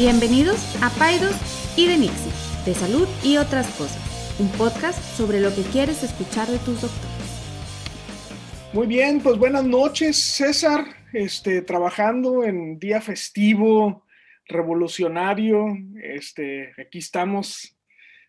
Bienvenidos 0.00 0.56
a 0.82 0.88
Paidos 0.98 1.36
y 1.76 1.86
de 1.86 1.98
Nixie, 1.98 2.32
de 2.64 2.72
salud 2.72 3.06
y 3.22 3.36
otras 3.36 3.66
cosas, 3.76 4.00
un 4.40 4.50
podcast 4.52 4.98
sobre 4.98 5.42
lo 5.42 5.54
que 5.54 5.60
quieres 5.60 6.02
escuchar 6.02 6.48
de 6.48 6.56
tus 6.60 6.80
doctores. 6.80 8.70
Muy 8.72 8.86
bien, 8.86 9.20
pues 9.20 9.36
buenas 9.36 9.62
noches, 9.62 10.16
César. 10.16 10.86
Este, 11.12 11.60
trabajando 11.60 12.44
en 12.44 12.78
día 12.78 13.02
festivo, 13.02 14.06
revolucionario. 14.46 15.66
Este, 16.02 16.72
aquí 16.80 17.00
estamos 17.00 17.76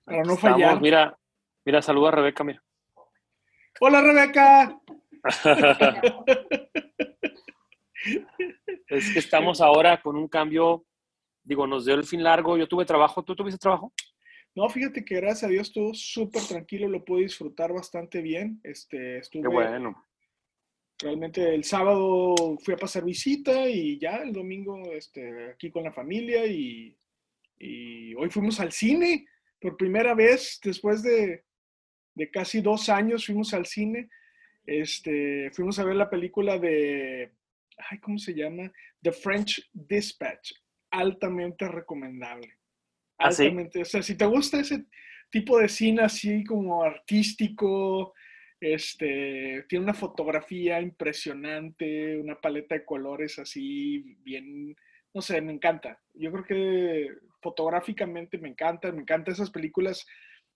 para 0.03 0.23
no 0.23 0.35
fallar. 0.35 0.81
Mira, 0.81 1.17
mira, 1.63 1.81
saluda 1.81 2.09
a 2.09 2.11
Rebeca, 2.11 2.43
mira. 2.43 2.61
Hola, 3.79 4.01
Rebeca. 4.01 4.77
es 8.87 9.13
que 9.13 9.19
estamos 9.19 9.61
ahora 9.61 10.01
con 10.01 10.17
un 10.17 10.27
cambio 10.27 10.85
digo, 11.43 11.67
nos 11.67 11.85
dio 11.85 11.95
el 11.95 12.03
fin 12.03 12.23
largo. 12.23 12.57
Yo 12.57 12.67
tuve 12.67 12.85
trabajo. 12.85 13.23
¿Tú 13.23 13.35
tuviste 13.35 13.59
trabajo? 13.59 13.93
No, 14.53 14.67
fíjate 14.69 15.05
que 15.05 15.15
gracias 15.15 15.43
a 15.43 15.47
Dios 15.47 15.67
estuvo 15.67 15.93
súper 15.93 16.43
tranquilo, 16.43 16.87
lo 16.89 17.05
pude 17.05 17.23
disfrutar 17.23 17.71
bastante 17.71 18.21
bien. 18.21 18.59
Este, 18.63 19.19
estuve, 19.19 19.43
Qué 19.43 19.47
bueno. 19.47 20.05
Realmente 20.99 21.55
el 21.55 21.63
sábado 21.63 22.35
fui 22.63 22.73
a 22.73 22.77
pasar 22.77 23.03
visita 23.03 23.67
y 23.67 23.97
ya 23.97 24.17
el 24.17 24.33
domingo 24.33 24.91
este, 24.91 25.51
aquí 25.51 25.71
con 25.71 25.83
la 25.83 25.91
familia 25.91 26.45
y, 26.45 26.95
y 27.57 28.13
hoy 28.15 28.29
fuimos 28.29 28.59
al 28.59 28.71
cine 28.71 29.25
por 29.59 29.77
primera 29.77 30.13
vez 30.13 30.59
después 30.63 31.01
de, 31.01 31.43
de, 32.13 32.29
casi 32.29 32.61
dos 32.61 32.89
años 32.89 33.25
fuimos 33.25 33.53
al 33.53 33.65
cine. 33.65 34.09
Este, 34.65 35.49
fuimos 35.53 35.79
a 35.79 35.85
ver 35.85 35.95
la 35.95 36.09
película 36.09 36.59
de, 36.59 37.31
ay, 37.89 37.99
¿cómo 37.99 38.19
se 38.19 38.35
llama? 38.35 38.71
The 39.01 39.11
French 39.11 39.69
Dispatch 39.73 40.51
altamente 40.91 41.67
recomendable. 41.67 42.53
¿Ah, 43.17 43.27
altamente. 43.27 43.81
O 43.81 43.85
sea, 43.85 44.01
si 44.03 44.15
te 44.15 44.25
gusta 44.25 44.59
ese 44.59 44.85
tipo 45.29 45.57
de 45.57 45.69
cine 45.69 46.03
así 46.03 46.43
como 46.43 46.83
artístico, 46.83 48.13
este, 48.59 49.65
tiene 49.67 49.85
una 49.85 49.93
fotografía 49.93 50.79
impresionante, 50.81 52.17
una 52.17 52.39
paleta 52.39 52.75
de 52.75 52.85
colores 52.85 53.39
así 53.39 54.17
bien, 54.19 54.75
no 55.13 55.21
sé, 55.21 55.41
me 55.41 55.51
encanta. 55.51 55.99
Yo 56.13 56.31
creo 56.31 56.43
que 56.43 57.07
fotográficamente 57.41 58.37
me 58.37 58.49
encanta, 58.49 58.91
me 58.91 59.01
encantan 59.01 59.33
esas 59.33 59.49
películas 59.49 60.05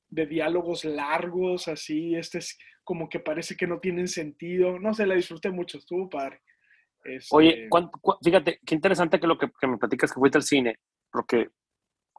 de 0.08 0.28
diálogos 0.28 0.86
largos, 0.86 1.68
así, 1.68 2.16
este 2.16 2.38
es 2.38 2.58
como 2.84 3.10
que 3.10 3.20
parece 3.20 3.58
que 3.58 3.66
no 3.66 3.80
tienen 3.80 4.08
sentido. 4.08 4.80
No 4.80 4.94
sé, 4.94 5.08
la 5.08 5.16
disfruté 5.16 5.50
mucho, 5.50 5.80
estuvo 5.80 6.10
padre. 6.10 6.42
Oye, 7.32 7.66
este 7.66 7.90
fíjate, 8.24 8.60
qué 8.66 8.76
interesante 8.76 9.20
que 9.20 9.28
lo 9.28 9.38
que, 9.38 9.48
me 9.68 9.78
platicas 9.78 10.12
que 10.12 10.20
fuiste 10.20 10.38
al 10.38 10.44
cine, 10.44 10.80
porque 11.12 11.50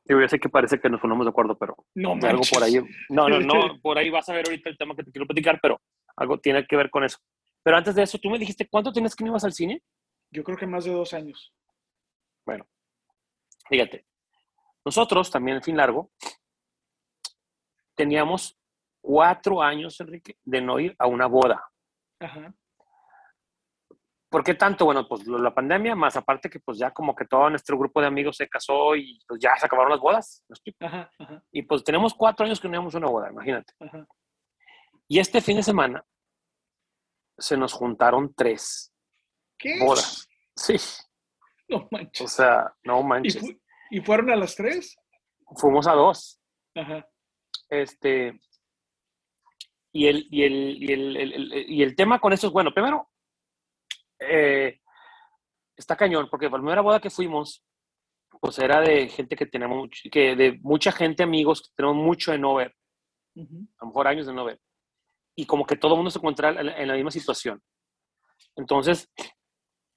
yo 0.05 0.21
ya 0.21 0.29
sé 0.29 0.39
que 0.39 0.49
parece 0.49 0.79
que 0.79 0.89
nos 0.89 1.01
ponemos 1.01 1.27
de 1.27 1.31
acuerdo, 1.31 1.59
pero 1.59 1.77
no 1.95 2.13
algo 2.23 2.43
por 2.53 2.63
ahí. 2.63 2.77
No, 3.09 3.29
no, 3.29 3.41
no, 3.41 3.81
por 3.83 3.99
ahí 3.99 4.11
vas 4.11 4.29
a 4.29 4.35
ver 4.35 4.47
ahorita 4.47 4.71
el 4.71 4.79
tema 4.79 4.95
que 4.95 5.03
te 5.03 5.11
quiero 5.11 5.27
platicar, 5.27 5.59
pero 5.61 5.81
algo 6.17 6.39
tiene 6.39 6.65
que 6.67 6.77
ver 6.77 6.91
con 6.91 7.05
eso. 7.05 7.19
Pero 7.63 7.77
antes 7.77 7.97
de 7.97 8.03
eso, 8.03 8.19
tú 8.19 8.31
me 8.31 8.39
dijiste, 8.39 8.69
¿cuánto 8.69 8.93
tienes 8.93 9.17
que 9.17 9.25
no 9.25 9.31
ibas 9.31 9.45
al 9.45 9.53
cine? 9.53 9.83
Yo 10.31 10.45
creo 10.45 10.57
que 10.57 10.67
más 10.67 10.85
de 10.85 10.93
dos 10.93 11.13
años. 11.13 11.53
Bueno, 12.45 12.65
fíjate, 13.69 14.07
nosotros 14.85 15.31
también 15.31 15.57
en 15.57 15.63
fin 15.65 15.77
largo 15.77 16.13
teníamos 17.97 18.57
cuatro 19.01 19.61
años, 19.61 19.99
Enrique, 20.01 20.37
de 20.45 20.61
no 20.61 20.79
ir 20.79 20.95
a 20.99 21.09
una 21.09 21.27
boda. 21.27 21.65
Ajá. 22.21 22.55
¿Por 24.29 24.43
qué 24.43 24.55
tanto? 24.55 24.85
Bueno, 24.85 25.07
pues 25.07 25.27
la 25.27 25.55
pandemia, 25.55 25.95
más 25.95 26.17
aparte 26.17 26.51
que 26.51 26.59
pues 26.59 26.79
ya 26.79 26.91
como 26.91 27.15
que 27.15 27.27
todo 27.27 27.49
nuestro 27.49 27.79
grupo 27.79 28.01
de 28.01 28.09
amigos 28.09 28.37
se 28.37 28.49
casó 28.49 28.97
y 28.97 29.21
pues 29.27 29.41
ya 29.41 29.57
se 29.57 29.67
acabaron 29.67 29.93
las 29.93 30.01
bodas. 30.01 30.45
Y 31.53 31.63
pues 31.63 31.85
tenemos 31.85 32.13
cuatro 32.13 32.45
años 32.45 32.61
que 32.61 32.69
no 32.69 32.75
íbamos 32.75 32.95
una 32.95 33.09
boda, 33.09 33.31
imagínate. 33.31 33.73
Y 35.09 35.21
este 35.21 35.41
fin 35.41 35.59
de 35.59 35.63
semana 35.63 36.05
se 37.39 37.57
nos 37.57 37.73
juntaron 37.73 38.35
tres 38.35 38.93
¿Qué? 39.59 39.79
bodas. 39.81 40.29
Sí. 40.57 40.77
No 41.69 41.89
manches. 41.91 42.21
O 42.21 42.29
sea, 42.29 42.73
no 42.85 43.03
manches. 43.03 43.43
¿Y, 43.91 44.01
fueron 44.01 44.31
a 44.31 44.37
las 44.37 44.55
tres? 44.57 44.97
Fuimos 45.57 45.87
a 45.87 45.93
dos. 45.93 46.41
Ajá. 46.75 47.07
Este. 47.69 48.41
Y 49.93 50.07
el, 50.07 50.29
y 50.31 50.45
el, 50.45 50.83
y 50.83 50.93
el, 50.93 51.65
y 51.69 51.83
el 51.83 51.97
tema 51.97 52.21
con 52.21 52.33
esto 52.33 52.49
es, 52.49 52.53
bueno, 52.53 52.73
primero, 52.73 53.09
eh, 54.21 54.81
está 55.77 55.97
cañón, 55.97 56.29
porque 56.31 56.47
la 56.47 56.53
primera 56.53 56.81
boda 56.81 57.01
que 57.01 57.11
fuimos, 57.11 57.65
pues 58.41 58.59
era 58.59 58.81
de 58.81 59.09
gente 59.09 59.37
que 59.37 59.47
tenemos, 59.47 59.89
que 60.11 60.37
de 60.37 60.59
mucha 60.63 60.93
gente, 60.93 61.23
amigos, 61.23 61.63
que 61.63 61.75
tenemos 61.77 61.97
mucho 61.97 62.33
de 62.33 62.39
no 62.39 62.55
ver, 62.55 62.75
a 63.37 63.85
lo 63.85 63.87
mejor 63.87 64.09
años 64.09 64.27
de 64.27 64.33
no 64.33 64.45
ver, 64.45 64.61
y 65.37 65.47
como 65.47 65.65
que 65.67 65.77
todo 65.77 65.95
el 65.95 65.99
mundo 65.99 66.11
se 66.11 66.19
encuentra 66.19 66.51
en 66.51 66.89
la 66.89 66.95
misma 66.95 67.11
situación. 67.11 67.63
Entonces, 68.57 69.11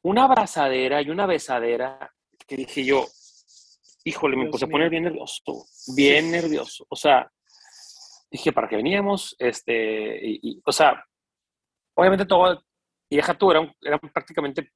una 0.04 0.26
abrazadera 0.26 1.02
y 1.02 1.10
una 1.10 1.26
besadera 1.26 2.14
que 2.48 2.58
dije 2.58 2.84
yo, 2.84 3.06
híjole, 4.04 4.38
me 4.38 4.50
puse 4.50 4.66
a 4.66 4.68
poner 4.68 4.90
bien 4.90 5.04
nervioso, 5.04 5.66
bien 5.96 6.32
nervioso. 6.32 6.86
O 6.90 6.96
sea, 6.96 7.32
dije, 8.30 8.52
¿para 8.52 8.68
qué 8.68 8.76
veníamos? 8.76 9.36
Este, 9.40 10.20
y, 10.24 10.62
o 10.66 10.72
sea, 10.72 11.04
obviamente 11.96 12.26
todo, 12.26 12.64
y 13.10 13.16
deja 13.16 13.34
tú, 13.38 13.52
eran, 13.52 13.74
eran 13.82 14.00
prácticamente 14.00 14.72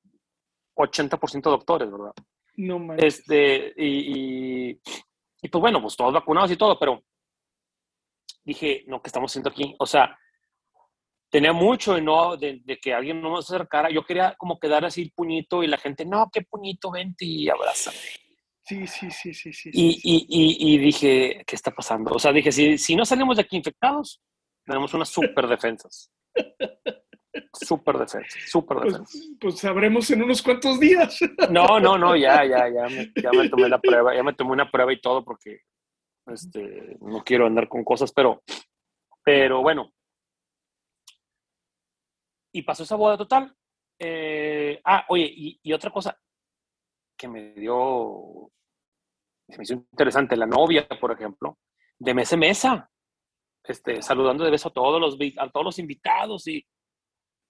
80% 0.76 1.42
doctores, 1.44 1.92
¿verdad? 1.92 2.14
No 2.58 2.80
manches. 2.80 3.20
Este, 3.20 3.74
y, 3.78 4.72
y, 5.42 5.50
pues 5.50 5.62
bueno, 5.62 5.82
pues 5.82 5.96
todos 5.96 6.14
vacunados 6.14 6.52
y 6.52 6.58
todo, 6.58 6.78
pero 6.80 7.04
dije, 8.44 8.84
no, 8.88 9.02
¿qué 9.02 9.08
estamos 9.08 9.32
haciendo 9.32 9.50
aquí? 9.50 9.76
O 9.80 9.86
sea, 9.86 10.18
tenía 11.30 11.54
mucho 11.54 11.94
de, 11.94 12.02
no, 12.02 12.38
de, 12.38 12.62
que 12.82 12.94
alguien 12.94 13.22
no 13.22 13.30
nos 13.30 13.50
acercara. 13.50 13.90
Yo 13.90 14.04
quería 14.04 14.36
como 14.38 14.60
quedar 14.60 14.86
así 14.86 15.04
el 15.04 15.12
puñito 15.12 15.64
y 15.64 15.68
la 15.68 15.78
gente, 15.78 16.06
no, 16.06 16.30
qué 16.32 16.42
puñito, 16.42 16.92
vente 16.92 17.26
y 17.26 17.50
abrázame. 17.50 17.98
Sí, 18.66 18.88
sí, 18.88 19.12
sí, 19.12 19.34
sí, 19.34 19.52
sí. 19.52 19.70
Y, 19.74 20.00
y, 20.04 20.74
y, 20.74 20.78
dije, 20.78 21.44
¿qué 21.46 21.56
está 21.56 21.72
pasando? 21.72 22.12
O 22.14 22.20
sea, 22.20 22.32
dije, 22.32 22.52
si, 22.52 22.78
si 22.78 22.96
no 22.96 23.04
salimos 23.04 23.36
de 23.36 23.42
aquí 23.44 23.58
infectados, 23.58 24.22
tenemos 24.66 24.94
unas 24.94 25.10
super 25.10 25.48
defensas. 25.48 26.12
Súper 27.54 27.98
defensa, 27.98 28.38
súper 28.48 28.78
pues, 28.78 28.94
defensa. 28.94 29.20
Pues, 29.40 29.60
sabremos 29.60 30.10
en 30.12 30.24
unos 30.24 30.42
cuantos 30.42 30.80
días. 30.80 31.20
No, 31.50 31.80
no, 31.80 31.98
no, 31.98 32.16
ya, 32.16 32.46
ya, 32.46 32.70
ya 32.70 32.84
me, 32.90 33.12
ya 33.16 33.32
me 33.32 33.50
tomé 33.50 33.70
la 33.70 33.80
prueba, 33.80 34.16
ya 34.16 34.24
me 34.24 34.34
tomé 34.34 34.52
una 34.52 34.70
prueba 34.70 34.94
y 34.94 35.02
todo 35.02 35.24
porque 35.24 35.62
este, 36.28 36.98
no 37.02 37.24
quiero 37.24 37.48
andar 37.48 37.68
con 37.68 37.84
cosas, 37.84 38.12
pero, 38.12 38.44
pero 39.24 39.62
bueno. 39.62 39.92
Y 42.54 42.62
pasó 42.62 42.84
esa 42.84 42.96
boda 42.96 43.18
total. 43.18 43.56
Eh, 44.00 44.80
ah, 44.86 45.06
oye, 45.10 45.32
y, 45.36 45.60
y, 45.64 45.74
otra 45.74 45.90
cosa 45.90 46.18
que 47.18 47.28
me 47.28 47.54
dio, 47.54 48.52
me 49.48 49.64
hizo 49.64 49.74
interesante, 49.74 50.36
la 50.36 50.46
novia, 50.46 50.88
por 50.88 51.12
ejemplo, 51.12 51.58
de 51.98 52.14
mesa 52.14 52.36
a 52.36 52.40
mesa, 52.40 52.92
este, 53.64 54.02
saludando 54.02 54.44
de 54.44 54.52
beso 54.52 54.70
a 54.70 54.74
todos 54.74 55.00
los, 55.00 55.18
a 55.38 55.50
todos 55.50 55.66
los 55.66 55.80
invitados 55.80 56.48
y 56.48 56.66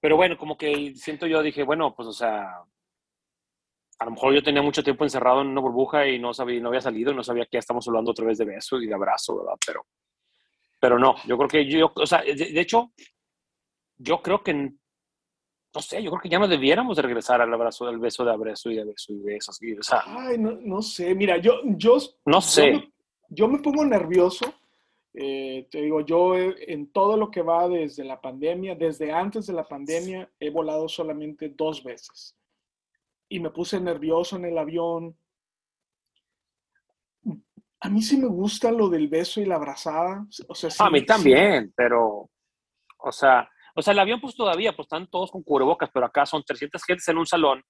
pero 0.04 0.18
bueno, 0.18 0.38
como 0.38 0.58
que 0.58 0.94
siento 0.96 1.28
yo, 1.28 1.42
dije, 1.42 1.64
bueno, 1.64 1.96
pues 1.96 2.10
o 2.10 2.12
sea, 2.12 2.62
a 4.00 4.04
lo 4.06 4.12
mejor 4.12 4.34
yo 4.34 4.44
tenía 4.44 4.62
mucho 4.62 4.84
tiempo 4.84 5.06
encerrado 5.06 5.42
en 5.42 5.48
una 5.48 5.62
burbuja 5.62 6.06
y 6.06 6.20
no 6.20 6.34
sabía, 6.34 6.60
no 6.60 6.68
había 6.68 6.82
salido, 6.82 7.14
no 7.14 7.24
sabía 7.24 7.46
que 7.46 7.54
ya 7.54 7.60
estamos 7.60 7.88
hablando 7.88 8.12
otra 8.12 8.26
vez 8.26 8.38
de 8.38 8.44
beso 8.44 8.82
y 8.82 8.88
de 8.88 8.94
abrazo, 8.94 9.38
¿verdad? 9.38 9.54
Pero, 9.66 9.86
pero 10.78 11.00
no, 11.00 11.16
yo 11.26 11.38
creo 11.38 11.48
que 11.48 11.66
yo, 11.66 11.90
o 11.96 12.06
sea, 12.06 12.22
de, 12.22 12.60
hecho, 12.60 12.92
yo 13.96 14.22
creo 14.22 14.44
que, 14.44 14.54
no 14.54 15.82
sé, 15.82 16.04
yo 16.04 16.12
creo 16.12 16.22
que 16.22 16.28
ya 16.28 16.40
no 16.40 16.50
debiéramos 16.50 16.98
de 16.98 17.04
regresar 17.04 17.40
al 17.40 17.54
abrazo, 17.54 17.88
al 17.88 17.98
beso 17.98 18.26
de 18.26 18.32
abrazo 18.34 18.72
y 18.72 18.76
de 18.76 18.84
beso 18.84 19.14
y 19.14 19.22
besos. 19.22 19.58
o 19.80 19.84
sea, 19.84 20.04
Ay, 20.06 20.38
no, 20.38 20.52
no, 20.52 20.82
sé, 20.82 21.16
mira, 21.16 21.38
yo, 21.38 21.62
yo, 21.64 21.96
no 22.26 22.42
sé. 22.42 22.92
yo 23.30 23.48
me 23.48 23.60
pongo 23.60 23.86
nervioso 23.86 24.54
eh, 25.16 25.68
te 25.70 25.82
digo, 25.82 26.02
yo 26.02 26.36
en 26.36 26.92
todo 26.92 27.18
lo 27.18 27.30
que 27.30 27.44
va 27.44 27.68
desde 27.68 28.04
la 28.04 28.20
pandemia, 28.20 28.74
desde 28.74 29.12
antes 29.12 29.46
de 29.46 29.54
la 29.54 29.64
pandemia, 29.64 30.30
he 30.40 30.50
volado 30.50 30.90
solamente 30.90 31.50
dos 31.50 31.84
veces. 31.84 32.36
Y 33.30 33.40
me 33.40 33.52
puse 33.52 33.80
nervioso 33.80 34.38
en 34.38 34.46
el 34.46 34.58
avión. 34.58 35.16
A 37.80 37.90
mí 37.90 38.02
sí 38.02 38.18
me 38.18 38.28
gusta 38.28 38.72
lo 38.72 38.90
del 38.90 39.08
beso 39.08 39.40
y 39.40 39.46
la 39.46 39.56
abrazada. 39.56 40.26
O 40.48 40.56
sea, 40.56 40.70
a 40.80 40.90
mí 40.90 41.06
también, 41.06 41.72
pero, 41.76 42.30
o 42.98 43.12
sea, 43.12 43.48
o 43.76 43.82
sea, 43.82 43.94
el 43.94 44.00
avión 44.00 44.20
pues 44.20 44.36
todavía, 44.36 44.76
pues 44.76 44.88
están 44.88 45.08
todos 45.08 45.32
con 45.32 45.44
cubrebocas, 45.44 45.90
pero 45.94 46.08
acá 46.08 46.26
son 46.26 46.44
300 46.44 46.84
gentes 46.84 47.08
en 47.08 47.18
un 47.18 47.26
salón 47.26 47.64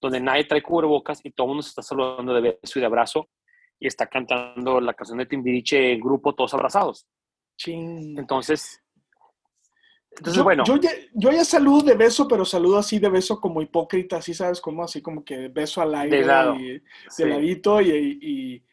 donde 0.00 0.20
nadie 0.20 0.44
trae 0.44 0.62
cubrebocas 0.62 1.20
y 1.24 1.30
todo 1.30 1.46
el 1.46 1.48
mundo 1.48 1.62
se 1.62 1.70
está 1.70 1.82
saludando 1.82 2.34
de 2.34 2.40
beso 2.40 2.78
y 2.78 2.80
de 2.80 2.86
abrazo 2.86 3.28
y 3.78 3.86
está 3.86 4.06
cantando 4.06 4.80
la 4.80 4.94
canción 4.94 5.18
de 5.18 5.26
Timbiriche 5.26 5.92
en 5.92 6.00
grupo, 6.00 6.34
todos 6.34 6.54
abrazados. 6.54 7.06
Ching. 7.56 8.18
Entonces, 8.18 8.82
Entonces, 10.16 10.42
bueno. 10.42 10.64
Yo 10.64 10.76
ya, 10.76 10.90
yo 11.12 11.30
ya, 11.30 11.44
saludo 11.44 11.82
de 11.82 11.94
beso, 11.94 12.26
pero 12.28 12.44
saludo 12.44 12.78
así 12.78 12.98
de 12.98 13.08
beso 13.08 13.40
como 13.40 13.62
hipócrita, 13.62 14.16
así, 14.18 14.34
¿sabes? 14.34 14.60
Como 14.60 14.82
así 14.82 15.02
como 15.02 15.24
que 15.24 15.48
beso 15.48 15.80
al 15.82 15.94
aire. 15.94 16.18
De 16.18 16.24
lado. 16.24 16.54
Y, 16.56 16.82
de 17.18 17.26
ladito 17.26 17.80
y, 17.80 18.64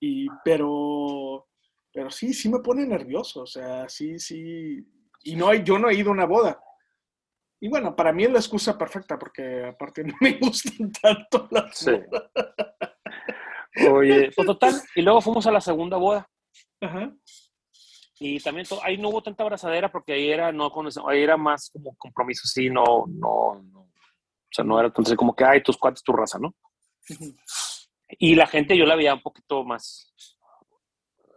y, 0.00 0.26
pero, 0.44 1.48
pero 1.92 2.10
sí, 2.10 2.32
sí 2.32 2.48
me 2.48 2.60
pone 2.60 2.86
nervioso, 2.86 3.42
o 3.42 3.46
sea, 3.46 3.88
sí, 3.88 4.18
sí. 4.18 4.86
Y 5.24 5.34
no, 5.34 5.52
yo 5.54 5.78
no 5.78 5.88
he 5.88 5.94
ido 5.94 6.10
a 6.10 6.14
una 6.14 6.26
boda. 6.26 6.60
Y 7.60 7.68
bueno, 7.68 7.96
para 7.96 8.12
mí 8.12 8.24
es 8.24 8.30
la 8.30 8.38
excusa 8.38 8.76
perfecta, 8.76 9.18
porque 9.18 9.64
aparte 9.64 10.04
no 10.04 10.14
me 10.20 10.38
gustan 10.38 10.92
tanto 10.92 11.48
las 11.50 11.76
sí. 11.76 11.90
Oye, 13.76 14.30
pues 14.36 14.46
total, 14.46 14.74
y 14.94 15.02
luego 15.02 15.20
fuimos 15.20 15.46
a 15.46 15.52
la 15.52 15.60
segunda 15.60 15.96
boda. 15.96 16.28
Ajá. 16.80 17.12
Y 18.18 18.40
también 18.40 18.66
ahí 18.82 18.96
no 18.96 19.10
hubo 19.10 19.22
tanta 19.22 19.42
abrazadera 19.42 19.92
porque 19.92 20.14
ahí 20.14 20.30
era, 20.30 20.50
no, 20.50 20.72
ahí 21.08 21.22
era 21.22 21.36
más 21.36 21.70
como 21.70 21.94
compromiso, 21.96 22.46
sí, 22.46 22.70
no, 22.70 23.04
no, 23.08 23.62
no. 23.62 23.80
O 23.80 24.50
sea, 24.50 24.64
no 24.64 24.78
era 24.78 24.88
entonces 24.88 25.16
como 25.16 25.34
que, 25.34 25.44
ay, 25.44 25.62
tus 25.62 25.76
cuates, 25.76 26.02
tu 26.02 26.12
raza, 26.12 26.38
¿no? 26.38 26.54
Y 28.08 28.34
la 28.34 28.46
gente 28.46 28.76
yo 28.76 28.86
la 28.86 28.96
veía 28.96 29.12
un 29.12 29.20
poquito 29.20 29.64
más, 29.64 30.14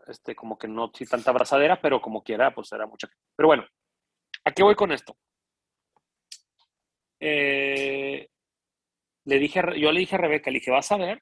este, 0.08 0.36
como 0.36 0.58
que 0.58 0.68
no 0.68 0.90
sí, 0.94 1.06
tanta 1.06 1.32
abrazadera, 1.32 1.82
pero 1.82 2.02
como 2.02 2.24
quiera, 2.24 2.54
pues 2.54 2.72
era 2.72 2.86
mucha. 2.86 3.10
Pero 3.36 3.48
bueno, 3.48 3.66
¿a 4.46 4.52
qué 4.52 4.64
voy 4.64 4.76
con 4.76 4.94
esto? 4.94 5.18
Eh, 7.20 8.30
le 9.26 9.40
dije, 9.40 9.62
yo 9.78 9.92
le 9.92 10.00
dije 10.00 10.16
a 10.16 10.20
Rebeca, 10.20 10.50
le 10.50 10.60
dije, 10.60 10.72
vas 10.72 10.92
a 10.94 10.98
ver 10.98 11.22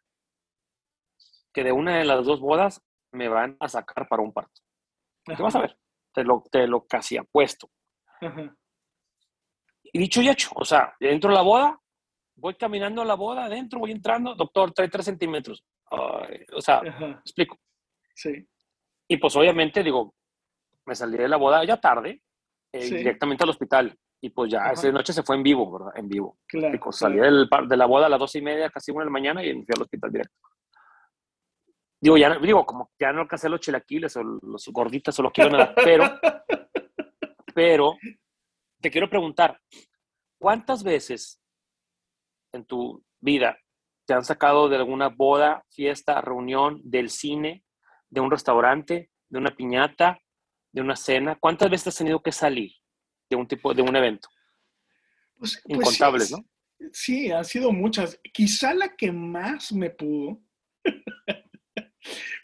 que 1.57 1.63
de 1.63 1.71
una 1.71 1.97
de 1.97 2.05
las 2.05 2.23
dos 2.23 2.39
bodas 2.39 2.85
me 3.13 3.27
van 3.29 3.57
a 3.59 3.67
sacar 3.67 4.07
para 4.07 4.21
un 4.21 4.31
parto. 4.31 4.61
¿Qué 5.25 5.41
vas 5.41 5.55
a 5.55 5.61
ver? 5.61 5.75
Te 6.13 6.23
lo, 6.23 6.43
te 6.51 6.67
lo 6.67 6.85
casi 6.85 7.17
apuesto. 7.17 7.67
Y 9.81 9.97
dicho 9.97 10.21
y 10.21 10.29
hecho, 10.29 10.51
o 10.53 10.63
sea, 10.63 10.93
dentro 10.99 11.31
de 11.31 11.35
la 11.35 11.41
boda, 11.41 11.81
voy 12.35 12.53
caminando 12.53 13.01
a 13.01 13.05
la 13.05 13.15
boda, 13.15 13.45
adentro, 13.45 13.79
voy 13.79 13.89
entrando, 13.89 14.35
doctor, 14.35 14.71
trae 14.71 14.87
tres 14.87 15.05
centímetros. 15.05 15.65
o 15.89 16.61
sea, 16.61 16.79
explico. 17.25 17.57
Sí. 18.13 18.47
Y 19.07 19.17
pues 19.17 19.35
obviamente, 19.35 19.81
digo, 19.81 20.13
me 20.85 20.93
salí 20.93 21.17
de 21.17 21.27
la 21.27 21.37
boda 21.37 21.65
ya 21.65 21.81
tarde, 21.81 22.21
eh, 22.71 22.85
directamente 22.85 23.43
al 23.43 23.49
hospital. 23.49 23.97
Y 24.21 24.29
pues 24.29 24.51
ya, 24.51 24.69
esa 24.69 24.91
noche 24.91 25.11
se 25.11 25.23
fue 25.23 25.35
en 25.35 25.41
vivo, 25.41 25.71
¿verdad? 25.71 25.93
En 25.95 26.07
vivo. 26.07 26.37
Claro, 26.45 26.91
salí 26.91 27.17
Del, 27.17 27.49
de 27.67 27.77
la 27.77 27.87
boda 27.87 28.05
a 28.05 28.09
las 28.09 28.19
dos 28.19 28.35
y 28.35 28.43
media, 28.43 28.69
casi 28.69 28.91
una 28.91 29.01
de 29.01 29.05
la 29.05 29.11
mañana, 29.11 29.43
y 29.43 29.53
fui 29.53 29.73
al 29.75 29.81
hospital 29.81 30.11
directo. 30.11 30.37
Digo, 32.07 32.17
ya, 32.17 32.39
digo, 32.39 32.65
como 32.65 32.89
ya 32.97 33.11
no 33.11 33.19
alcancé 33.19 33.49
los 33.49 33.59
chilaquiles 33.59 34.15
o 34.15 34.23
los 34.23 34.65
gorditas 34.69 35.19
o 35.19 35.23
lo 35.23 35.29
quiero 35.29 35.49
nada, 35.49 35.75
pero, 35.75 36.05
pero 37.53 37.97
te 38.79 38.89
quiero 38.89 39.09
preguntar, 39.09 39.59
¿cuántas 40.39 40.85
veces 40.85 41.41
en 42.53 42.63
tu 42.63 43.03
vida 43.19 43.59
te 44.05 44.13
han 44.13 44.23
sacado 44.23 44.69
de 44.69 44.77
alguna 44.77 45.09
boda, 45.09 45.65
fiesta, 45.69 46.21
reunión, 46.21 46.79
del 46.81 47.09
cine, 47.09 47.65
de 48.09 48.21
un 48.21 48.31
restaurante, 48.31 49.11
de 49.27 49.37
una 49.37 49.53
piñata, 49.53 50.17
de 50.71 50.79
una 50.79 50.95
cena? 50.95 51.35
¿Cuántas 51.37 51.69
veces 51.69 51.87
has 51.87 51.97
tenido 51.97 52.23
que 52.23 52.31
salir 52.31 52.71
de 53.29 53.35
un 53.35 53.49
tipo, 53.49 53.73
de 53.73 53.81
un 53.81 53.93
evento? 53.97 54.29
Pues, 55.37 55.61
pues 55.61 55.77
Incontables, 55.77 56.29
sí, 56.29 56.35
¿no? 56.35 56.89
Sí, 56.93 57.31
han 57.33 57.43
sido 57.43 57.73
muchas. 57.73 58.17
Quizá 58.31 58.73
la 58.73 58.95
que 58.95 59.11
más 59.11 59.73
me 59.73 59.89
pudo. 59.89 60.41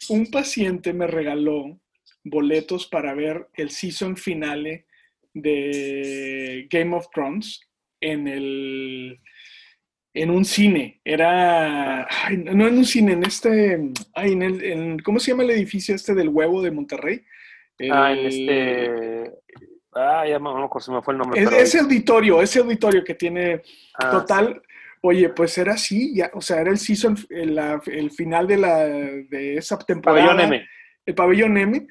Un 0.08 0.30
paciente 0.30 0.92
me 0.92 1.06
regaló 1.06 1.80
boletos 2.24 2.86
para 2.86 3.14
ver 3.14 3.48
el 3.54 3.70
season 3.70 4.16
finale 4.16 4.86
de 5.32 6.66
Game 6.70 6.96
of 6.96 7.08
Thrones 7.12 7.60
en 8.00 8.28
el 8.28 9.20
en 10.14 10.30
un 10.30 10.44
cine. 10.44 11.00
Era 11.04 12.06
no 12.30 12.68
en 12.68 12.78
un 12.78 12.84
cine, 12.84 13.12
en 13.12 13.24
este 13.24 13.92
ay, 14.14 14.32
en 14.32 14.42
el 14.42 15.02
¿cómo 15.02 15.18
se 15.18 15.32
llama 15.32 15.42
el 15.42 15.50
edificio 15.50 15.94
este 15.94 16.14
del 16.14 16.28
huevo 16.28 16.62
de 16.62 16.70
Monterrey? 16.70 17.24
ah, 17.90 18.12
en 18.12 18.26
este 18.26 19.32
Ah, 19.96 20.26
ya 20.26 20.38
no, 20.40 20.68
se 20.80 20.90
me 20.90 21.02
fue 21.02 21.14
el 21.14 21.18
nombre. 21.18 21.40
ese 21.40 21.78
auditorio, 21.78 22.42
ese 22.42 22.58
auditorio 22.58 23.04
que 23.04 23.14
tiene 23.14 23.62
ah, 23.94 24.10
total, 24.10 24.60
oye, 25.06 25.28
pues 25.28 25.58
era 25.58 25.74
así, 25.74 26.14
ya, 26.14 26.30
o 26.32 26.40
sea, 26.40 26.62
era 26.62 26.70
el 26.70 26.78
season, 26.78 27.14
el, 27.28 27.58
el 27.86 28.10
final 28.10 28.46
de, 28.46 28.56
la, 28.56 28.78
de 28.86 29.56
esa 29.58 29.78
temporada. 29.78 30.28
Pabellón 30.28 30.40
M. 30.40 30.68
El 31.04 31.14
pabellón 31.14 31.58
M. 31.58 31.86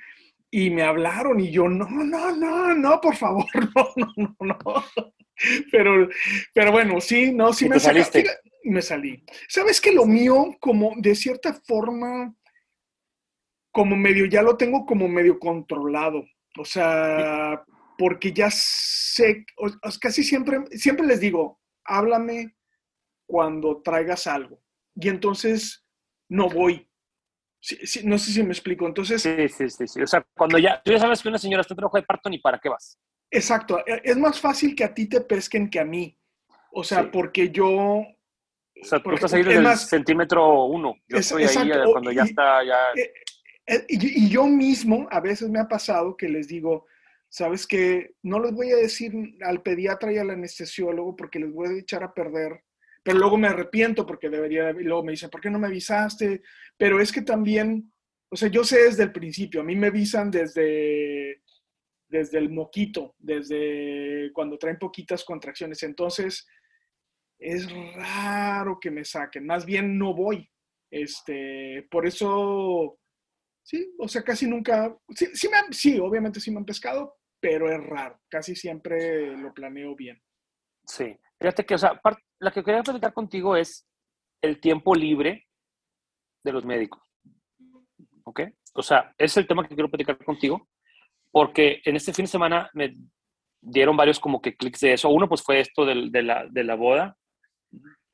Y 0.49 0.71
me 0.71 0.81
hablaron 0.81 1.39
y 1.39 1.51
yo, 1.51 1.69
no, 1.69 1.85
no, 1.87 2.35
no, 2.35 2.73
no, 2.73 3.01
por 3.01 3.15
favor, 3.15 3.45
no, 3.75 3.89
no, 3.95 4.13
no, 4.17 4.35
no. 4.39 4.83
Pero, 5.71 6.09
pero 6.55 6.71
bueno, 6.71 6.99
sí, 6.99 7.31
no, 7.31 7.53
sí 7.53 7.69
me 7.69 7.79
saliste. 7.79 8.25
me 8.63 8.81
salí. 8.81 9.23
¿Sabes 9.47 9.79
que 9.79 9.91
lo 9.91 10.05
mío, 10.05 10.55
como 10.59 10.93
de 10.97 11.13
cierta 11.13 11.53
forma, 11.53 12.33
como 13.71 13.95
medio, 13.95 14.25
ya 14.25 14.41
lo 14.41 14.57
tengo 14.57 14.87
como 14.87 15.07
medio 15.07 15.37
controlado? 15.37 16.25
O 16.57 16.65
sea, 16.65 17.63
porque 17.97 18.31
ya 18.31 18.49
sé, 18.51 19.45
casi 20.01 20.23
siempre, 20.23 20.61
siempre 20.71 21.05
les 21.05 21.19
digo, 21.19 21.59
háblame 21.85 22.55
cuando 23.25 23.81
traigas 23.81 24.27
algo. 24.27 24.61
Y 24.95 25.09
entonces 25.09 25.85
no 26.29 26.49
voy. 26.49 26.87
no 28.03 28.17
sé 28.17 28.31
si 28.31 28.43
me 28.43 28.49
explico. 28.49 28.87
Entonces. 28.87 29.21
Sí, 29.21 29.49
sí, 29.49 29.69
sí, 29.69 29.87
sí. 29.87 30.01
O 30.01 30.07
sea, 30.07 30.25
cuando 30.35 30.57
ya, 30.57 30.81
tú 30.83 30.91
ya 30.91 30.99
sabes 30.99 31.21
que 31.21 31.29
una 31.29 31.37
señora 31.37 31.61
está 31.61 31.73
en 31.73 31.77
trabajo 31.77 31.97
de 31.97 32.03
parto, 32.03 32.29
ni 32.29 32.39
para 32.39 32.59
qué 32.59 32.69
vas. 32.69 32.99
Exacto. 33.31 33.79
E, 33.85 34.01
es 34.03 34.17
más 34.17 34.39
fácil 34.39 34.75
que 34.75 34.83
a 34.83 34.93
ti 34.93 35.07
te 35.07 35.21
pesquen 35.21 35.69
que 35.69 35.79
a 35.79 35.85
mí. 35.85 36.17
O 36.71 36.83
sea, 36.83 37.09
porque 37.11 37.49
yo. 37.49 37.67
O 37.69 38.85
sea, 38.85 39.01
tú 39.01 39.11
estás 39.11 39.33
ahí 39.33 39.43
desde 39.43 39.59
el 39.59 39.77
centímetro 39.77 40.65
uno. 40.65 40.95
Yo 41.07 41.17
estoy 41.17 41.43
ahí 41.43 41.69
cuando 41.91 42.11
ya 42.11 42.23
está. 42.23 42.63
Ya... 42.63 42.77
Eh, 42.95 43.13
eh, 43.65 43.85
y, 43.87 44.29
yo 44.29 44.45
mismo, 44.45 45.07
a 45.09 45.19
veces 45.19 45.49
me 45.49 45.59
ha 45.59 45.67
pasado 45.67 46.17
que 46.17 46.27
les 46.27 46.47
digo, 46.47 46.85
¿sabes 47.29 47.65
qué? 47.65 48.15
No 48.21 48.39
les 48.39 48.53
voy 48.53 48.71
a 48.71 48.75
decir 48.75 49.13
al 49.41 49.61
pediatra 49.61 50.11
y 50.11 50.17
al 50.17 50.31
anestesiólogo 50.31 51.15
porque 51.15 51.39
les 51.39 51.53
voy 51.53 51.67
a 51.67 51.79
echar 51.79 52.03
a 52.03 52.13
perder 52.13 52.63
pero 53.03 53.19
luego 53.19 53.37
me 53.37 53.49
arrepiento 53.49 54.05
porque 54.05 54.29
debería, 54.29 54.71
luego 54.71 55.03
me 55.03 55.11
dicen, 55.11 55.29
¿por 55.29 55.41
qué 55.41 55.49
no 55.49 55.59
me 55.59 55.67
avisaste? 55.67 56.41
Pero 56.77 57.01
es 57.01 57.11
que 57.11 57.21
también, 57.21 57.91
o 58.31 58.35
sea, 58.35 58.47
yo 58.47 58.63
sé 58.63 58.83
desde 58.83 59.03
el 59.03 59.11
principio, 59.11 59.61
a 59.61 59.63
mí 59.63 59.75
me 59.75 59.87
avisan 59.87 60.31
desde, 60.31 61.43
desde 62.07 62.37
el 62.37 62.49
moquito, 62.49 63.15
desde 63.19 64.31
cuando 64.33 64.57
traen 64.57 64.79
poquitas 64.79 65.25
contracciones, 65.25 65.83
entonces 65.83 66.47
es 67.37 67.69
raro 67.95 68.79
que 68.79 68.89
me 68.89 69.03
saquen, 69.03 69.45
más 69.45 69.65
bien 69.65 69.97
no 69.97 70.13
voy. 70.13 70.49
Este, 70.89 71.85
por 71.91 72.05
eso, 72.07 72.99
sí, 73.63 73.93
o 73.99 74.07
sea, 74.07 74.23
casi 74.23 74.47
nunca, 74.47 74.95
sí, 75.09 75.27
sí, 75.71 75.99
obviamente 75.99 76.39
sí 76.39 76.51
me 76.51 76.59
han 76.59 76.65
pescado, 76.65 77.17
pero 77.41 77.69
es 77.69 77.83
raro, 77.83 78.21
casi 78.29 78.55
siempre 78.55 79.35
lo 79.35 79.53
planeo 79.53 79.93
bien. 79.95 80.21
Sí, 80.85 81.17
fíjate 81.43 81.65
que, 81.65 81.75
o 81.75 81.77
sea, 81.77 81.99
la 82.39 82.51
que 82.51 82.63
quería 82.63 82.81
platicar 82.83 83.13
contigo 83.13 83.57
es 83.57 83.85
el 84.41 84.61
tiempo 84.61 84.95
libre 84.95 85.45
de 86.41 86.53
los 86.53 86.63
médicos. 86.63 87.03
¿Ok? 88.23 88.43
O 88.75 88.81
sea, 88.81 89.13
es 89.17 89.35
el 89.35 89.45
tema 89.45 89.67
que 89.67 89.75
quiero 89.75 89.89
platicar 89.89 90.17
contigo, 90.23 90.69
porque 91.31 91.81
en 91.83 91.97
este 91.97 92.13
fin 92.13 92.23
de 92.23 92.31
semana 92.31 92.69
me 92.73 92.95
dieron 93.61 93.97
varios 93.97 94.21
como 94.21 94.41
que 94.41 94.55
clics 94.55 94.79
de 94.79 94.93
eso. 94.93 95.09
Uno, 95.09 95.27
pues 95.27 95.43
fue 95.43 95.59
esto 95.59 95.85
de, 95.85 96.23
la, 96.23 96.47
de 96.49 96.63
la 96.63 96.75
boda. 96.75 97.17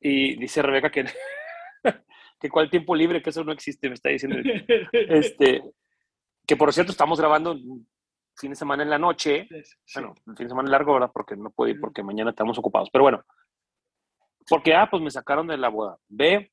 Y 0.00 0.34
dice 0.34 0.60
Rebeca 0.60 0.90
que, 0.90 1.04
que 2.40 2.50
cuál 2.50 2.68
tiempo 2.68 2.96
libre, 2.96 3.22
que 3.22 3.30
eso 3.30 3.44
no 3.44 3.52
existe, 3.52 3.86
me 3.86 3.94
está 3.94 4.08
diciendo. 4.08 4.38
Este, 4.92 5.62
que 6.48 6.56
por 6.56 6.72
cierto, 6.72 6.90
estamos 6.90 7.20
grabando 7.20 7.56
fin 8.36 8.50
de 8.50 8.56
semana 8.56 8.82
en 8.82 8.90
la 8.90 8.98
noche. 8.98 9.48
Bueno, 9.94 10.14
el 10.26 10.36
fin 10.36 10.46
de 10.46 10.50
semana 10.50 10.70
largo, 10.70 10.94
¿verdad? 10.94 11.10
Porque 11.12 11.36
no 11.36 11.50
puedo 11.50 11.70
ir 11.70 11.80
porque 11.80 12.02
mañana 12.02 12.30
estamos 12.30 12.58
ocupados. 12.58 12.88
Pero 12.90 13.04
bueno, 13.04 13.24
porque, 14.48 14.74
ah, 14.74 14.88
pues 14.90 15.02
me 15.02 15.10
sacaron 15.10 15.46
de 15.46 15.56
la 15.56 15.68
boda. 15.68 15.98
Ve, 16.08 16.52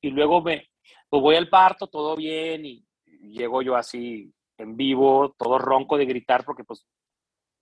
y 0.00 0.10
luego 0.10 0.42
ve, 0.42 0.70
pues 1.08 1.22
voy 1.22 1.36
al 1.36 1.48
parto, 1.48 1.86
todo 1.88 2.16
bien, 2.16 2.64
y, 2.64 2.86
llego 3.04 3.60
yo 3.60 3.76
así 3.76 4.32
en 4.56 4.76
vivo, 4.76 5.34
todo 5.36 5.58
ronco 5.58 5.98
de 5.98 6.06
gritar, 6.06 6.44
porque 6.44 6.64
pues, 6.64 6.86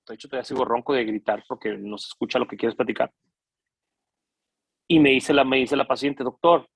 de 0.06 0.14
hecho 0.14 0.28
todavía 0.28 0.44
sigo 0.44 0.64
ronco 0.64 0.92
de 0.92 1.04
gritar 1.04 1.42
porque 1.48 1.76
no 1.76 1.96
se 1.96 2.08
escucha 2.08 2.38
lo 2.38 2.46
que 2.46 2.56
quieres 2.56 2.76
platicar. 2.76 3.12
Y 4.86 5.00
me 5.00 5.10
dice 5.10 5.32
la, 5.32 5.44
me 5.44 5.56
dice 5.56 5.76
la 5.76 5.86
paciente, 5.86 6.22
doctor, 6.22 6.68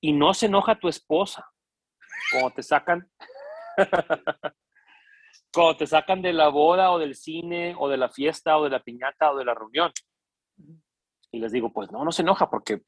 y 0.00 0.12
no 0.12 0.32
se 0.34 0.46
enoja 0.46 0.78
tu 0.78 0.88
esposa 0.88 1.46
cuando 2.32 2.50
te 2.50 2.62
sacan, 2.62 3.08
cuando 5.54 5.76
te 5.76 5.86
sacan 5.86 6.20
de 6.20 6.32
la 6.32 6.48
boda 6.48 6.90
o 6.90 6.98
del 6.98 7.14
cine 7.14 7.74
o 7.78 7.88
de 7.88 7.96
la 7.96 8.08
fiesta 8.08 8.58
o 8.58 8.64
de 8.64 8.70
la 8.70 8.82
piñata 8.82 9.32
o 9.32 9.36
de 9.36 9.44
la 9.44 9.54
reunión. 9.54 9.92
Y 11.30 11.38
les 11.38 11.52
digo, 11.52 11.72
pues 11.72 11.90
no, 11.90 12.04
no 12.04 12.12
se 12.12 12.22
enoja 12.22 12.50
porque 12.50 12.82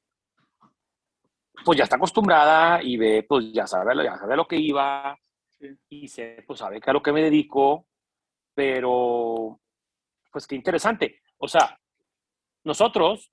pues 1.64 1.78
ya 1.78 1.84
está 1.84 1.96
acostumbrada 1.96 2.82
y 2.82 2.96
ve, 2.96 3.24
pues 3.28 3.52
ya 3.52 3.66
sabe, 3.66 4.04
ya 4.04 4.16
sabe 4.16 4.34
a 4.34 4.36
lo 4.36 4.46
que 4.46 4.56
iba 4.56 5.16
y 5.88 6.08
se, 6.08 6.44
pues 6.46 6.58
sabe 6.58 6.80
que 6.80 6.90
a 6.90 6.92
lo 6.92 7.02
que 7.02 7.12
me 7.12 7.22
dedico, 7.22 7.86
pero 8.54 9.60
pues 10.30 10.46
qué 10.46 10.54
interesante. 10.54 11.22
O 11.38 11.48
sea, 11.48 11.78
nosotros 12.64 13.32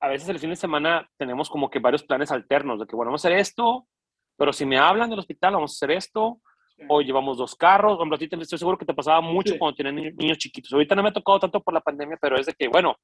a 0.00 0.08
veces 0.08 0.28
el 0.28 0.38
fin 0.38 0.50
de 0.50 0.56
semana 0.56 1.08
tenemos 1.16 1.48
como 1.48 1.70
que 1.70 1.78
varios 1.78 2.02
planes 2.02 2.30
alternos, 2.30 2.80
de 2.80 2.86
que, 2.86 2.96
bueno, 2.96 3.10
vamos 3.10 3.24
a 3.24 3.28
hacer 3.28 3.38
esto, 3.38 3.88
pero 4.36 4.52
si 4.52 4.66
me 4.66 4.78
hablan 4.78 5.10
del 5.10 5.18
hospital, 5.18 5.54
vamos 5.54 5.72
a 5.72 5.76
hacer 5.76 5.96
esto, 5.96 6.40
o 6.88 7.00
llevamos 7.00 7.38
dos 7.38 7.54
carros, 7.54 7.98
hombre, 7.98 8.16
a 8.16 8.18
ti 8.18 8.28
estoy 8.30 8.58
seguro 8.58 8.78
que 8.78 8.84
te 8.84 8.94
pasaba 8.94 9.20
mucho 9.20 9.58
cuando 9.58 9.76
tenías 9.76 10.14
niños, 10.14 10.38
chiquitos. 10.38 10.72
Ahorita 10.72 10.94
no 10.94 11.02
me 11.02 11.10
ha 11.10 11.12
tocado 11.12 11.40
tanto 11.40 11.60
por 11.60 11.74
la 11.74 11.80
pandemia, 11.80 12.18
pero 12.20 12.36
es 12.36 12.46
de 12.46 12.54
que, 12.54 12.68
bueno, 12.68 12.96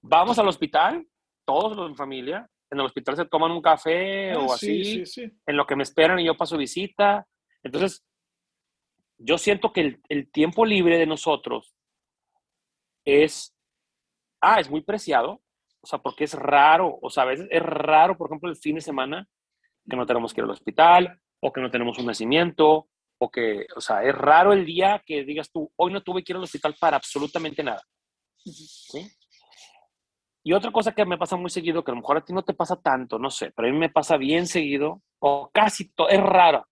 vamos 0.00 0.38
al 0.38 0.48
hospital, 0.48 1.06
todos 1.44 1.76
los 1.76 1.88
en 1.88 1.96
familia, 1.96 2.48
en 2.70 2.78
el 2.78 2.86
hospital 2.86 3.16
se 3.16 3.24
toman 3.24 3.50
un 3.50 3.62
café 3.62 4.32
ah, 4.32 4.38
o 4.38 4.52
así, 4.52 5.02
en 5.46 5.56
lo 5.56 5.66
que 5.66 5.76
me 5.76 5.82
esperan 5.82 6.18
y 6.20 6.26
yo 6.26 6.36
paso 6.36 6.56
visita. 6.56 7.26
Entonces, 7.62 8.04
yo 9.18 9.38
siento 9.38 9.72
que 9.72 9.80
el, 9.80 10.00
el 10.08 10.30
tiempo 10.30 10.64
libre 10.64 10.96
de 10.98 11.06
nosotros 11.06 11.74
es, 13.04 13.54
ah, 14.40 14.60
es 14.60 14.70
muy 14.70 14.82
preciado, 14.82 15.42
o 15.80 15.86
sea, 15.86 15.98
porque 15.98 16.24
es 16.24 16.34
raro, 16.34 16.98
o 17.00 17.10
sea, 17.10 17.24
a 17.24 17.26
veces 17.26 17.48
es 17.50 17.62
raro, 17.62 18.16
por 18.16 18.28
ejemplo, 18.28 18.48
el 18.50 18.56
fin 18.56 18.76
de 18.76 18.80
semana 18.80 19.26
que 19.88 19.96
no 19.96 20.06
tenemos 20.06 20.32
que 20.32 20.40
ir 20.40 20.44
al 20.44 20.50
hospital, 20.50 21.20
o 21.40 21.52
que 21.52 21.60
no 21.60 21.70
tenemos 21.70 21.98
un 21.98 22.06
nacimiento, 22.06 22.88
o 23.18 23.30
que, 23.30 23.66
o 23.76 23.80
sea, 23.80 24.02
es 24.02 24.14
raro 24.14 24.52
el 24.52 24.64
día 24.64 25.02
que 25.04 25.24
digas 25.24 25.50
tú, 25.50 25.70
hoy 25.76 25.92
no 25.92 26.02
tuve 26.02 26.22
que 26.22 26.32
ir 26.32 26.36
al 26.36 26.42
hospital 26.42 26.74
para 26.78 26.96
absolutamente 26.96 27.62
nada. 27.62 27.82
¿Sí? 28.36 29.06
Y 30.42 30.52
otra 30.54 30.72
cosa 30.72 30.92
que 30.92 31.04
me 31.04 31.18
pasa 31.18 31.36
muy 31.36 31.50
seguido, 31.50 31.84
que 31.84 31.90
a 31.90 31.94
lo 31.94 32.00
mejor 32.00 32.16
a 32.16 32.24
ti 32.24 32.32
no 32.32 32.42
te 32.42 32.54
pasa 32.54 32.80
tanto, 32.80 33.18
no 33.18 33.30
sé, 33.30 33.52
pero 33.54 33.68
a 33.68 33.70
mí 33.70 33.76
me 33.76 33.90
pasa 33.90 34.16
bien 34.16 34.46
seguido, 34.46 35.02
o 35.18 35.50
casi, 35.52 35.92
todo, 35.92 36.08
es 36.08 36.20
raro, 36.20 36.66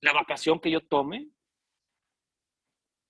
la 0.00 0.12
vacación 0.14 0.58
que 0.60 0.70
yo 0.70 0.80
tome, 0.86 1.28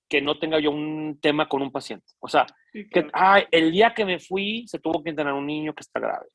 que 0.08 0.22
no 0.22 0.38
tenga 0.38 0.58
yo 0.58 0.70
un 0.70 1.20
tema 1.20 1.48
con 1.48 1.62
un 1.62 1.70
paciente. 1.70 2.06
O 2.18 2.28
sea, 2.28 2.46
que 2.72 3.10
el 3.50 3.70
día 3.70 3.92
que 3.94 4.04
me 4.04 4.18
fui 4.18 4.66
se 4.66 4.78
tuvo 4.78 5.02
que 5.02 5.10
internar 5.10 5.34
un 5.34 5.46
niño 5.46 5.74
que 5.74 5.82
está 5.82 6.00
grave. 6.00 6.28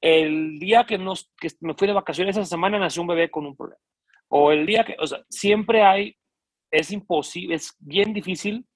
El 0.00 0.58
día 0.58 0.84
que, 0.84 0.98
nos, 0.98 1.32
que 1.40 1.48
me 1.60 1.74
fui 1.74 1.88
de 1.88 1.94
vacaciones 1.94 2.36
esa 2.36 2.46
semana 2.46 2.78
nació 2.78 3.02
un 3.02 3.08
bebé 3.08 3.30
con 3.30 3.46
un 3.46 3.56
problema. 3.56 3.80
O 4.28 4.52
el 4.52 4.66
día 4.66 4.84
que, 4.84 4.96
o 4.98 5.06
sea, 5.06 5.24
siempre 5.28 5.82
hay, 5.82 6.16
es 6.70 6.90
imposible, 6.90 7.54
es 7.54 7.74
bien 7.78 8.12
difícil 8.12 8.66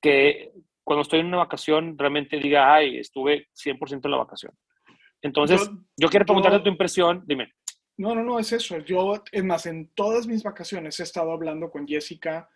que 0.00 0.52
cuando 0.82 1.02
estoy 1.02 1.20
en 1.20 1.26
una 1.26 1.38
vacación 1.38 1.98
realmente 1.98 2.38
diga, 2.38 2.72
ay, 2.72 2.98
estuve 2.98 3.48
100% 3.54 4.04
en 4.04 4.10
la 4.10 4.16
vacación. 4.18 4.52
Entonces, 5.20 5.68
yo, 5.96 6.08
quiero 6.08 6.24
preguntarte 6.24 6.60
tu 6.60 6.68
impresión, 6.68 7.24
dime. 7.26 7.52
No, 7.96 8.14
no, 8.14 8.22
no, 8.22 8.38
es 8.38 8.52
eso. 8.52 8.78
Yo, 8.78 9.24
es 9.32 9.44
más, 9.44 9.66
en 9.66 9.90
todas 9.94 10.26
mis 10.26 10.42
vacaciones 10.42 11.00
he 11.00 11.02
estado 11.02 11.32
hablando 11.32 11.70
con 11.70 11.88
Jessica 11.88 12.48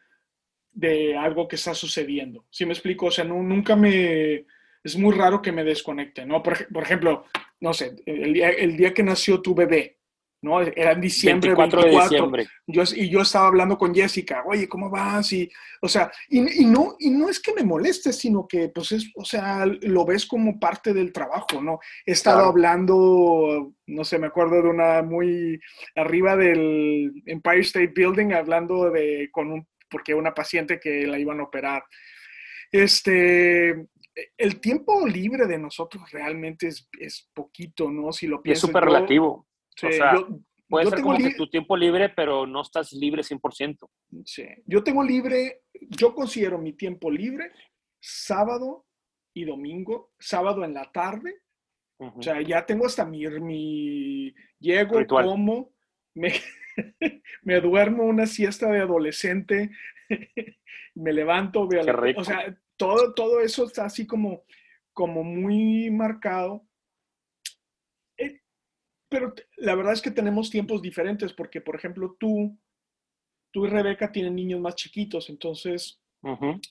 de 0.70 1.16
algo 1.16 1.48
que 1.48 1.56
está 1.56 1.74
sucediendo. 1.74 2.46
¿Sí 2.50 2.64
me 2.64 2.72
explico? 2.72 3.06
O 3.06 3.10
sea, 3.10 3.24
no, 3.24 3.42
nunca 3.42 3.74
me... 3.74 4.46
Es 4.84 4.96
muy 4.96 5.14
raro 5.14 5.42
que 5.42 5.52
me 5.52 5.64
desconecte, 5.64 6.24
¿no? 6.24 6.42
Por, 6.42 6.72
por 6.72 6.82
ejemplo, 6.84 7.24
no 7.60 7.72
sé, 7.74 7.94
el 8.06 8.32
día, 8.32 8.50
el 8.50 8.76
día 8.76 8.94
que 8.94 9.02
nació 9.02 9.40
tu 9.40 9.54
bebé, 9.54 9.98
¿no? 10.42 10.62
Era 10.62 10.92
en 10.92 11.00
diciembre 11.00 11.54
24. 11.54 11.82
De 11.82 12.02
diciembre. 12.02 12.46
Yo, 12.66 12.82
y 12.94 13.10
yo 13.10 13.20
estaba 13.20 13.48
hablando 13.48 13.76
con 13.76 13.94
Jessica, 13.94 14.42
oye, 14.46 14.68
¿cómo 14.68 14.88
vas? 14.88 15.32
Y, 15.32 15.50
o 15.82 15.88
sea, 15.88 16.10
y, 16.28 16.62
y, 16.62 16.64
no, 16.64 16.96
y 16.98 17.10
no 17.10 17.28
es 17.28 17.40
que 17.40 17.52
me 17.52 17.62
moleste, 17.62 18.12
sino 18.12 18.46
que, 18.48 18.70
pues, 18.70 18.92
es, 18.92 19.10
o 19.14 19.24
sea, 19.24 19.66
lo 19.66 20.04
ves 20.06 20.24
como 20.24 20.58
parte 20.58 20.94
del 20.94 21.12
trabajo, 21.12 21.60
¿no? 21.60 21.78
He 22.06 22.12
estado 22.12 22.46
hablando, 22.46 23.74
no 23.86 24.04
sé, 24.04 24.18
me 24.18 24.28
acuerdo 24.28 24.62
de 24.62 24.68
una 24.68 25.02
muy 25.02 25.60
arriba 25.96 26.36
del 26.36 27.12
Empire 27.26 27.60
State 27.60 27.92
Building, 27.94 28.32
hablando 28.32 28.90
de, 28.90 29.28
con 29.30 29.52
un, 29.52 29.68
porque 29.90 30.14
una 30.14 30.32
paciente 30.32 30.80
que 30.80 31.06
la 31.06 31.18
iban 31.18 31.40
a 31.40 31.44
operar. 31.44 31.82
Este, 32.72 33.74
el 34.36 34.60
tiempo 34.60 35.06
libre 35.06 35.46
de 35.46 35.58
nosotros 35.58 36.10
realmente 36.10 36.68
es, 36.68 36.88
es 36.98 37.28
poquito, 37.32 37.90
¿no? 37.90 38.12
Si 38.12 38.26
lo 38.26 38.42
piensas. 38.42 38.64
es 38.64 38.68
súper 38.68 38.84
relativo. 38.84 39.48
o 39.82 39.92
sea, 39.92 40.14
puede 40.68 40.90
ser 40.90 41.00
como 41.00 41.16
que 41.16 41.34
tu 41.34 41.48
tiempo 41.48 41.76
libre, 41.76 42.08
pero 42.10 42.46
no 42.46 42.62
estás 42.62 42.92
libre 42.92 43.22
100%. 43.22 43.88
Sí. 44.24 44.44
Yo 44.66 44.82
tengo 44.82 45.02
libre, 45.02 45.62
yo 45.72 46.14
considero 46.14 46.58
mi 46.58 46.72
tiempo 46.72 47.10
libre 47.10 47.52
sábado 48.00 48.86
y 49.34 49.44
domingo, 49.44 50.12
sábado 50.18 50.64
en 50.64 50.74
la 50.74 50.90
tarde. 50.90 51.36
O 51.98 52.22
sea, 52.22 52.40
ya 52.40 52.64
tengo 52.64 52.86
hasta 52.86 53.04
mi, 53.04 53.26
mi 53.26 54.34
llego, 54.58 55.06
como, 55.06 55.74
me, 56.14 56.32
me 57.42 57.60
duermo 57.60 58.04
una 58.04 58.26
siesta 58.26 58.70
de 58.70 58.80
adolescente, 58.80 59.70
me 60.94 61.12
levanto, 61.12 61.68
veo 61.68 61.82
o 62.16 62.24
sea, 62.24 62.56
todo, 62.80 63.12
todo 63.12 63.40
eso 63.40 63.64
está 63.64 63.84
así 63.84 64.06
como, 64.06 64.44
como 64.94 65.22
muy 65.22 65.90
marcado. 65.90 66.66
Eh, 68.16 68.40
pero 69.10 69.34
la 69.58 69.74
verdad 69.74 69.92
es 69.92 70.00
que 70.00 70.10
tenemos 70.10 70.48
tiempos 70.48 70.80
diferentes 70.80 71.34
porque, 71.34 71.60
por 71.60 71.76
ejemplo, 71.76 72.16
tú, 72.18 72.58
tú 73.50 73.66
y 73.66 73.68
Rebeca 73.68 74.10
tienen 74.10 74.34
niños 74.34 74.60
más 74.60 74.76
chiquitos, 74.76 75.28
entonces 75.28 76.00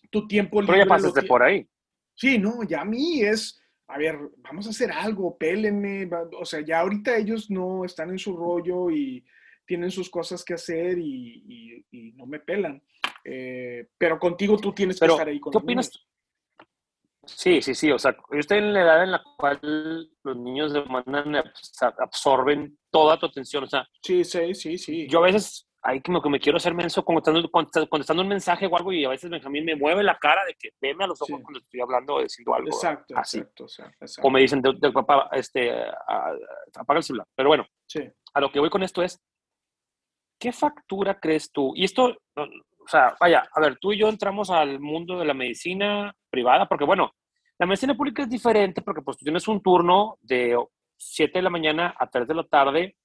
tu 0.09 0.27
tiempo 0.27 0.61
libre... 0.61 0.77
Pero 0.77 0.85
ya 0.85 0.89
pasas 0.89 1.13
de 1.13 1.23
por 1.23 1.43
ahí. 1.43 1.67
Sí, 2.15 2.39
no, 2.39 2.63
ya 2.63 2.81
a 2.81 2.85
mí 2.85 3.21
es, 3.21 3.61
a 3.87 3.99
ver, 3.99 4.17
vamos 4.37 4.65
a 4.65 4.71
hacer 4.71 4.91
algo, 4.91 5.37
pélenme, 5.37 6.09
o 6.39 6.45
sea, 6.45 6.61
ya 6.61 6.79
ahorita 6.79 7.17
ellos 7.17 7.51
no 7.51 7.85
están 7.85 8.09
en 8.09 8.19
su 8.19 8.35
rollo 8.35 8.89
y 8.89 9.23
tienen 9.65 9.91
sus 9.91 10.09
cosas 10.09 10.43
que 10.43 10.55
hacer 10.55 10.97
y, 10.97 11.85
no 12.15 12.25
me 12.25 12.39
pelan. 12.39 12.81
Eh, 13.31 13.87
pero 13.97 14.17
contigo 14.17 14.57
tú 14.57 14.73
tienes 14.73 14.99
que 14.99 15.05
estar 15.05 15.27
ahí 15.27 15.39
con 15.39 15.51
¿Qué 15.51 15.57
opinas? 15.59 15.91
Sí, 17.25 17.61
sí, 17.61 17.75
sí. 17.75 17.91
O 17.91 17.99
sea, 17.99 18.15
yo 18.31 18.39
estoy 18.39 18.57
en 18.57 18.73
la 18.73 18.81
edad 18.81 19.03
en 19.03 19.11
la 19.11 19.23
cual 19.37 19.59
los 20.23 20.37
niños 20.37 20.73
demandan, 20.73 21.35
absorben 21.99 22.77
toda 22.89 23.19
tu 23.19 23.27
atención. 23.27 23.65
O 23.65 23.67
sea, 23.67 23.87
sí, 24.01 24.23
sí, 24.23 24.55
sí, 24.55 24.77
sí. 24.79 25.07
Yo 25.07 25.19
a 25.19 25.23
veces 25.23 25.67
ahí 25.81 26.01
como 26.01 26.21
que 26.21 26.29
me 26.29 26.39
quiero 26.39 26.57
hacer 26.57 26.73
menso 26.73 27.05
contestando, 27.05 27.49
contestando 27.51 28.23
un 28.23 28.27
mensaje 28.27 28.65
o 28.65 28.75
algo 28.75 28.91
y 28.91 29.05
a 29.05 29.09
veces 29.09 29.29
Benjamín 29.29 29.63
me 29.63 29.75
mueve 29.75 30.03
la 30.03 30.17
cara 30.17 30.43
de 30.45 30.55
que 30.55 30.71
veme 30.81 31.03
a 31.03 31.07
los 31.07 31.21
ojos 31.21 31.39
cuando 31.41 31.59
estoy 31.59 31.81
hablando 31.81 32.15
o 32.15 32.23
diciendo 32.23 32.53
algo. 32.53 32.69
Exacto, 32.69 33.13
así. 33.15 33.39
exacto, 33.39 33.65
exacto. 33.65 34.27
O 34.27 34.31
me 34.31 34.41
dicen, 34.41 34.61
de, 34.61 34.91
papá, 34.91 35.29
este, 35.33 35.71
apaga 36.75 36.97
el 36.97 37.03
celular. 37.03 37.27
Pero 37.35 37.49
bueno, 37.49 37.65
sí. 37.85 38.01
a 38.33 38.41
lo 38.41 38.51
que 38.51 38.59
voy 38.59 38.69
con 38.69 38.83
esto 38.83 39.03
es, 39.03 39.21
¿qué 40.39 40.51
factura 40.51 41.19
crees 41.19 41.51
tú? 41.51 41.73
Y 41.75 41.85
esto, 41.85 42.17
sea, 42.89 43.15
vaya, 43.19 43.47
a 43.53 43.61
ver, 43.61 43.77
tú 43.79 43.91
y 43.91 43.99
yo 43.99 44.09
entramos 44.09 44.49
al 44.49 44.79
mundo 44.79 45.19
de 45.19 45.25
la 45.25 45.33
medicina 45.33 46.13
privada, 46.29 46.67
porque 46.67 46.85
bueno, 46.85 47.13
la 47.57 47.65
medicina 47.65 47.95
pública 47.95 48.23
es 48.23 48.29
diferente 48.29 48.81
porque 48.81 49.01
pues 49.01 49.17
tú 49.17 49.25
tienes 49.25 49.47
un 49.47 49.61
turno 49.61 50.17
de 50.21 50.57
7 50.97 51.39
de 51.39 51.43
la 51.43 51.49
mañana 51.49 51.95
a 51.97 52.09
3 52.09 52.27
de 52.27 52.35
la 52.35 52.43
tarde 52.43 52.95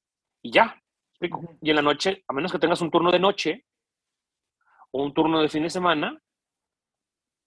y 0.43 0.53
ya. 0.53 0.81
Y 1.61 1.71
en 1.71 1.77
la 1.77 1.83
noche, 1.83 2.23
a 2.29 2.33
menos 2.33 2.53
que 2.53 2.59
tengas 2.59 2.81
un 2.81 2.91
turno 2.91 3.11
de 3.11 3.19
noche 3.19 3.65
o 4.93 5.03
un 5.03 5.15
turno 5.15 5.41
de 5.41 5.49
fin 5.49 5.63
de 5.63 5.71
semana, 5.71 6.21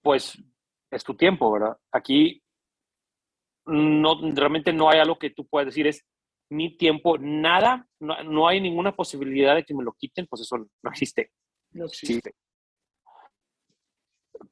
pues 0.01 0.37
es 0.91 1.03
tu 1.03 1.15
tiempo, 1.15 1.51
¿verdad? 1.51 1.77
Aquí 1.91 2.41
no, 3.65 4.19
realmente 4.33 4.73
no 4.73 4.89
hay 4.89 4.99
algo 4.99 5.17
que 5.17 5.29
tú 5.29 5.45
puedas 5.47 5.67
decir, 5.67 5.87
es 5.87 6.05
mi 6.49 6.77
tiempo, 6.77 7.17
nada, 7.17 7.87
no, 7.99 8.47
hay 8.47 8.61
ninguna 8.61 8.95
posibilidad 8.95 9.55
de 9.55 9.63
que 9.63 9.73
me 9.73 9.83
lo 9.83 9.93
quiten, 9.93 10.27
pues 10.27 10.41
eso 10.41 10.57
no 10.57 10.89
existe. 10.89 11.31
No 11.77 11.85
existe. 11.85 12.33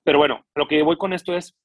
Pero 0.04 0.20
bueno, 0.20 0.46
lo 0.56 0.68
que 0.68 0.84
voy 0.84 0.98
con 0.98 1.14
esto 1.14 1.36
es, 1.36 1.56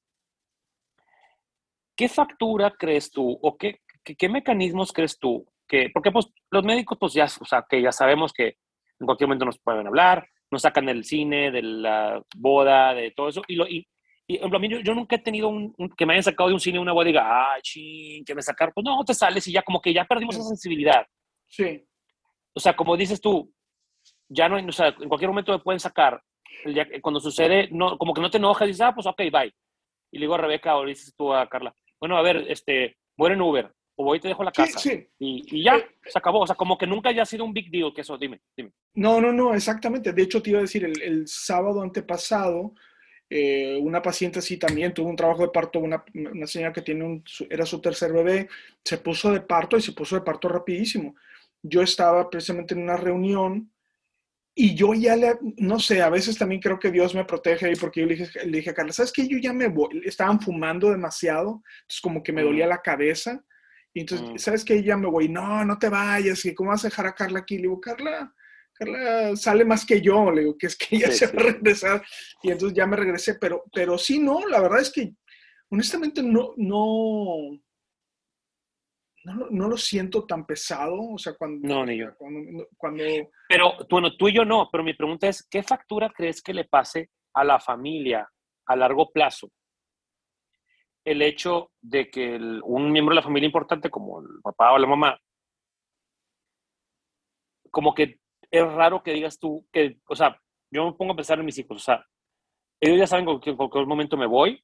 ¿qué 1.95 2.09
factura 2.09 2.71
crees 2.71 3.11
tú 3.11 3.37
o 3.41 3.57
qué, 3.57 3.81
qué, 4.03 4.29
mecanismos 4.29 4.91
crees 4.91 5.19
tú? 5.19 5.45
Que, 5.67 5.89
porque 5.93 6.11
pues 6.11 6.27
los 6.49 6.63
médicos 6.63 6.97
pues 6.99 7.13
ya, 7.13 7.25
o 7.25 7.45
sea, 7.45 7.65
que 7.69 7.81
ya 7.81 7.91
sabemos 7.91 8.33
que 8.33 8.57
en 8.99 9.05
cualquier 9.05 9.27
momento 9.27 9.45
nos 9.45 9.59
pueden 9.59 9.87
hablar, 9.87 10.27
nos 10.49 10.63
sacan 10.63 10.87
del 10.87 11.05
cine, 11.05 11.51
de 11.51 11.61
la 11.61 12.21
boda, 12.35 12.93
de 12.93 13.11
todo 13.11 13.29
eso, 13.29 13.41
y, 13.47 13.55
lo, 13.55 13.67
y, 13.67 13.87
y 14.27 14.39
yo, 14.39 14.79
yo, 14.79 14.95
nunca 14.95 15.15
he 15.15 15.19
tenido 15.19 15.47
un, 15.47 15.73
que 15.95 16.05
me 16.05 16.13
hayan 16.13 16.23
sacado 16.23 16.49
de 16.49 16.55
un 16.55 16.59
cine 16.59 16.79
una 16.79 16.93
boda 16.93 17.09
y 17.09 17.11
diga, 17.11 17.53
ay, 17.53 17.61
ching, 17.61 18.25
que 18.25 18.35
me 18.35 18.41
sacaron. 18.41 18.73
Pues 18.73 18.83
no, 18.83 19.03
te 19.03 19.13
sales 19.13 19.47
y 19.47 19.51
ya 19.51 19.61
como 19.61 19.81
que 19.81 19.93
ya 19.93 20.05
perdimos 20.05 20.35
esa 20.35 20.47
sensibilidad. 20.47 21.05
Sí. 21.47 21.83
O 22.53 22.59
sea, 22.59 22.75
como 22.75 22.97
dices 22.97 23.21
tú, 23.21 23.51
ya 24.31 24.47
no, 24.47 24.57
o 24.65 24.71
sea, 24.71 24.95
en 24.99 25.09
cualquier 25.09 25.29
momento 25.29 25.51
me 25.51 25.59
pueden 25.59 25.79
sacar. 25.79 26.21
Día, 26.65 26.87
cuando 27.01 27.19
sucede, 27.19 27.69
no, 27.71 27.97
como 27.97 28.13
que 28.13 28.21
no 28.21 28.29
te 28.29 28.37
enojas 28.37 28.67
dices, 28.67 28.81
ah, 28.81 28.93
pues 28.93 29.07
ok, 29.07 29.17
bye. 29.31 29.53
Y 30.11 30.17
le 30.17 30.23
digo 30.25 30.35
a 30.35 30.37
Rebeca, 30.37 30.75
o 30.75 30.83
le 30.83 30.91
dices 30.91 31.13
tú 31.15 31.33
a 31.33 31.47
Carla, 31.47 31.73
bueno, 31.99 32.17
a 32.17 32.21
ver, 32.21 32.45
este, 32.49 32.97
voy 33.17 33.31
en 33.31 33.41
Uber, 33.41 33.71
o 33.95 34.03
voy 34.03 34.17
y 34.17 34.21
te 34.21 34.27
dejo 34.27 34.43
la 34.43 34.51
casa. 34.51 34.79
Sí, 34.79 35.07
Y, 35.19 35.59
y, 35.59 35.63
ya, 35.63 35.77
eh, 35.77 35.85
se 36.05 36.17
acabó. 36.17 36.41
O 36.41 36.47
sea, 36.47 36.55
como 36.55 36.77
que 36.77 36.87
nunca 36.87 37.09
haya 37.09 37.25
sido 37.25 37.45
un 37.45 37.53
big 37.53 37.69
deal 37.69 37.93
que 37.93 38.01
eso, 38.01 38.17
dime, 38.17 38.41
dime. 38.55 38.71
No, 38.95 39.21
no, 39.21 39.31
no, 39.31 39.53
exactamente. 39.53 40.13
De 40.13 40.23
hecho, 40.23 40.41
te 40.41 40.49
iba 40.49 40.59
a 40.59 40.63
decir, 40.63 40.83
el, 40.83 41.01
el 41.01 41.27
sábado 41.27 41.81
antepasado, 41.81 42.73
eh, 43.29 43.77
una 43.81 44.01
paciente 44.01 44.39
así 44.39 44.57
también 44.57 44.93
tuvo 44.93 45.09
un 45.09 45.15
trabajo 45.15 45.43
de 45.43 45.49
parto, 45.49 45.79
una, 45.79 46.03
una 46.13 46.47
señora 46.47 46.73
que 46.73 46.81
tiene 46.81 47.05
un, 47.05 47.23
era 47.49 47.65
su 47.65 47.79
tercer 47.79 48.11
bebé, 48.11 48.49
se 48.83 48.97
puso 48.97 49.31
de 49.31 49.39
parto 49.39 49.77
y 49.77 49.81
se 49.81 49.93
puso 49.93 50.15
de 50.15 50.21
parto 50.21 50.49
rapidísimo. 50.49 51.15
Yo 51.61 51.81
estaba 51.81 52.29
precisamente 52.29 52.73
en 52.73 52.81
una 52.81 52.97
reunión 52.97 53.71
y 54.53 54.75
yo 54.75 54.93
ya 54.93 55.15
le, 55.15 55.37
no 55.57 55.79
sé, 55.79 56.01
a 56.01 56.09
veces 56.09 56.37
también 56.37 56.61
creo 56.61 56.77
que 56.77 56.91
Dios 56.91 57.15
me 57.15 57.23
protege 57.23 57.67
ahí 57.67 57.75
porque 57.75 58.01
yo 58.01 58.05
le 58.05 58.15
dije, 58.15 58.45
le 58.45 58.57
dije 58.57 58.71
a 58.71 58.73
Carla, 58.73 58.91
¿sabes 58.91 59.11
qué? 59.13 59.27
Yo 59.27 59.37
ya 59.37 59.53
me 59.53 59.67
voy, 59.67 60.01
estaban 60.03 60.41
fumando 60.41 60.91
demasiado, 60.91 61.61
entonces 61.81 62.01
como 62.01 62.21
que 62.21 62.33
me 62.33 62.43
dolía 62.43 62.67
la 62.67 62.81
cabeza. 62.81 63.43
Y 63.93 64.01
entonces, 64.01 64.29
mm. 64.29 64.37
¿sabes 64.37 64.65
qué? 64.65 64.83
Ya 64.83 64.97
me 64.97 65.07
voy, 65.07 65.29
no, 65.29 65.63
no 65.63 65.77
te 65.77 65.89
vayas, 65.89 66.43
¿y 66.45 66.53
cómo 66.53 66.71
vas 66.71 66.83
a 66.83 66.89
dejar 66.89 67.07
a 67.07 67.15
Carla 67.15 67.39
aquí? 67.39 67.55
Le 67.55 67.63
digo, 67.63 67.79
Carla, 67.79 68.33
Carla 68.73 69.35
sale 69.35 69.63
más 69.63 69.85
que 69.85 70.01
yo, 70.01 70.31
le 70.31 70.41
digo, 70.41 70.57
que 70.57 70.67
es 70.67 70.75
que 70.75 70.97
ella 70.97 71.11
se 71.11 71.27
va 71.27 71.41
a 71.41 71.45
regresar. 71.45 72.03
Y 72.43 72.51
entonces 72.51 72.75
ya 72.75 72.85
me 72.85 72.97
regresé, 72.97 73.35
pero, 73.35 73.63
pero 73.73 73.97
sí, 73.97 74.19
no, 74.19 74.45
la 74.47 74.61
verdad 74.61 74.81
es 74.81 74.91
que 74.91 75.13
honestamente 75.69 76.21
no, 76.21 76.53
no, 76.57 77.57
no, 79.23 79.67
lo 79.67 79.77
siento 79.77 80.25
tan 80.25 80.45
pesado, 80.45 81.13
o 81.13 81.17
sea, 81.17 81.33
cuando... 81.35 81.67
No, 81.67 81.85
ni 81.85 81.97
yo. 81.97 82.07
Cuando, 82.17 82.65
Pero, 83.47 83.73
bueno, 83.89 84.15
tú 84.17 84.29
y 84.29 84.33
yo 84.33 84.45
no, 84.45 84.69
pero 84.71 84.83
mi 84.83 84.93
pregunta 84.93 85.27
es, 85.27 85.47
¿qué 85.47 85.63
factura 85.63 86.09
crees 86.09 86.41
que 86.41 86.53
le 86.53 86.65
pase 86.65 87.09
a 87.33 87.43
la 87.43 87.59
familia 87.59 88.27
a 88.65 88.75
largo 88.75 89.11
plazo? 89.11 89.49
El 91.05 91.21
hecho 91.21 91.71
de 91.81 92.09
que 92.09 92.35
un 92.63 92.91
miembro 92.91 93.13
de 93.13 93.21
la 93.21 93.23
familia 93.23 93.47
importante, 93.47 93.89
como 93.89 94.21
el 94.21 94.41
papá 94.41 94.73
o 94.73 94.77
la 94.77 94.87
mamá, 94.87 95.19
como 97.69 97.93
que 97.93 98.19
es 98.49 98.71
raro 98.73 99.01
que 99.01 99.13
digas 99.13 99.39
tú 99.39 99.65
que, 99.71 99.97
o 100.07 100.15
sea, 100.15 100.39
yo 100.71 100.85
me 100.85 100.93
pongo 100.93 101.13
a 101.13 101.15
pensar 101.15 101.39
en 101.39 101.45
mis 101.45 101.57
hijos, 101.57 101.77
o 101.77 101.79
sea, 101.79 102.05
ellos 102.79 102.97
ya 102.97 103.07
saben 103.07 103.39
que 103.39 103.51
en 103.51 103.57
cualquier 103.57 103.85
momento 103.85 104.17
me 104.17 104.25
voy, 104.25 104.63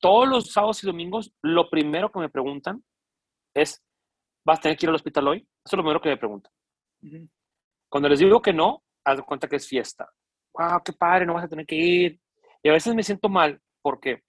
todos 0.00 0.28
los 0.28 0.52
sábados 0.52 0.82
y 0.82 0.86
domingos, 0.86 1.32
lo 1.42 1.68
primero 1.70 2.10
que 2.10 2.18
me 2.18 2.28
preguntan 2.28 2.84
es, 3.54 3.82
¿vas 4.44 4.58
a 4.58 4.62
tener 4.62 4.78
que 4.78 4.86
ir 4.86 4.90
al 4.90 4.96
hospital 4.96 5.28
hoy? 5.28 5.38
Eso 5.38 5.48
es 5.64 5.76
lo 5.76 5.82
primero 5.82 6.00
que 6.00 6.10
me 6.10 6.16
preguntan. 6.16 6.52
Cuando 7.88 8.08
les 8.08 8.18
digo 8.18 8.42
que 8.42 8.52
no, 8.52 8.82
haz 9.04 9.22
cuenta 9.22 9.48
que 9.48 9.56
es 9.56 9.66
fiesta. 9.66 10.08
¡Wow, 10.54 10.82
qué 10.84 10.92
padre! 10.92 11.26
No 11.26 11.34
vas 11.34 11.44
a 11.44 11.48
tener 11.48 11.66
que 11.66 11.76
ir. 11.76 12.20
Y 12.62 12.68
a 12.68 12.72
veces 12.72 12.94
me 12.94 13.02
siento 13.02 13.28
mal 13.28 13.60
porque 13.82 14.22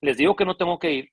les 0.00 0.16
digo 0.16 0.34
que 0.34 0.44
no 0.44 0.56
tengo 0.56 0.78
que 0.78 0.92
ir. 0.92 1.12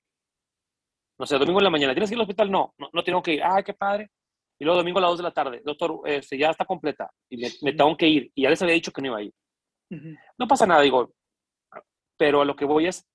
No 1.18 1.26
sé, 1.26 1.38
domingo 1.38 1.60
en 1.60 1.64
la 1.64 1.70
mañana, 1.70 1.94
¿tienes 1.94 2.10
que 2.10 2.14
ir 2.14 2.18
al 2.18 2.22
hospital? 2.22 2.50
No, 2.50 2.74
no, 2.78 3.02
tengo 3.02 3.22
que 3.22 3.34
ir. 3.34 3.42
¡Ay, 3.42 3.64
qué 3.64 3.74
padre! 3.74 4.10
Y 4.58 4.64
luego 4.64 4.78
domingo 4.78 4.98
a 4.98 5.02
las 5.02 5.10
2 5.10 5.18
de 5.18 5.22
la 5.24 5.32
tarde, 5.32 5.62
doctor, 5.64 6.00
este, 6.04 6.38
ya 6.38 6.50
está 6.50 6.64
completa 6.64 7.10
y 7.28 7.36
me, 7.36 7.72
tengo 7.72 7.96
que 7.96 8.08
ir. 8.08 8.30
Y 8.34 8.42
ya 8.42 8.50
les 8.50 8.60
había 8.62 8.74
dicho 8.74 8.90
que 8.90 9.02
no 9.02 9.08
iba 9.08 9.18
a 9.18 9.22
ir. 9.22 9.34
No 10.38 10.48
pasa 10.48 10.66
nada, 10.66 10.80
digo. 10.80 11.12
Pero 12.16 12.40
a 12.40 12.44
lo 12.44 12.56
que 12.56 12.64
voy 12.64 12.86
es, 12.86 13.06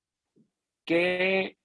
¿qué 0.85 1.57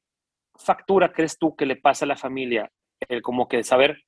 factura 0.54 1.12
crees 1.12 1.38
tú 1.38 1.54
que 1.56 1.66
le 1.66 1.76
pasa 1.76 2.04
a 2.04 2.08
la 2.08 2.16
familia? 2.16 2.70
El 3.08 3.22
como 3.22 3.48
que 3.48 3.62
saber, 3.62 4.02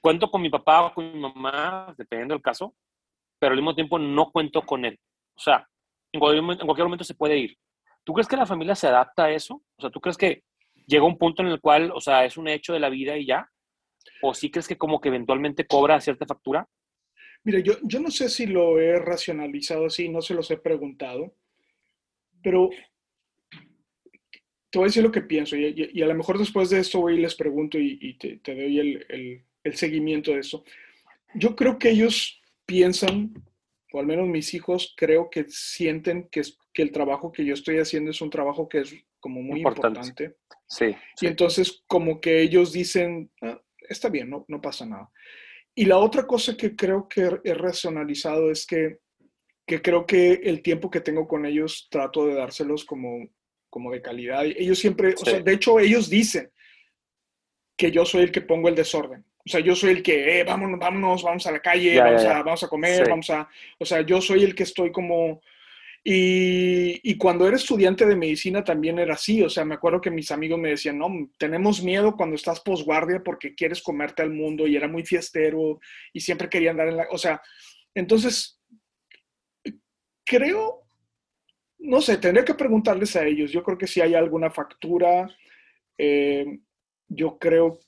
cuento 0.00 0.30
con 0.30 0.42
mi 0.42 0.50
papá 0.50 0.82
o 0.82 0.94
con 0.94 1.12
mi 1.12 1.20
mamá, 1.20 1.94
dependiendo 1.96 2.34
del 2.34 2.42
caso, 2.42 2.74
pero 3.38 3.52
al 3.52 3.58
mismo 3.58 3.74
tiempo 3.74 3.98
no 3.98 4.30
cuento 4.30 4.62
con 4.62 4.84
él. 4.84 4.98
O 5.34 5.40
sea, 5.40 5.66
en 6.12 6.20
cualquier, 6.20 6.86
momento 6.86 7.04
se 7.04 7.14
puede 7.14 7.38
ir. 7.38 7.56
¿Tú 8.04 8.12
crees 8.12 8.28
que 8.28 8.36
la 8.36 8.46
familia 8.46 8.74
se 8.74 8.88
adapta 8.88 9.24
a 9.24 9.30
eso? 9.30 9.62
O 9.76 9.80
sea, 9.80 9.90
¿tú 9.90 10.00
crees 10.00 10.16
que 10.16 10.42
llega 10.86 11.04
un 11.04 11.18
punto 11.18 11.42
en 11.42 11.48
el 11.48 11.60
cual, 11.60 11.92
o 11.94 12.00
sea, 12.00 12.24
es 12.24 12.36
un 12.36 12.48
hecho 12.48 12.72
de 12.72 12.80
la 12.80 12.88
vida 12.88 13.16
y 13.16 13.26
ya? 13.26 13.48
¿O 14.22 14.34
sí 14.34 14.50
crees 14.50 14.66
que 14.66 14.78
como 14.78 15.00
que 15.00 15.08
eventualmente 15.08 15.66
cobra 15.66 16.00
cierta 16.00 16.26
factura? 16.26 16.66
Mira, 17.42 17.60
yo, 17.60 17.74
yo 17.82 18.00
no 18.00 18.10
sé 18.10 18.28
si 18.28 18.46
lo 18.46 18.78
he 18.78 18.98
racionalizado 18.98 19.86
así, 19.86 20.08
no 20.08 20.20
se 20.20 20.34
los 20.34 20.50
he 20.50 20.58
preguntado, 20.58 21.34
pero 22.42 22.68
te 24.70 24.78
voy 24.78 24.86
a 24.86 24.88
decir 24.88 25.02
lo 25.02 25.10
que 25.10 25.22
pienso 25.22 25.56
y, 25.56 26.02
a 26.02 26.06
lo 26.06 26.14
mejor 26.14 26.38
después 26.38 26.70
de 26.70 26.78
esto 26.78 27.00
voy 27.00 27.14
y 27.14 27.20
les 27.20 27.34
pregunto 27.34 27.78
y, 27.78 28.16
te, 28.18 28.54
doy 28.54 28.78
el, 28.78 29.44
el, 29.64 29.76
seguimiento 29.76 30.32
de 30.32 30.40
eso. 30.40 30.64
Yo 31.34 31.56
creo 31.56 31.78
que 31.78 31.90
ellos 31.90 32.40
piensan, 32.66 33.34
o 33.92 33.98
al 33.98 34.06
menos 34.06 34.28
mis 34.28 34.54
hijos, 34.54 34.94
creo 34.96 35.28
que 35.28 35.46
sienten 35.48 36.28
que, 36.30 36.42
que 36.72 36.82
el 36.82 36.92
trabajo 36.92 37.32
que 37.32 37.44
yo 37.44 37.54
estoy 37.54 37.78
haciendo 37.78 38.12
es 38.12 38.20
un 38.20 38.30
trabajo 38.30 38.68
que 38.68 38.78
es 38.78 38.94
como 39.18 39.42
muy 39.42 39.58
importante. 39.58 40.36
Sí, 40.68 40.94
Y 41.20 41.26
entonces 41.26 41.82
como 41.88 42.20
que 42.20 42.40
ellos 42.40 42.72
dicen, 42.72 43.30
ah, 43.42 43.60
está 43.88 44.08
bien, 44.08 44.30
no, 44.30 44.44
no 44.46 44.60
pasa 44.60 44.86
nada. 44.86 45.10
Y 45.74 45.84
la 45.84 45.98
otra 45.98 46.26
cosa 46.26 46.56
que 46.56 46.76
creo 46.76 47.08
que 47.08 47.40
he 47.42 47.54
racionalizado 47.54 48.50
es 48.52 48.66
que, 48.66 48.98
que 49.66 49.82
creo 49.82 50.06
que 50.06 50.34
el 50.44 50.62
tiempo 50.62 50.90
que 50.90 51.00
tengo 51.00 51.26
con 51.26 51.44
ellos 51.44 51.88
trato 51.90 52.26
de 52.26 52.34
dárselos 52.34 52.84
como 52.84 53.28
como 53.70 53.92
de 53.92 54.02
calidad. 54.02 54.44
Ellos 54.44 54.78
siempre, 54.78 55.14
o 55.14 55.24
sea, 55.24 55.40
de 55.40 55.52
hecho 55.52 55.78
ellos 55.78 56.10
dicen 56.10 56.50
que 57.76 57.90
yo 57.90 58.04
soy 58.04 58.24
el 58.24 58.32
que 58.32 58.42
pongo 58.42 58.68
el 58.68 58.74
desorden. 58.74 59.24
O 59.46 59.48
sea, 59.48 59.60
yo 59.60 59.74
soy 59.74 59.92
el 59.92 60.02
que, 60.02 60.40
eh, 60.40 60.44
vámonos, 60.44 60.78
vámonos, 60.78 61.22
vamos 61.22 61.46
a 61.46 61.52
la 61.52 61.60
calle, 61.60 61.98
vamos, 61.98 62.24
A, 62.24 62.42
vamos, 62.42 62.62
A, 62.62 62.68
comer, 62.68 63.08
vamos 63.08 63.30
a... 63.30 63.48
O 63.78 63.86
sea, 63.86 64.02
yo 64.02 64.20
soy 64.20 64.44
el 64.44 64.54
que 64.54 64.64
estoy 64.64 64.92
como... 64.92 65.40
Y, 66.04 67.00
y, 67.02 67.16
cuando 67.18 67.46
era 67.46 67.56
estudiante 67.56 68.06
de 68.06 68.16
medicina 68.16 68.64
también 68.64 68.98
era 68.98 69.14
así. 69.14 69.42
O 69.42 69.48
sea, 69.48 69.64
me 69.64 69.74
acuerdo 69.74 70.00
que 70.00 70.10
mis 70.10 70.30
amigos 70.30 70.58
me 70.58 70.70
decían, 70.70 70.98
no, 70.98 71.30
tenemos 71.38 71.82
miedo 71.82 72.16
cuando 72.16 72.36
estás 72.36 72.60
posguardia 72.60 73.22
porque 73.22 73.54
quieres 73.54 73.82
comerte 73.82 74.22
al 74.22 74.30
mundo 74.30 74.66
y 74.66 74.76
era 74.76 74.88
muy 74.88 75.04
fiestero 75.04 75.80
y 76.12 76.20
siempre 76.20 76.48
quería 76.48 76.72
andar 76.72 76.88
en 76.88 76.98
la... 76.98 77.06
O 77.10 77.18
sea, 77.18 77.40
entonces, 77.94 78.60
creo 80.24 80.79
no 81.80 82.00
sé, 82.00 82.18
tendría 82.18 82.44
que 82.44 82.54
preguntarles 82.54 83.16
a 83.16 83.26
ellos. 83.26 83.50
Yo 83.50 83.62
creo 83.62 83.78
que 83.78 83.86
si 83.86 84.00
hay 84.00 84.14
alguna 84.14 84.50
factura, 84.50 85.28
eh, 85.96 86.60
yo 87.08 87.38
creo 87.38 87.78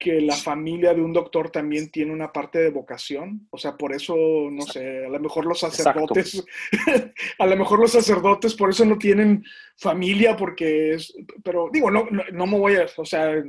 que 0.00 0.18
la 0.22 0.34
familia 0.34 0.94
de 0.94 1.02
un 1.02 1.12
doctor 1.12 1.50
también 1.50 1.90
tiene 1.90 2.10
una 2.10 2.32
parte 2.32 2.58
de 2.58 2.70
vocación, 2.70 3.46
o 3.50 3.58
sea, 3.58 3.76
por 3.76 3.92
eso, 3.92 4.16
no 4.50 4.62
sé, 4.62 5.04
a 5.04 5.10
lo 5.10 5.20
mejor 5.20 5.44
los 5.44 5.60
sacerdotes, 5.60 6.42
a 7.38 7.46
lo 7.46 7.54
mejor 7.54 7.80
los 7.80 7.92
sacerdotes 7.92 8.54
por 8.54 8.70
eso 8.70 8.86
no 8.86 8.96
tienen 8.96 9.44
familia, 9.76 10.36
porque 10.36 10.94
es, 10.94 11.14
pero 11.44 11.68
digo, 11.70 11.90
no, 11.90 12.08
no, 12.32 12.46
me 12.46 12.58
voy 12.58 12.76
a, 12.76 12.86
o 12.96 13.04
sea, 13.04 13.44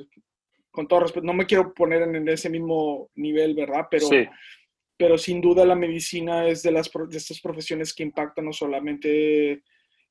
con 0.72 0.90
todo 0.90 1.00
respeto, 1.00 1.26
no 1.26 1.34
me 1.34 1.46
quiero 1.46 1.74
poner 1.74 2.02
en 2.02 2.28
ese 2.28 2.50
mismo 2.50 3.10
nivel, 3.16 3.56
¿verdad? 3.56 3.88
Pero, 3.90 4.08
pero 5.02 5.18
sin 5.18 5.42
duda 5.42 5.66
la 5.66 5.74
medicina 5.74 6.48
es 6.48 6.62
de, 6.62 6.72
las, 6.72 6.92
de 7.10 7.18
estas 7.18 7.42
profesiones 7.42 7.92
que 7.92 8.04
impactan 8.04 8.46
no 8.46 8.54
solamente 8.54 9.64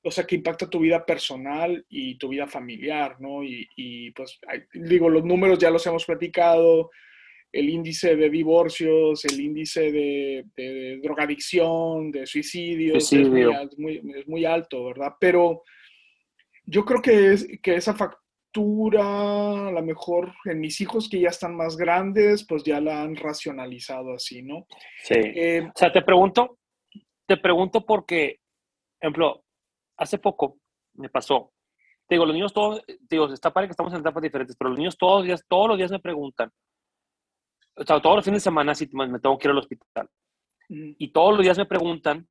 o 0.02 0.10
sea, 0.10 0.24
que 0.24 0.34
impacta 0.34 0.68
tu 0.68 0.80
vida 0.80 1.06
personal 1.06 1.84
y 1.88 2.18
tu 2.18 2.28
vida 2.30 2.48
familiar, 2.48 3.20
¿no? 3.20 3.44
Y, 3.44 4.10
pues, 4.16 4.40
digo, 4.74 5.08
los 5.08 5.24
números 5.24 5.60
ya 5.60 5.70
los 5.70 5.86
hemos 5.86 6.04
platicado, 6.04 6.90
el 7.52 7.68
índice 7.68 8.16
de 8.16 8.30
divorcios, 8.30 9.24
el 9.26 9.40
índice 9.40 9.92
de, 9.92 10.98
drogadicción, 11.00 12.10
de 12.10 12.26
suicidios, 12.26 13.12
es, 13.12 13.28
muy, 14.26 14.44
alto, 14.44 14.86
¿verdad? 14.86 15.12
Pero 15.20 15.62
yo 16.64 16.84
creo 16.84 17.00
que, 17.00 17.32
es, 17.34 17.46
que 17.62 17.76
esa 17.76 17.94
factura, 18.50 19.68
a 19.68 19.72
lo 19.72 19.82
mejor 19.82 20.32
en 20.44 20.60
mis 20.60 20.80
hijos 20.80 21.08
que 21.08 21.20
ya 21.20 21.28
están 21.28 21.56
más 21.56 21.76
grandes, 21.76 22.44
pues 22.46 22.64
ya 22.64 22.80
la 22.80 23.02
han 23.02 23.16
racionalizado 23.16 24.14
así, 24.14 24.42
¿no? 24.42 24.66
Sí. 25.02 25.14
Eh, 25.14 25.62
o 25.68 25.72
sea, 25.74 25.92
te 25.92 26.02
pregunto, 26.02 26.58
te 27.26 27.36
pregunto 27.36 27.84
porque, 27.84 28.40
ejemplo, 29.00 29.44
hace 29.96 30.18
poco 30.18 30.58
me 30.94 31.08
pasó. 31.08 31.52
Te 32.08 32.16
digo, 32.16 32.26
los 32.26 32.34
niños 32.34 32.52
todos, 32.52 32.82
digo, 33.08 33.32
está 33.32 33.52
padre 33.52 33.68
que 33.68 33.72
estamos 33.72 33.92
en 33.92 34.00
etapas 34.00 34.22
diferentes, 34.22 34.56
pero 34.56 34.70
los 34.70 34.78
niños 34.78 34.98
todos 34.98 35.18
los 35.18 35.26
días, 35.26 35.44
todos 35.48 35.68
los 35.68 35.78
días 35.78 35.92
me 35.92 36.00
preguntan, 36.00 36.50
o 37.76 37.84
sea, 37.84 38.00
todos 38.00 38.16
los 38.16 38.24
fines 38.24 38.42
de 38.42 38.44
semana 38.44 38.74
si 38.74 38.88
me 38.92 39.20
tengo 39.20 39.38
que 39.38 39.46
ir 39.46 39.52
al 39.52 39.58
hospital. 39.58 40.08
Y 40.68 41.12
todos 41.12 41.34
los 41.34 41.42
días 41.42 41.58
me 41.58 41.66
preguntan 41.66 42.28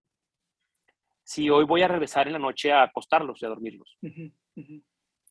si 1.23 1.49
hoy 1.49 1.65
voy 1.65 1.81
a 1.81 1.87
regresar 1.87 2.27
en 2.27 2.33
la 2.33 2.39
noche 2.39 2.71
a 2.71 2.83
acostarlos 2.83 3.41
y 3.41 3.45
a 3.45 3.49
dormirlos. 3.49 3.97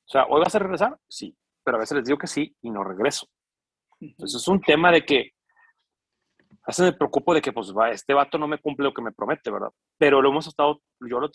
O 0.08 0.10
sea, 0.10 0.24
¿hoy 0.30 0.40
vas 0.40 0.54
a 0.54 0.58
regresar? 0.58 0.98
Sí, 1.06 1.36
pero 1.62 1.76
a 1.76 1.80
veces 1.80 1.98
les 1.98 2.06
digo 2.06 2.16
que 2.16 2.26
sí 2.26 2.56
y 2.62 2.70
no 2.70 2.82
regreso. 2.82 3.28
Entonces 4.00 4.40
es 4.40 4.48
un 4.48 4.58
tema 4.60 4.90
de 4.90 5.04
que 5.04 5.32
a 6.62 6.68
veces 6.68 6.86
me 6.86 6.92
preocupo 6.94 7.34
de 7.34 7.42
que, 7.42 7.52
pues, 7.52 7.74
va, 7.76 7.90
este 7.90 8.14
vato 8.14 8.38
no 8.38 8.48
me 8.48 8.58
cumple 8.58 8.84
lo 8.84 8.94
que 8.94 9.02
me 9.02 9.12
promete, 9.12 9.50
¿verdad? 9.50 9.70
Pero 9.98 10.22
lo 10.22 10.30
hemos 10.30 10.46
estado, 10.46 10.80
yo 11.00 11.20
lo 11.20 11.30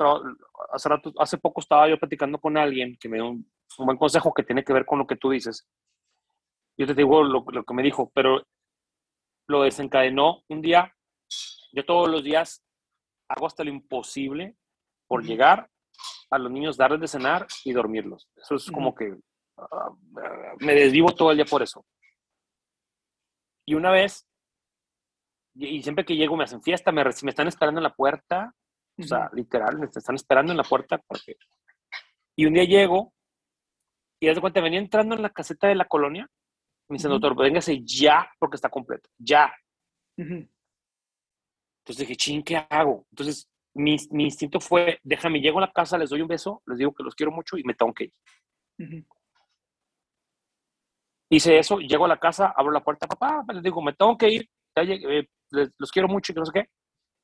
hace, 0.72 0.90
rato, 0.90 1.14
hace 1.20 1.38
poco 1.38 1.62
estaba 1.62 1.88
yo 1.88 2.00
platicando 2.00 2.40
con 2.40 2.58
alguien 2.58 2.98
que 3.00 3.10
me 3.10 3.18
dio 3.18 3.30
un, 3.30 3.52
buen 3.78 3.98
consejo 3.98 4.34
que 4.34 4.44
tiene 4.44 4.64
que 4.64 4.74
ver 4.74 4.86
con 4.86 4.98
lo 5.00 5.06
que 5.06 5.18
tú 5.18 5.30
dices. 5.30 5.68
Yo 6.78 6.88
te 6.88 6.96
digo 6.96 7.24
lo, 7.24 7.46
lo 7.48 7.64
que 7.64 7.74
me 7.76 7.84
dijo, 7.84 8.12
pero 8.14 8.44
lo 9.48 9.64
desencadenó 9.64 10.44
un 10.50 10.62
día. 10.62 10.96
Yo 11.74 11.86
todos 11.86 12.10
los 12.10 12.24
días 12.24 12.64
hago 13.28 13.46
hasta 13.46 13.64
lo 13.64 13.70
imposible 13.70 14.56
por 15.08 15.24
llegar 15.24 15.70
a 16.34 16.40
los 16.40 16.52
niños, 16.52 16.78
darles 16.78 17.02
de 17.02 17.08
cenar 17.08 17.48
y 17.64 17.74
dormirlos. 17.74 18.28
Eso 18.36 18.56
es 18.56 18.72
como 18.72 18.94
que 18.96 19.16
ah, 19.58 19.92
me 20.60 20.74
desvivo 20.74 21.14
todo 21.14 21.32
el 21.32 21.38
día 21.38 21.46
por 21.46 21.62
eso. 21.62 21.86
Y 23.66 23.76
una 23.76 23.92
vez 23.92 24.28
y 25.56 25.84
siempre 25.84 26.06
que 26.06 26.16
llego 26.16 26.36
me 26.36 26.44
hacen 26.46 26.64
fiesta, 26.64 26.92
me, 26.92 27.04
me 27.04 27.10
están 27.30 27.48
esperando 27.48 27.80
en 27.80 27.84
la 27.84 27.94
puerta, 27.94 28.54
o 28.98 29.04
sea, 29.04 29.30
literal, 29.34 29.78
me 29.78 29.86
están 29.86 30.16
esperando 30.16 30.52
en 30.52 30.58
la 30.58 30.64
puerta. 30.64 30.98
Porque... 31.08 31.36
Y 32.36 32.46
un 32.46 32.54
día 32.54 32.64
llego 32.64 33.14
y 34.20 34.28
de 34.28 34.42
cuenta, 34.42 34.62
venía 34.62 34.80
entrando 34.80 35.16
en 35.16 35.22
la 35.22 35.30
caseta 35.30 35.68
de 35.68 35.76
la 35.76 35.86
colonia, 35.86 36.30
me 36.88 36.96
dicen, 36.96 37.12
doctor, 37.12 37.36
véngase 37.36 37.82
ya 37.84 38.30
porque 38.40 38.56
está 38.56 38.70
completo, 38.70 39.10
ya. 39.18 39.54
Entonces 40.18 40.48
dije, 41.98 42.16
ching, 42.16 42.44
¿qué 42.44 42.66
hago? 42.70 43.06
Entonces 43.12 43.50
mi, 43.76 43.98
mi, 44.12 44.26
instinto 44.26 44.60
fue, 44.60 45.00
déjame, 45.04 45.42
llego 45.42 45.58
a 45.58 45.62
la 45.62 45.72
casa, 45.72 45.98
les 45.98 46.10
doy 46.10 46.22
un 46.22 46.28
beso, 46.28 46.62
les 46.68 46.78
digo 46.78 46.94
que 46.94 47.04
los 47.04 47.16
quiero 47.16 47.32
mucho 47.32 47.58
y 47.58 47.64
me 47.64 47.74
tengo 47.74 47.94
que 47.94 48.06
ir. 48.06 49.06
Hice 51.30 51.58
eso, 51.58 51.80
llego 51.80 52.06
a 52.06 52.10
la 52.10 52.20
casa, 52.20 52.54
abro 52.56 52.72
la 52.72 52.84
puerta, 52.84 53.08
papá, 53.08 53.44
les 53.54 53.64
digo, 53.64 53.82
me 53.82 53.94
tengo 53.94 54.18
que 54.18 54.30
ir, 54.30 54.50
eh, 54.76 55.28
los 55.78 55.92
quiero 55.92 56.08
mucho 56.08 56.32
y 56.32 56.36
no 56.36 56.46
sé 56.46 56.52
qué, 56.54 56.70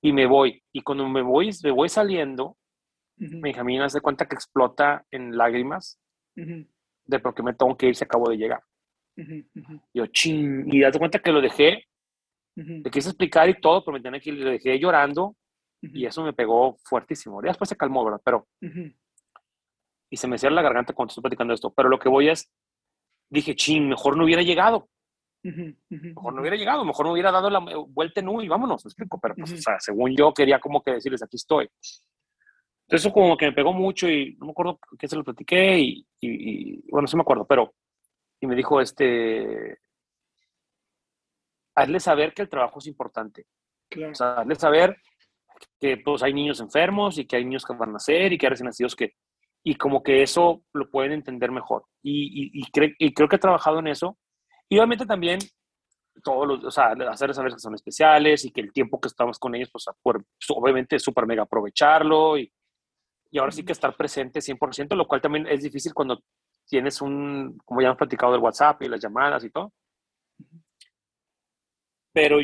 y 0.01 0.11
me 0.11 0.25
voy. 0.25 0.63
Y 0.71 0.81
cuando 0.81 1.07
me 1.07 1.21
voy, 1.21 1.51
me 1.63 1.71
voy 1.71 1.89
saliendo, 1.89 2.57
mi 3.17 3.49
hija 3.49 3.63
me 3.63 3.83
hace 3.83 4.01
cuenta 4.01 4.27
que 4.27 4.35
explota 4.35 5.05
en 5.11 5.37
lágrimas 5.37 5.99
de 6.35 7.19
porque 7.19 7.43
me 7.43 7.53
tengo 7.53 7.75
que 7.75 7.87
ir, 7.87 7.95
se 7.95 8.05
acabo 8.05 8.29
de 8.29 8.37
llegar. 8.37 8.63
Yo, 9.93 10.07
ching, 10.07 10.73
y 10.73 10.79
date 10.79 10.97
cuenta 10.97 11.19
que 11.19 11.31
lo 11.31 11.41
dejé, 11.41 11.85
le 12.55 12.89
quise 12.89 13.09
explicar 13.09 13.49
y 13.49 13.59
todo, 13.59 13.83
pero 13.83 13.93
me 13.93 14.01
tenía 14.01 14.19
que 14.19 14.29
ir, 14.29 14.37
lo 14.37 14.51
dejé 14.51 14.79
llorando 14.79 15.35
y 15.81 16.05
eso 16.05 16.23
me 16.23 16.33
pegó 16.33 16.77
fuertísimo. 16.83 17.41
Ya 17.41 17.49
después 17.49 17.69
se 17.69 17.77
calmó, 17.77 18.03
¿verdad? 18.03 18.21
Pero, 18.23 18.47
y 20.09 20.17
se 20.17 20.27
me 20.27 20.37
cierra 20.37 20.55
la 20.55 20.61
garganta 20.61 20.93
cuando 20.93 21.11
estoy 21.11 21.21
platicando 21.21 21.53
esto, 21.53 21.73
pero 21.73 21.89
lo 21.89 21.99
que 21.99 22.09
voy 22.09 22.29
es, 22.29 22.51
dije, 23.29 23.55
ching, 23.55 23.89
mejor 23.89 24.17
no 24.17 24.23
hubiera 24.23 24.41
llegado. 24.41 24.89
Mejor 25.41 26.33
no 26.33 26.41
hubiera 26.41 26.57
llegado, 26.57 26.83
mejor 26.83 27.05
no 27.05 27.13
hubiera 27.13 27.31
dado 27.31 27.49
la 27.49 27.59
vuelta 27.87 28.19
en 28.19 28.27
U 28.27 28.41
y 28.41 28.49
vámonos, 28.49 28.83
me 28.83 28.89
explico. 28.89 29.19
Pero, 29.21 29.35
pues, 29.35 29.53
o 29.53 29.57
sea, 29.57 29.79
según 29.79 30.15
yo, 30.15 30.33
quería 30.33 30.59
como 30.59 30.81
que 30.83 30.91
decirles, 30.91 31.23
aquí 31.23 31.37
estoy. 31.37 31.69
Entonces, 32.89 33.05
eso 33.05 33.13
como 33.13 33.37
que 33.37 33.45
me 33.45 33.53
pegó 33.53 33.71
mucho 33.71 34.09
y 34.09 34.35
no 34.39 34.47
me 34.47 34.51
acuerdo 34.51 34.79
qué 34.97 35.07
se 35.07 35.15
lo 35.15 35.23
platiqué 35.23 35.79
y, 35.79 36.05
y, 36.19 36.91
bueno, 36.91 37.07
sí 37.07 37.15
me 37.15 37.21
acuerdo, 37.21 37.45
pero, 37.45 37.73
y 38.41 38.47
me 38.47 38.55
dijo, 38.55 38.81
este, 38.81 39.77
hazle 41.75 41.99
saber 41.99 42.33
que 42.33 42.41
el 42.41 42.49
trabajo 42.49 42.79
es 42.79 42.87
importante. 42.87 43.45
Claro. 43.89 44.11
O 44.11 44.15
sea, 44.15 44.33
hazle 44.39 44.55
saber 44.55 44.97
que 45.79 45.97
pues 45.97 46.23
hay 46.23 46.33
niños 46.33 46.59
enfermos 46.59 47.17
y 47.17 47.25
que 47.25 47.37
hay 47.37 47.45
niños 47.45 47.65
que 47.65 47.73
van 47.73 47.89
a 47.89 47.93
nacer 47.93 48.33
y 48.33 48.37
que 48.37 48.45
hay 48.45 48.51
recién 48.51 48.67
nacidos 48.67 48.95
que, 48.95 49.13
y 49.63 49.75
como 49.75 50.03
que 50.03 50.21
eso 50.21 50.63
lo 50.73 50.89
pueden 50.89 51.11
entender 51.11 51.51
mejor. 51.51 51.85
Y, 52.01 52.59
y, 52.61 52.65
y, 52.97 53.13
creo 53.13 53.27
que 53.27 53.35
he 53.35 53.39
trabajado 53.39 53.79
en 53.79 53.87
eso. 53.87 54.17
Y 54.69 54.77
obviamente 54.77 55.05
también 55.05 55.39
todos 56.23 56.47
los, 56.47 56.63
o 56.63 56.71
sea, 56.71 56.93
hacer 57.09 57.33
saber 57.33 57.53
que 57.53 57.59
son 57.59 57.75
especiales 57.75 58.45
y 58.45 58.51
que 58.51 58.61
el 58.61 58.73
tiempo 58.73 58.99
que 58.99 59.07
estamos 59.07 59.39
con 59.39 59.55
ellos, 59.55 59.69
pues, 59.71 59.85
obviamente 60.49 60.99
súper 60.99 61.25
mega 61.25 61.43
aprovecharlo 61.43 62.37
y, 62.37 62.51
y 63.31 63.37
ahora 63.37 63.51
sí 63.51 63.63
que 63.63 63.73
estar 63.73 63.95
presente 63.95 64.39
100%, 64.39 64.95
lo 64.95 65.07
cual 65.07 65.21
también 65.21 65.47
es 65.47 65.61
difícil 65.61 65.93
cuando 65.93 66.21
tienes 66.67 67.01
un, 67.01 67.57
como 67.65 67.81
ya 67.81 67.87
hemos 67.87 67.97
platicado 67.97 68.33
del 68.33 68.41
WhatsApp 68.41 68.81
y 68.81 68.89
las 68.89 69.01
llamadas 69.01 69.43
y 69.43 69.49
todo. 69.49 69.73
Pero 72.13 72.39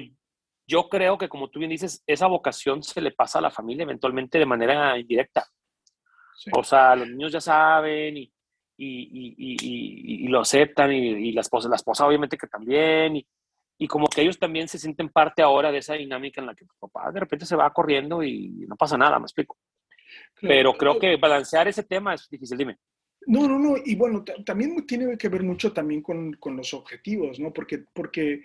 yo 0.68 0.90
creo 0.90 1.18
que, 1.18 1.30
como 1.30 1.50
tú 1.50 1.60
bien 1.60 1.70
dices, 1.70 2.04
esa 2.08 2.28
vocación 2.28 2.82
se 2.82 3.02
le 3.02 3.12
pasa 3.12 3.40
a 3.40 3.42
la 3.42 3.52
familia 3.52 3.84
eventualmente 3.84 4.40
de 4.40 4.46
manera 4.46 4.98
indirecta. 4.98 5.48
O 6.54 6.64
sea, 6.64 6.96
los 6.96 7.08
niños 7.08 7.32
ya 7.32 7.42
saben 7.42 8.18
y, 8.18 8.32
y, 8.78 10.28
lo 10.28 10.42
aceptan 10.42 10.92
y, 10.92 11.32
la, 11.32 11.42
esposa, 11.42 11.70
la 11.70 11.76
esposa 11.76 12.06
obviamente 12.06 12.38
que 12.38 12.48
también. 12.48 13.24
Y, 13.78 13.88
como 13.88 14.08
que 14.08 14.22
ellos 14.22 14.40
también 14.40 14.68
se 14.68 14.80
sienten 14.80 15.10
parte 15.10 15.42
ahora 15.42 15.72
de 15.72 15.80
esa 15.80 15.94
dinámica 15.94 16.42
en 16.42 16.48
la 16.48 16.56
que 16.56 16.66
pues, 16.66 16.78
papá 16.80 17.12
de 17.12 17.20
repente 17.20 17.46
se 17.46 17.56
va 17.56 17.72
corriendo 17.74 18.24
y 18.24 18.66
no 18.68 18.76
pasa 18.76 18.98
nada, 18.98 19.20
me 19.20 19.26
explico. 19.26 19.58
Pero 20.42 20.74
creo 20.74 20.98
que 21.00 21.18
balancear 21.18 21.68
ese 21.68 21.84
tema 21.84 22.14
es 22.14 22.30
difícil, 22.30 22.58
dime. 22.58 22.78
No, 23.28 23.48
no, 23.48 23.58
no. 23.58 23.76
Y 23.84 23.96
bueno, 23.96 24.24
también 24.46 24.86
tiene 24.86 25.18
que 25.18 25.30
ver 25.30 25.44
mucho 25.44 25.74
también 25.74 26.02
con, 26.02 26.34
con 26.34 26.56
los 26.56 26.74
objetivos, 26.74 27.40
¿no? 27.40 27.52
Porque, 27.52 27.86
porque 27.94 28.44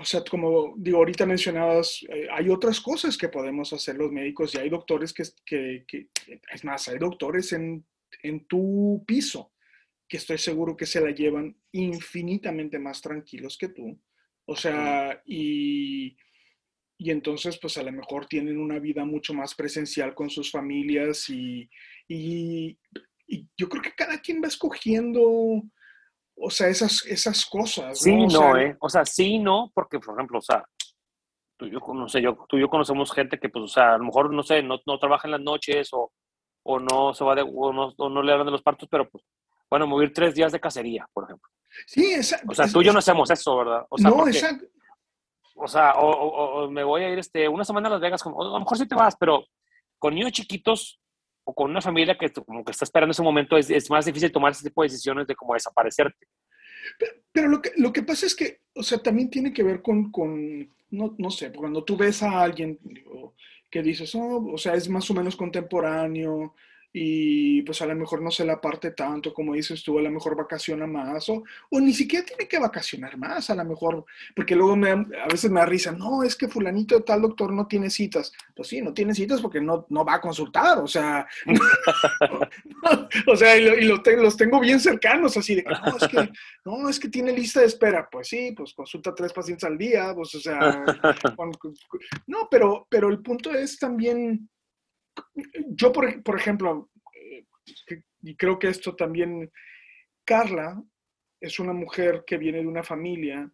o 0.00 0.04
sea, 0.04 0.22
como 0.22 0.74
digo, 0.76 0.98
ahorita 0.98 1.26
mencionabas, 1.26 2.04
eh, 2.08 2.28
hay 2.30 2.48
otras 2.48 2.80
cosas 2.80 3.16
que 3.16 3.28
podemos 3.28 3.72
hacer 3.72 3.96
los 3.96 4.12
médicos 4.12 4.54
y 4.54 4.58
hay 4.58 4.68
doctores 4.68 5.12
que, 5.12 5.24
que, 5.44 5.84
que 5.86 6.08
es 6.52 6.64
más, 6.64 6.88
hay 6.88 6.98
doctores 6.98 7.52
en, 7.52 7.84
en, 8.22 8.46
tu 8.46 9.04
piso 9.06 9.52
que 10.08 10.18
estoy 10.18 10.38
seguro 10.38 10.76
que 10.76 10.86
se 10.86 11.00
la 11.00 11.10
llevan 11.10 11.56
infinitamente 11.72 12.78
más 12.78 13.00
tranquilos 13.00 13.58
que 13.58 13.68
tú. 13.68 14.00
O 14.44 14.54
sea, 14.54 15.20
y, 15.26 16.16
y 16.96 17.10
entonces 17.10 17.58
pues 17.58 17.76
a 17.76 17.82
lo 17.82 17.90
mejor 17.90 18.26
tienen 18.26 18.58
una 18.58 18.78
vida 18.78 19.04
mucho 19.04 19.34
más 19.34 19.54
presencial 19.54 20.14
con 20.14 20.30
sus 20.30 20.52
familias 20.52 21.28
y, 21.28 21.68
y, 22.06 22.78
y 23.26 23.48
yo 23.56 23.68
creo 23.68 23.82
que 23.82 23.94
cada 23.96 24.20
quien 24.20 24.40
va 24.40 24.46
escogiendo 24.46 25.62
o 26.36 26.50
sea, 26.50 26.68
esas, 26.68 27.04
esas 27.06 27.44
cosas. 27.46 27.98
Sí, 27.98 28.14
no, 28.14 28.52
no 28.52 28.56
¿eh? 28.56 28.76
O 28.80 28.88
sea, 28.88 29.04
sí, 29.04 29.38
no, 29.38 29.70
porque, 29.74 29.98
por 29.98 30.14
ejemplo, 30.14 30.38
o 30.38 30.42
sea, 30.42 30.64
tú 31.56 31.66
y 31.66 31.70
yo, 31.70 31.80
no 31.94 32.08
sé, 32.08 32.20
yo, 32.20 32.36
tú 32.48 32.58
y 32.58 32.60
yo 32.60 32.68
conocemos 32.68 33.12
gente 33.12 33.38
que, 33.38 33.48
pues, 33.48 33.64
o 33.64 33.68
sea, 33.68 33.94
a 33.94 33.98
lo 33.98 34.04
mejor, 34.04 34.32
no 34.32 34.42
sé, 34.42 34.62
no, 34.62 34.78
no 34.86 34.98
trabaja 34.98 35.26
en 35.26 35.32
las 35.32 35.40
noches 35.40 35.88
o, 35.92 36.12
o 36.62 36.78
no 36.78 37.14
se 37.14 37.24
va 37.24 37.34
de, 37.34 37.42
o 37.42 37.72
no, 37.72 37.94
no 37.96 38.22
le 38.22 38.32
hablan 38.32 38.46
de 38.46 38.52
los 38.52 38.62
partos, 38.62 38.88
pero, 38.90 39.08
pues, 39.08 39.24
bueno, 39.70 39.86
mover 39.86 40.12
tres 40.12 40.34
días 40.34 40.52
de 40.52 40.60
cacería, 40.60 41.08
por 41.12 41.24
ejemplo. 41.24 41.50
Sí, 41.86 42.12
exacto. 42.12 42.46
O 42.50 42.54
sea, 42.54 42.68
tú 42.68 42.82
y 42.82 42.84
yo 42.84 42.92
no 42.92 43.00
hacemos 43.00 43.30
eso, 43.30 43.56
¿verdad? 43.56 43.86
O 43.88 43.98
sea, 43.98 44.10
no, 44.10 44.28
exacto. 44.28 44.66
O 45.56 45.66
sea, 45.66 45.94
o, 45.94 46.64
o, 46.64 46.70
me 46.70 46.84
voy 46.84 47.02
a 47.02 47.08
ir 47.08 47.18
este, 47.18 47.48
una 47.48 47.64
semana 47.64 47.88
a 47.88 47.92
Las 47.92 48.00
Vegas, 48.00 48.22
como, 48.22 48.40
a 48.42 48.44
lo 48.44 48.60
mejor 48.60 48.76
sí 48.76 48.86
te 48.86 48.94
vas, 48.94 49.16
pero 49.16 49.44
con 49.98 50.14
niños 50.14 50.32
chiquitos, 50.32 51.00
o 51.48 51.54
con 51.54 51.70
una 51.70 51.80
familia 51.80 52.18
que 52.18 52.32
como 52.32 52.64
que 52.64 52.72
está 52.72 52.84
esperando 52.84 53.12
ese 53.12 53.22
momento, 53.22 53.56
es, 53.56 53.70
es 53.70 53.88
más 53.88 54.04
difícil 54.04 54.32
tomar 54.32 54.50
ese 54.50 54.64
tipo 54.64 54.82
de 54.82 54.88
decisiones 54.88 55.28
de 55.28 55.36
cómo 55.36 55.54
desaparecerte. 55.54 56.26
Pero, 57.32 57.48
lo, 57.48 57.62
que, 57.62 57.70
lo 57.76 57.92
que 57.92 58.02
pasa 58.02 58.26
es 58.26 58.34
que, 58.34 58.62
o 58.74 58.82
sea, 58.82 58.98
también 58.98 59.30
tiene 59.30 59.52
que 59.52 59.62
ver 59.62 59.80
con, 59.80 60.10
con 60.10 60.68
no, 60.90 61.14
no 61.18 61.30
sé, 61.30 61.52
cuando 61.52 61.84
tú 61.84 61.96
ves 61.96 62.22
a 62.24 62.42
alguien 62.42 62.78
que 63.70 63.80
dices, 63.80 64.12
oh, 64.16 64.44
o 64.52 64.58
sea, 64.58 64.74
es 64.74 64.88
más 64.88 65.08
o 65.10 65.14
menos 65.14 65.36
contemporáneo, 65.36 66.54
y 66.98 67.60
pues 67.60 67.82
a 67.82 67.86
lo 67.86 67.94
mejor 67.94 68.22
no 68.22 68.30
se 68.30 68.46
la 68.46 68.58
parte 68.58 68.92
tanto, 68.92 69.34
como 69.34 69.52
dices 69.52 69.82
tú, 69.82 69.98
a 69.98 70.02
lo 70.02 70.10
mejor 70.10 70.34
vacaciona 70.34 70.86
más 70.86 71.28
o, 71.28 71.44
o 71.68 71.78
ni 71.78 71.92
siquiera 71.92 72.24
tiene 72.24 72.48
que 72.48 72.58
vacacionar 72.58 73.18
más, 73.18 73.50
a 73.50 73.54
lo 73.54 73.66
mejor, 73.66 74.06
porque 74.34 74.56
luego 74.56 74.76
me, 74.76 74.92
a 74.92 75.26
veces 75.30 75.50
me 75.50 75.60
da 75.60 75.66
risa, 75.66 75.92
no, 75.92 76.22
es 76.22 76.34
que 76.34 76.48
fulanito 76.48 77.02
tal 77.02 77.20
doctor 77.20 77.52
no 77.52 77.66
tiene 77.66 77.90
citas. 77.90 78.32
Pues 78.54 78.68
sí, 78.68 78.80
no 78.80 78.94
tiene 78.94 79.14
citas 79.14 79.42
porque 79.42 79.60
no, 79.60 79.84
no 79.90 80.06
va 80.06 80.14
a 80.14 80.20
consultar, 80.22 80.78
o 80.78 80.86
sea, 80.86 81.26
o 83.26 83.36
sea, 83.36 83.58
y, 83.58 83.84
los, 83.84 84.34
tengo 84.38 84.58
bien 84.58 84.80
cercanos, 84.80 85.36
así 85.36 85.56
de 85.56 85.64
que 85.64 85.74
no, 85.74 85.96
es 85.98 86.08
que, 86.08 86.32
no, 86.64 86.88
es 86.88 86.98
que 86.98 87.08
tiene 87.10 87.32
lista 87.32 87.60
de 87.60 87.66
espera. 87.66 88.08
Pues 88.10 88.28
sí, 88.28 88.54
pues 88.56 88.72
consulta 88.72 89.14
tres 89.14 89.34
pacientes 89.34 89.68
al 89.68 89.76
día, 89.76 90.14
pues 90.14 90.34
o 90.34 90.40
sea, 90.40 90.82
no, 92.26 92.48
pero, 92.50 92.86
pero 92.88 93.10
el 93.10 93.20
punto 93.20 93.52
es 93.52 93.78
también 93.78 94.48
yo, 95.68 95.92
por, 95.92 96.22
por 96.22 96.38
ejemplo, 96.38 96.90
eh, 97.14 97.46
y 98.22 98.36
creo 98.36 98.58
que 98.58 98.68
esto 98.68 98.94
también, 98.94 99.50
Carla 100.24 100.82
es 101.40 101.58
una 101.58 101.72
mujer 101.72 102.24
que 102.26 102.38
viene 102.38 102.58
de 102.58 102.66
una 102.66 102.82
familia, 102.82 103.50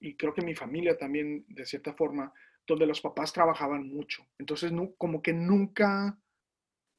y 0.00 0.16
creo 0.16 0.34
que 0.34 0.42
mi 0.42 0.54
familia 0.54 0.96
también, 0.96 1.44
de 1.48 1.64
cierta 1.64 1.94
forma, 1.94 2.32
donde 2.66 2.86
los 2.86 3.00
papás 3.00 3.32
trabajaban 3.32 3.88
mucho. 3.88 4.26
Entonces, 4.38 4.72
no, 4.72 4.94
como 4.96 5.22
que 5.22 5.32
nunca 5.32 6.18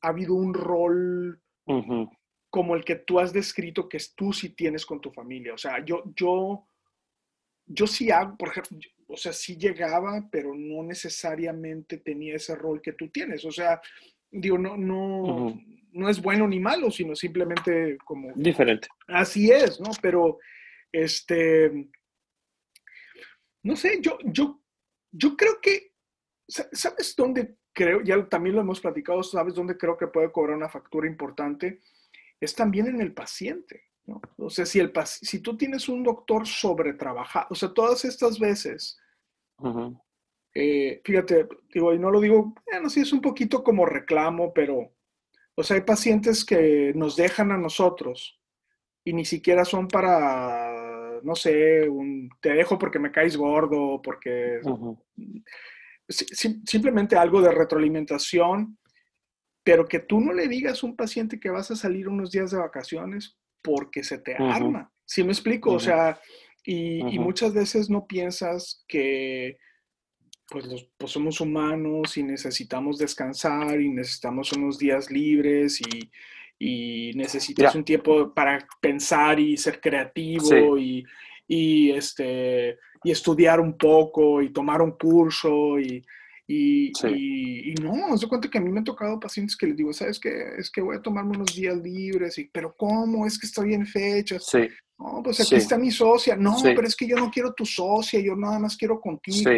ha 0.02 0.08
habido 0.08 0.34
un 0.34 0.54
rol 0.54 1.42
como 2.50 2.76
el 2.76 2.86
que 2.86 2.96
tú 2.96 3.20
has 3.20 3.34
descrito 3.34 3.90
que 3.90 3.98
tú 4.16 4.32
sí 4.32 4.56
tienes 4.56 4.86
con 4.86 5.02
tu 5.02 5.12
familia. 5.12 5.54
O 5.54 5.58
sea, 5.58 5.84
yo, 5.84 6.04
yo, 6.16 6.68
yo 7.66 7.88
sí 7.88 8.12
hago, 8.12 8.38
por 8.38 8.50
ejemplo, 8.50 8.80
o 9.08 9.18
sea, 9.18 9.34
sí 9.34 9.58
llegaba, 9.58 10.28
pero 10.32 10.54
no 10.56 10.84
necesariamente 10.84 11.98
tenía 11.98 12.36
ese 12.36 12.56
rol 12.56 12.82
que 12.82 12.94
tú 12.94 13.10
tienes. 13.10 13.46
O 13.46 13.52
sea, 13.52 13.80
digo, 14.32 14.58
no, 14.58 14.78
no, 14.78 15.62
no 15.92 16.10
es 16.10 16.22
bueno 16.22 16.48
ni 16.48 16.60
malo, 16.60 16.92
sino 16.92 17.16
simplemente 17.16 17.98
como... 18.04 18.32
Diferente. 18.36 18.88
Así 19.08 19.52
es, 19.52 19.80
¿no? 19.80 19.92
Pero, 20.02 20.40
este, 20.92 21.72
no 23.64 23.76
sé, 23.76 24.00
yo, 24.02 24.18
yo, 24.26 24.62
yo 25.12 25.36
creo 25.36 25.60
que, 25.62 25.94
¿sabes 26.48 27.16
dónde 27.16 27.58
creo? 27.74 28.02
Ya 28.02 28.28
también 28.28 28.56
lo 28.56 28.62
hemos 28.62 28.80
platicado, 28.80 29.24
¿sabes 29.24 29.56
dónde 29.56 29.78
creo 29.78 29.98
que 29.98 30.08
puede 30.08 30.32
cobrar 30.32 30.58
una 30.58 30.70
factura 30.70 31.08
importante? 31.08 31.80
Es 32.40 32.54
también 32.54 32.88
en 32.88 33.02
el 33.02 33.14
paciente. 33.14 33.85
O 34.38 34.50
sea, 34.50 34.66
si, 34.66 34.80
el, 34.80 34.92
si 35.06 35.40
tú 35.40 35.58
tienes 35.58 35.90
un 35.90 36.04
doctor 36.04 36.46
sobretrabajado, 36.46 37.48
o 37.50 37.56
sea, 37.56 37.74
todas 37.74 38.06
estas 38.06 38.38
veces, 38.38 39.00
eh, 40.54 41.02
fíjate, 41.04 41.48
digo, 41.74 41.94
y 41.94 42.00
no 42.00 42.12
lo 42.12 42.22
digo, 42.22 42.54
bueno, 42.70 42.90
sí 42.90 43.02
es 43.02 43.12
un 43.12 43.22
poquito 43.22 43.64
como 43.64 43.86
reclamo, 43.86 44.54
pero, 44.54 44.94
o 45.56 45.64
sea, 45.64 45.78
hay 45.78 45.84
pacientes 45.84 46.46
que 46.46 46.94
nos 46.96 47.16
dejan 47.16 47.52
a 47.52 47.58
nosotros 47.58 48.40
y 49.04 49.14
ni 49.14 49.26
siquiera 49.26 49.66
son 49.66 49.88
para, 49.88 51.20
no 51.24 51.36
sé, 51.36 51.90
un, 51.90 52.30
te 52.40 52.54
dejo 52.54 52.78
porque 52.78 53.00
me 53.00 53.12
caes 53.12 53.36
gordo, 53.36 54.02
porque 54.04 54.60
simplemente 56.08 57.16
algo 57.16 57.42
de 57.42 57.52
retroalimentación, 57.52 58.78
pero 59.64 59.88
que 59.88 60.00
tú 60.00 60.20
no 60.22 60.32
le 60.32 60.48
digas 60.48 60.84
a 60.84 60.86
un 60.86 60.96
paciente 60.96 61.40
que 61.40 61.50
vas 61.50 61.72
a 61.72 61.76
salir 61.76 62.08
unos 62.08 62.32
días 62.32 62.52
de 62.52 62.60
vacaciones 62.60 63.36
porque 63.66 64.04
se 64.04 64.20
te 64.20 64.36
arma. 64.36 64.92
¿Sí 65.04 65.24
me 65.24 65.32
explico? 65.32 65.72
O 65.72 65.80
sea, 65.80 66.20
y, 66.64 67.20
muchas 67.20 67.54
veces 67.54 67.90
no 67.90 68.06
piensas 68.06 68.84
que, 68.88 69.58
pues, 70.50 70.66
los, 70.66 70.88
pues 70.98 71.12
somos 71.12 71.42
humanos 71.42 72.18
y 72.18 72.24
necesitamos 72.24 72.98
descansar 72.98 73.82
y 73.82 73.90
necesitamos 73.90 74.54
unos 74.54 74.78
días 74.78 75.10
libres 75.10 75.82
y, 75.82 76.12
y 76.60 77.12
necesitas 77.16 77.74
un 77.76 77.84
tiempo 77.84 78.34
para 78.34 78.66
pensar 78.80 79.40
y 79.40 79.58
ser 79.58 79.82
creativo 79.82 80.78
y, 80.78 81.04
y, 81.48 81.92
este, 81.92 82.78
y 83.04 83.12
estudiar 83.12 83.60
un 83.60 83.78
poco 83.78 84.42
y 84.42 84.52
tomar 84.52 84.82
un 84.82 84.92
curso 84.92 85.80
y, 85.80 86.06
y, 86.48 86.92
y, 87.72 87.74
no, 87.82 88.16
se 88.18 88.28
cuenta 88.28 88.50
que 88.50 88.60
a 88.60 88.62
mí 88.62 88.72
me 88.72 88.78
han 88.78 88.84
tocado 88.84 89.20
pacientes 89.20 89.58
que 89.58 89.66
les 89.66 89.76
digo, 89.76 89.92
¿sabes 89.94 90.20
qué? 90.20 90.30
Es 90.58 90.70
que 90.70 90.82
voy 90.82 90.98
a 90.98 91.02
tomarme 91.02 91.36
unos 91.36 91.56
días 91.56 91.76
libres, 91.78 92.38
y, 92.38 92.46
pero 92.46 92.76
¿cómo? 92.78 93.26
Es 93.26 93.40
que 93.40 93.48
estoy 93.48 93.74
en 93.74 93.86
fechas. 93.86 94.46
Sí. 94.46 94.68
No, 94.98 95.22
pues 95.24 95.42
aquí 95.42 95.56
está 95.56 95.78
mi 95.78 95.92
socia. 95.92 96.36
No, 96.36 96.56
pero 96.62 96.86
es 96.86 96.96
que 96.96 97.08
yo 97.08 97.18
no 97.18 97.32
quiero 97.32 97.54
tu 97.54 97.66
socia, 97.66 98.20
yo 98.20 98.36
nada 98.36 98.60
más 98.60 98.78
quiero 98.78 99.02
contigo. 99.02 99.50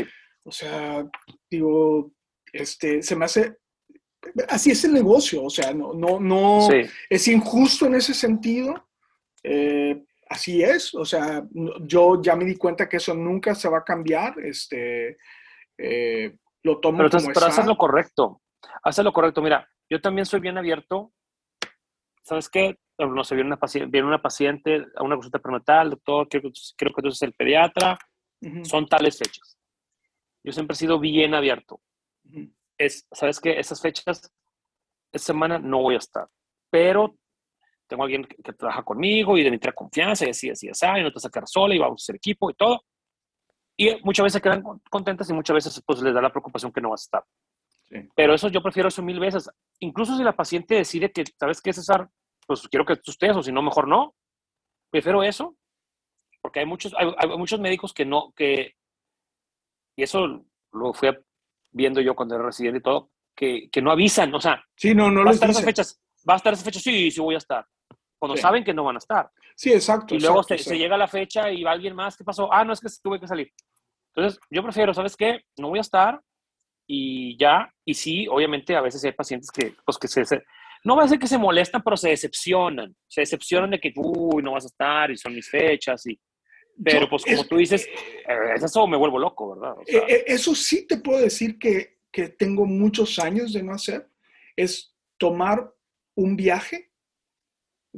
O 0.43 0.51
sea, 0.51 1.05
digo, 1.51 2.11
este, 2.53 3.03
se 3.03 3.15
me 3.15 3.25
hace, 3.25 3.57
así 4.47 4.71
es 4.71 4.85
el 4.85 4.93
negocio, 4.93 5.43
o 5.43 5.49
sea, 5.49 5.73
no, 5.73 5.93
no, 5.93 6.19
no, 6.21 6.69
es 7.09 7.27
injusto 7.27 7.85
en 7.85 7.95
ese 7.95 8.13
sentido. 8.13 8.87
Eh, 9.43 10.03
así 10.29 10.63
es, 10.63 10.95
o 10.95 11.03
sea, 11.03 11.45
yo 11.81 12.21
ya 12.21 12.35
me 12.35 12.45
di 12.45 12.55
cuenta 12.55 12.87
que 12.87 12.97
eso 12.97 13.13
nunca 13.13 13.53
se 13.55 13.69
va 13.69 13.79
a 13.79 13.83
cambiar, 13.83 14.39
este, 14.39 15.17
eh, 15.77 16.37
lo 16.63 16.79
tomo 16.79 16.97
pero, 16.97 17.09
como 17.09 17.33
pero 17.33 17.65
lo 17.65 17.77
correcto, 17.77 18.41
haces 18.83 19.05
lo 19.05 19.13
correcto. 19.13 19.41
Mira, 19.41 19.67
yo 19.89 20.01
también 20.01 20.25
soy 20.25 20.39
bien 20.39 20.57
abierto. 20.57 21.11
¿Sabes 22.23 22.49
qué? 22.49 22.77
No 22.97 23.23
sé, 23.23 23.35
viene 23.35 23.49
una 23.49 23.59
paciente, 23.59 23.89
viene 23.91 24.07
una 24.07 24.21
paciente 24.21 24.85
a 24.95 25.03
una 25.03 25.15
consulta 25.15 25.39
prenatal, 25.39 25.91
doctor, 25.91 26.27
creo, 26.27 26.51
creo 26.75 26.93
que 26.93 27.01
tú 27.01 27.07
eres 27.07 27.21
el 27.21 27.33
pediatra, 27.33 27.97
son 28.63 28.87
tales 28.87 29.17
fechas. 29.17 29.57
Yo 30.43 30.51
siempre 30.51 30.73
he 30.73 30.77
sido 30.77 30.99
bien 30.99 31.35
abierto. 31.35 31.79
es, 32.77 33.07
¿Sabes 33.11 33.39
qué? 33.39 33.59
Esas 33.59 33.81
fechas, 33.81 34.33
esta 35.11 35.25
semana 35.25 35.59
no 35.59 35.81
voy 35.81 35.95
a 35.95 35.99
estar, 35.99 36.27
pero 36.69 37.15
tengo 37.87 38.03
alguien 38.03 38.25
que, 38.25 38.53
trabaja 38.53 38.83
conmigo 38.83 39.37
y 39.37 39.43
de 39.43 39.51
mi 39.51 39.59
confianza 39.59 40.25
y 40.25 40.29
así, 40.29 40.49
así, 40.49 40.69
así, 40.69 40.85
y 40.85 41.03
no 41.03 41.11
te 41.11 41.19
sacar 41.19 41.47
sola 41.47 41.73
y 41.73 41.79
vamos 41.79 42.03
a 42.03 42.05
ser 42.05 42.15
equipo 42.15 42.49
y 42.49 42.53
todo. 42.53 42.81
Y 43.77 43.95
muchas 44.03 44.23
veces 44.23 44.41
quedan 44.41 44.63
contentas 44.89 45.29
y 45.29 45.33
muchas 45.33 45.53
veces 45.53 45.83
pues 45.85 46.01
les 46.01 46.13
da 46.13 46.21
la 46.21 46.31
preocupación 46.31 46.71
que 46.71 46.81
no 46.81 46.89
vas 46.89 47.01
a 47.01 47.05
estar. 47.05 47.25
Pero 48.15 48.33
eso 48.33 48.49
yo 48.49 48.61
prefiero 48.61 48.89
eso 48.89 49.03
mil 49.03 49.19
veces. 49.19 49.49
Incluso 49.79 50.17
si 50.17 50.23
la 50.23 50.35
paciente 50.35 50.75
decide 50.75 51.11
que, 51.11 51.23
¿sabes 51.39 51.61
qué, 51.61 51.71
César? 51.71 52.09
Pues 52.45 52.67
quiero 52.67 52.85
que 52.85 52.93
estés 52.93 53.35
o 53.35 53.43
si 53.43 53.51
no, 53.51 53.61
mejor 53.61 53.87
no. 53.87 54.15
Prefiero 54.89 55.23
eso. 55.23 55.55
Porque 56.41 56.59
hay 56.59 56.65
muchos, 56.65 56.93
hay, 56.97 57.27
muchos 57.37 57.59
médicos 57.59 57.93
que 57.93 58.05
no, 58.05 58.33
que, 58.35 58.75
y 59.95 60.03
eso 60.03 60.45
lo 60.71 60.93
fui 60.93 61.09
viendo 61.71 61.99
yo 61.99 62.15
cuando 62.15 62.35
era 62.35 62.45
residente 62.45 62.79
y 62.79 62.81
todo, 62.81 63.11
que, 63.35 63.69
que 63.69 63.81
no 63.81 63.91
avisan, 63.91 64.33
o 64.33 64.39
sea, 64.39 64.63
sí, 64.75 64.95
no, 64.95 65.11
no 65.11 65.23
va 65.25 65.31
a 65.31 65.33
estar 65.33 65.49
esas 65.49 65.65
fechas, 65.65 66.01
va 66.29 66.35
a 66.35 66.37
estar 66.37 66.53
esas 66.53 66.63
fechas, 66.63 66.83
sí, 66.83 67.11
sí 67.11 67.19
voy 67.19 67.35
a 67.35 67.39
estar 67.39 67.67
cuando 68.17 68.37
saben 68.37 68.63
que 68.63 68.73
no 68.73 68.83
van 68.83 68.95
a 68.95 68.99
estar. 68.99 69.29
Sí, 69.55 69.71
exacto. 69.71 70.15
Y 70.15 70.19
luego 70.19 70.43
se, 70.43 70.57
llega 70.77 70.97
la 70.97 71.07
fecha 71.07 71.51
y 71.51 71.63
va 71.63 71.71
alguien 71.71 71.95
más, 71.95 72.17
¿qué 72.17 72.23
pasó? 72.23 72.51
Ah, 72.51 72.63
no, 72.63 72.73
es 72.73 72.79
que 72.79 72.89
tuve 73.01 73.19
que 73.19 73.27
salir. 73.27 73.51
Entonces, 74.17 74.39
yo 74.49 74.63
prefiero, 74.63 74.95
¿sabes 74.95 75.15
qué? 75.15 75.41
No 75.57 75.69
voy 75.69 75.77
a 75.77 75.81
estar 75.81 76.19
y 76.87 77.37
ya, 77.37 77.71
y 77.85 77.93
sí, 77.93 78.27
obviamente 78.27 78.75
a 78.75 78.81
veces 78.81 79.03
hay 79.03 79.11
pacientes 79.11 79.51
que, 79.51 79.75
pues 79.85 79.97
que 79.99 80.07
se, 80.07 80.23
no 80.83 80.95
va 80.95 81.03
a 81.03 81.07
ser 81.07 81.19
que 81.19 81.27
se 81.27 81.37
molestan, 81.37 81.83
pero 81.83 81.95
se 81.95 82.09
decepcionan, 82.09 82.95
se 83.07 83.21
decepcionan 83.21 83.69
de 83.69 83.79
que, 83.79 83.93
uy, 83.95 84.41
no 84.41 84.53
vas 84.53 84.63
a 84.63 84.67
estar 84.67 85.11
y 85.11 85.17
son 85.17 85.35
mis 85.35 85.47
fechas 85.47 86.05
y... 86.07 86.19
Pero 86.83 87.09
pues 87.09 87.25
como 87.25 87.43
tú 87.43 87.57
dices, 87.57 87.87
eh, 87.87 88.53
eso 88.55 88.87
me 88.87 88.97
vuelvo 88.97 89.17
loco, 89.17 89.55
¿verdad? 89.55 89.75
Eh, 89.87 90.03
eh, 90.07 90.23
eso 90.27 90.53
sí 90.53 90.87
te 90.87 90.97
puedo 90.97 91.19
decir 91.19 91.57
que, 91.57 91.97
que 92.11 92.29
tengo 92.29 92.65
muchos 92.65 93.17
años 93.19 93.51
de 93.53 93.63
no 93.63 93.73
hacer, 93.73 94.07
es 94.55 94.95
tomar 95.17 95.73
un 96.15 96.35
viaje 96.35 96.91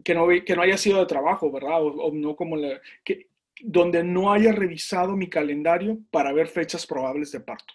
que 0.04 0.14
no, 0.14 0.28
que 0.46 0.56
no 0.56 0.62
haya 0.62 0.78
sido 0.78 1.00
de 1.00 1.06
trabajo, 1.06 1.52
¿verdad? 1.52 1.82
O, 1.82 2.12
no 2.14 2.36
como 2.36 2.56
la, 2.56 2.82
que, 3.04 3.30
donde 3.62 4.04
no 4.04 4.32
haya 4.32 4.52
revisado 4.52 5.16
mi 5.16 5.30
calendario 5.30 6.00
para 6.12 6.32
ver 6.34 6.48
fechas 6.48 6.86
probables 6.86 7.32
de 7.32 7.40
parto. 7.40 7.74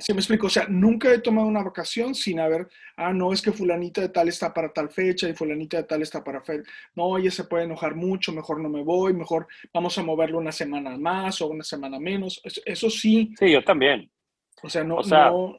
Sí. 0.00 0.12
me 0.14 0.20
explico? 0.20 0.46
O 0.46 0.50
sea, 0.50 0.66
nunca 0.68 1.12
he 1.12 1.18
tomado 1.18 1.46
una 1.46 1.62
vacación 1.62 2.14
sin 2.14 2.40
haber, 2.40 2.68
ah, 2.96 3.12
no, 3.12 3.32
es 3.32 3.42
que 3.42 3.52
fulanita 3.52 4.00
de 4.00 4.08
tal 4.08 4.28
está 4.28 4.52
para 4.52 4.72
tal 4.72 4.90
fecha 4.90 5.28
y 5.28 5.34
fulanita 5.34 5.76
de 5.78 5.84
tal 5.84 6.02
está 6.02 6.24
para 6.24 6.40
fecha. 6.40 6.62
No, 6.94 7.18
ella 7.18 7.30
se 7.30 7.44
puede 7.44 7.64
enojar 7.64 7.94
mucho, 7.94 8.32
mejor 8.32 8.60
no 8.60 8.68
me 8.68 8.82
voy, 8.82 9.12
mejor 9.12 9.46
vamos 9.72 9.96
a 9.98 10.02
moverlo 10.02 10.38
una 10.38 10.52
semana 10.52 10.96
más 10.96 11.40
o 11.40 11.48
una 11.48 11.64
semana 11.64 11.98
menos. 11.98 12.40
Eso, 12.64 12.90
sí. 12.90 13.34
Sí, 13.38 13.50
yo 13.50 13.62
también. 13.62 14.10
O 14.62 14.70
sea, 14.70 14.84
no, 14.84 15.00
no 15.02 15.58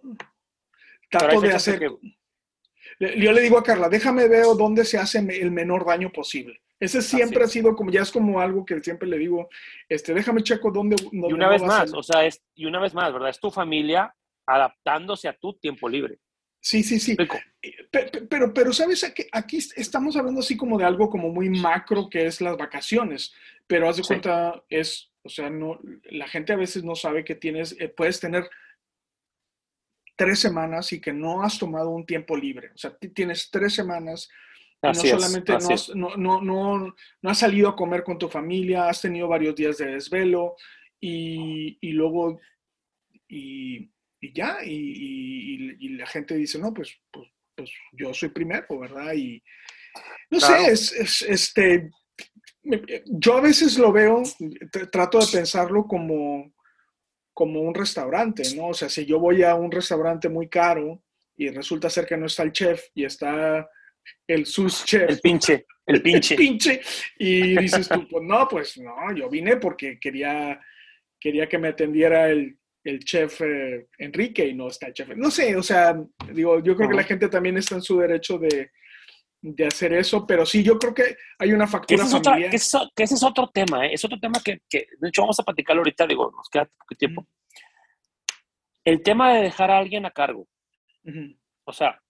trato 1.10 1.42
de 1.42 1.54
hacer... 1.54 1.82
Yo 3.00 3.32
le 3.32 3.42
digo 3.42 3.58
a 3.58 3.64
Carla, 3.64 3.90
déjame 3.90 4.28
ver 4.28 4.46
dónde 4.58 4.86
se 4.86 4.98
hace 4.98 5.20
el 5.20 5.52
menor 5.52 5.86
daño 5.86 6.12
posible. 6.12 6.62
Ese 6.84 7.02
siempre 7.02 7.42
ha 7.44 7.48
sido 7.48 7.76
como, 7.76 7.92
ya 7.92 8.02
es 8.02 8.12
como 8.12 8.42
algo 8.42 8.66
que 8.66 8.82
siempre 8.84 9.08
le 9.08 9.18
digo, 9.18 9.48
este, 9.88 10.14
déjame 10.14 10.44
checo 10.44 10.70
dónde... 10.70 10.98
y 11.14 11.18
una 11.18 11.48
vez 11.48 11.62
más, 11.62 11.94
o 11.94 12.04
sea, 12.04 12.26
es, 12.26 12.44
y 12.56 12.66
una 12.66 12.82
vez 12.82 12.94
más, 12.94 13.14
¿verdad? 13.14 13.30
Es 13.30 13.40
tu 13.40 13.50
familia 13.50 14.14
adaptándose 14.46 15.30
a 15.30 15.38
tu 15.38 15.54
tiempo 15.54 15.88
libre. 15.88 16.20
Sí, 16.60 16.84
sí, 16.84 17.00
sí. 17.00 17.16
Pero, 18.30 18.54
pero, 18.54 18.74
¿sabes? 18.74 19.06
Aquí, 19.06 19.24
aquí 19.32 19.60
estamos 19.78 20.18
hablando 20.18 20.42
así 20.42 20.58
como 20.58 20.78
de 20.78 20.84
algo 20.84 21.10
como 21.10 21.30
muy 21.30 21.50
macro 21.50 22.10
que 22.10 22.26
es 22.26 22.42
las 22.42 22.58
vacaciones, 22.58 23.34
pero 23.66 23.88
haz 23.88 23.98
de 23.98 24.04
cuenta, 24.04 24.62
es, 24.68 25.10
o 25.24 25.30
sea, 25.30 25.50
no, 25.50 25.80
la 26.12 26.28
gente 26.28 26.52
a 26.52 26.58
veces 26.58 26.84
no 26.84 26.96
sabe 26.96 27.24
que 27.24 27.36
tienes, 27.36 27.78
eh, 27.80 27.88
puedes 27.88 28.20
tener 28.20 28.50
tres 30.18 30.40
semanas 30.40 30.92
y 30.92 31.00
que 31.00 31.14
no 31.14 31.44
has 31.44 31.58
tomado 31.58 31.92
un 31.92 32.06
tiempo 32.06 32.36
libre. 32.36 32.72
O 32.76 32.78
sea, 32.78 32.94
tienes 32.98 33.50
tres 33.52 33.74
semanas 33.74 34.30
no 34.94 34.94
solamente 34.94 35.52
no, 35.54 35.58
has, 35.58 35.96
no, 35.96 36.18
no, 36.18 36.42
no, 36.42 37.30
has, 37.30 37.38
salido 37.38 37.70
a 37.70 37.76
comer 37.76 38.04
con 38.04 38.18
tu 38.18 38.28
familia, 38.28 38.90
has 38.90 39.02
tenido 39.02 39.28
varios 39.28 39.56
días 39.56 39.78
de 39.78 39.86
desvelo 39.86 40.56
y, 41.00 41.78
y 41.80 41.92
luego, 41.94 42.40
y, 43.28 43.90
y 44.20 44.34
ya, 44.34 44.58
y, 44.64 45.78
y, 45.80 45.90
la 45.90 46.06
gente 46.06 46.36
dice, 46.36 46.60
no, 46.60 46.74
pues, 46.74 46.98
pues, 47.12 47.30
pues, 47.56 47.72
yo 47.94 48.14
soy 48.14 48.30
primero, 48.30 48.80
¿verdad? 48.80 49.14
Y 49.14 49.42
no 50.30 50.40
sé, 50.40 50.66
es, 50.68 50.92
es, 50.92 51.22
este, 51.22 51.90
yo 53.06 53.38
a 53.38 53.42
veces 53.42 53.78
lo 53.78 53.92
veo, 53.92 54.24
trato 54.92 55.20
de 55.20 55.28
pensarlo 55.32 55.86
como, 55.86 56.54
como 57.34 57.62
un 57.62 57.74
restaurante, 57.74 58.44
¿no? 58.56 58.68
O 58.68 58.74
sea, 58.74 58.90
si 58.90 59.06
yo 59.06 59.20
voy 59.20 59.44
a 59.44 59.56
un 59.56 59.72
restaurante 59.72 60.30
muy 60.30 60.50
caro 60.50 61.02
y 61.38 61.50
resulta 61.50 61.90
ser 61.90 62.06
que 62.06 62.18
no 62.18 62.26
está 62.26 62.44
el 62.44 62.52
chef 62.52 62.84
y 62.94 63.06
está 63.06 63.70
el 64.28 64.46
sus 64.46 64.86
chef. 64.86 65.10
El 65.10 65.20
pinche, 65.20 65.66
el 65.86 66.02
pinche. 66.04 66.34
El 66.34 66.38
pinche. 66.38 66.82
Y 67.18 67.58
dices 67.58 67.88
tú, 67.90 68.08
pues 68.08 68.24
no, 68.24 68.48
pues 68.48 68.78
no, 68.78 69.16
yo 69.16 69.30
vine 69.30 69.58
porque 69.58 70.00
quería, 70.00 70.60
quería 71.20 71.48
que 71.48 71.58
me 71.58 71.70
atendiera 71.70 72.30
el, 72.30 72.58
el 72.84 73.00
chef 73.00 73.42
eh, 73.42 73.88
Enrique 73.98 74.46
y 74.46 74.54
no 74.54 74.68
está 74.68 74.88
el 74.88 74.94
chef. 74.94 75.10
No 75.16 75.32
sé, 75.32 75.56
o 75.56 75.64
sea, 75.64 75.96
digo, 76.32 76.62
yo 76.62 76.76
creo 76.76 76.90
que 76.90 76.96
la 76.96 77.04
gente 77.04 77.30
también 77.30 77.58
está 77.58 77.76
en 77.76 77.82
su 77.82 77.98
derecho 77.98 78.38
de, 78.38 78.72
de 79.42 79.66
hacer 79.66 79.94
eso, 79.94 80.26
pero 80.26 80.46
sí, 80.46 80.64
yo 80.64 80.80
creo 80.80 80.94
que 80.94 81.18
hay 81.38 81.52
una 81.52 81.68
factura 81.68 82.06
familiar. 82.06 82.50
que, 82.50 82.56
ese 82.56 82.88
es 82.96 83.24
otro 83.24 83.50
tema, 83.54 83.86
¿eh? 83.86 83.94
es 83.94 84.06
otro 84.06 84.20
tema 84.20 84.40
que, 84.44 84.62
que, 84.70 84.88
de 84.98 85.10
hecho, 85.10 85.22
vamos 85.22 85.40
a 85.40 85.44
platicarlo 85.44 85.82
ahorita, 85.82 86.08
digo, 86.08 86.32
nos 86.32 86.50
queda 86.50 86.66
poco 86.66 86.96
tiempo. 86.98 87.28
El 88.86 89.02
tema 89.02 89.34
de 89.34 89.44
dejar 89.44 89.72
a 89.72 89.78
alguien 89.78 90.06
a 90.06 90.12
cargo. 90.12 90.48
O 91.66 91.74
sea, 91.74 92.02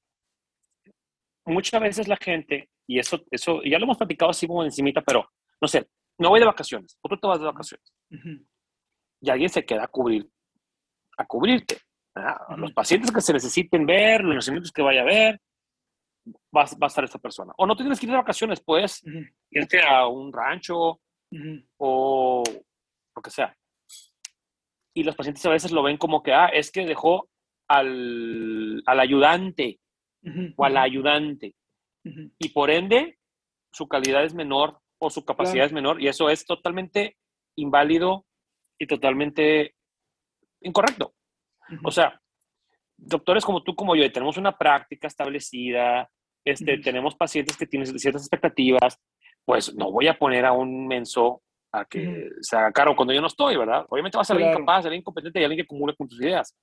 muchas 1.45 1.81
veces 1.81 2.07
la 2.07 2.17
gente, 2.17 2.69
y 2.87 2.99
eso, 2.99 3.23
eso 3.31 3.61
ya 3.63 3.77
lo 3.79 3.85
hemos 3.85 3.97
platicado 3.97 4.31
así 4.31 4.47
como 4.47 4.63
encimita, 4.63 5.01
pero 5.01 5.29
no 5.61 5.67
sé, 5.67 5.87
no 6.19 6.29
voy 6.29 6.39
de 6.39 6.45
vacaciones, 6.45 6.97
o 7.01 7.09
tú 7.09 7.17
te 7.17 7.27
vas 7.27 7.39
de 7.39 7.45
vacaciones, 7.45 7.93
y 9.21 9.29
alguien 9.29 9.49
se 9.49 9.65
queda 9.65 9.85
a 9.85 9.87
cubrir, 9.87 10.29
a 11.17 11.25
cubrirte. 11.25 11.77
Los 12.57 12.73
pacientes 12.73 13.11
que 13.11 13.21
se 13.21 13.33
necesiten 13.33 13.85
ver, 13.85 14.23
los 14.23 14.35
nacimientos 14.35 14.71
que 14.71 14.83
vaya 14.83 15.01
a 15.01 15.05
ver, 15.05 15.41
va, 16.55 16.63
va, 16.63 16.85
a 16.85 16.87
estar 16.87 17.03
esta 17.03 17.17
persona. 17.17 17.53
O 17.57 17.65
no 17.65 17.75
tienes 17.75 17.99
que 17.99 18.05
ir 18.05 18.11
de 18.11 18.17
vacaciones, 18.17 18.61
puedes 18.61 19.01
irte 19.49 19.81
a 19.81 20.07
un 20.07 20.31
rancho 20.31 20.99
o 21.77 22.43
lo 23.15 23.21
que 23.21 23.31
sea. 23.31 23.55
Y 24.93 25.03
los 25.03 25.15
pacientes 25.15 25.43
a 25.45 25.49
veces 25.49 25.71
lo 25.71 25.81
ven 25.81 25.97
como 25.97 26.21
que, 26.21 26.33
ah, 26.33 26.47
es 26.47 26.71
que 26.71 26.85
dejó 26.85 27.27
al, 27.67 28.83
al 28.85 28.99
ayudante 28.99 29.79
o 30.55 30.65
a 30.65 30.69
la 30.69 30.83
ayudante. 30.83 31.55
Y 32.03 32.49
por 32.49 32.69
ende, 32.69 33.17
su 33.71 33.87
calidad 33.87 34.23
es 34.23 34.33
menor 34.33 34.79
o 34.99 35.09
su 35.09 35.25
capacidad 35.25 35.65
es 35.65 35.73
menor 35.73 36.01
y 36.01 36.07
eso 36.07 36.29
es 36.29 36.45
totalmente 36.45 37.17
inválido 37.55 38.25
y 38.77 38.87
totalmente 38.87 39.75
incorrecto. 40.61 41.13
O 41.83 41.91
sea, 41.91 42.19
doctores 42.97 43.45
como 43.45 43.63
tú, 43.63 43.75
como 43.75 43.95
yo, 43.95 44.11
tenemos 44.11 44.37
una 44.37 44.57
práctica 44.57 45.07
establecida, 45.07 46.09
este, 46.45 46.77
tenemos 46.79 47.15
pacientes 47.15 47.57
que 47.57 47.65
tienen 47.65 47.87
ciertas 47.99 48.23
expectativas, 48.23 48.99
pues 49.45 49.73
no 49.75 49.91
voy 49.91 50.07
a 50.07 50.17
poner 50.17 50.45
a 50.45 50.51
un 50.51 50.87
menso 50.87 51.41
a 51.71 51.85
que 51.85 52.29
se 52.41 52.55
haga 52.55 52.71
cargo 52.71 52.95
cuando 52.95 53.13
yo 53.13 53.21
no 53.21 53.27
estoy, 53.27 53.57
¿verdad? 53.57 53.85
Obviamente 53.89 54.17
va 54.17 54.21
a 54.21 54.25
ser 54.25 54.35
alguien 54.35 54.53
incapaz, 54.53 54.85
alguien 54.85 54.99
incompetente 54.99 55.39
y 55.39 55.43
alguien 55.43 55.57
que 55.57 55.63
acumule 55.63 55.95
con 55.95 56.07
tus 56.07 56.21
ideas. 56.21 56.55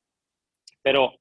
Pero, 0.83 1.13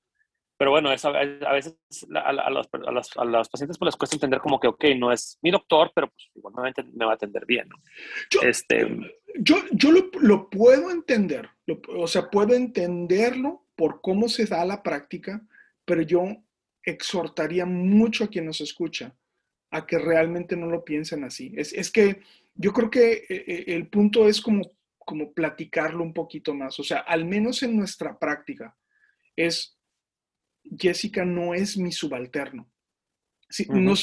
pero 0.59 0.71
bueno, 0.71 0.91
es 0.91 1.05
a, 1.05 1.11
veces 1.11 1.77
a, 2.13 2.19
a, 2.19 2.49
los, 2.49 2.67
a, 3.15 3.23
los, 3.23 3.49
pacientes 3.49 3.77
pues 3.77 3.87
les 3.87 3.95
cuesta 3.95 4.17
entender 4.17 4.41
como 4.41 4.59
que, 4.59 4.67
ok, 4.67 4.83
no 4.97 5.09
es 5.09 5.39
mi 5.41 5.51
doctor, 5.51 5.89
pero 5.95 6.09
pues 6.09 6.29
igualmente 6.35 6.83
me 6.83 7.05
va 7.05 7.13
a 7.13 7.15
atender 7.15 7.45
bien, 7.45 7.69
¿no? 7.69 7.77
Yo, 8.29 8.41
este, 8.41 8.85
yo, 9.39 9.55
yo 9.71 9.91
lo, 9.93 10.11
lo, 10.19 10.49
puedo 10.49 10.91
entender, 10.91 11.49
o 11.87 12.07
sea, 12.07 12.29
puedo 12.29 12.53
entenderlo 12.55 13.67
por 13.77 14.01
cómo 14.01 14.27
se 14.27 14.47
da 14.47 14.65
la 14.65 14.83
práctica, 14.83 15.41
pero 15.85 16.01
yo 16.01 16.25
exhortaría 16.83 17.65
mucho 17.65 18.25
a 18.25 18.27
quien 18.27 18.45
nos 18.45 18.59
escucha 18.59 19.15
a 19.71 19.87
que 19.87 19.97
realmente 19.97 20.57
no 20.57 20.67
lo 20.67 20.83
piensen 20.83 21.23
así. 21.23 21.53
Es, 21.55 21.71
es 21.71 21.89
que 21.89 22.19
yo 22.55 22.73
creo 22.73 22.89
que 22.89 23.13
eh, 23.13 23.25
eh, 23.29 23.63
el 23.67 23.87
punto 23.87 24.27
es 24.27 24.41
como, 24.41 24.73
como 24.97 25.31
platicarlo 25.31 26.03
un 26.03 26.13
poquito 26.13 26.53
más. 26.53 26.77
O 26.81 26.83
sea, 26.83 26.99
al 26.99 27.23
menos 27.23 27.63
en 27.63 27.77
nuestra 27.77 28.19
práctica, 28.19 28.75
es 29.37 29.78
Jessica 30.63 31.25
no 31.25 31.53
es 31.53 31.77
mi 31.77 31.91
subalterno. 31.91 32.71
no 33.69 33.93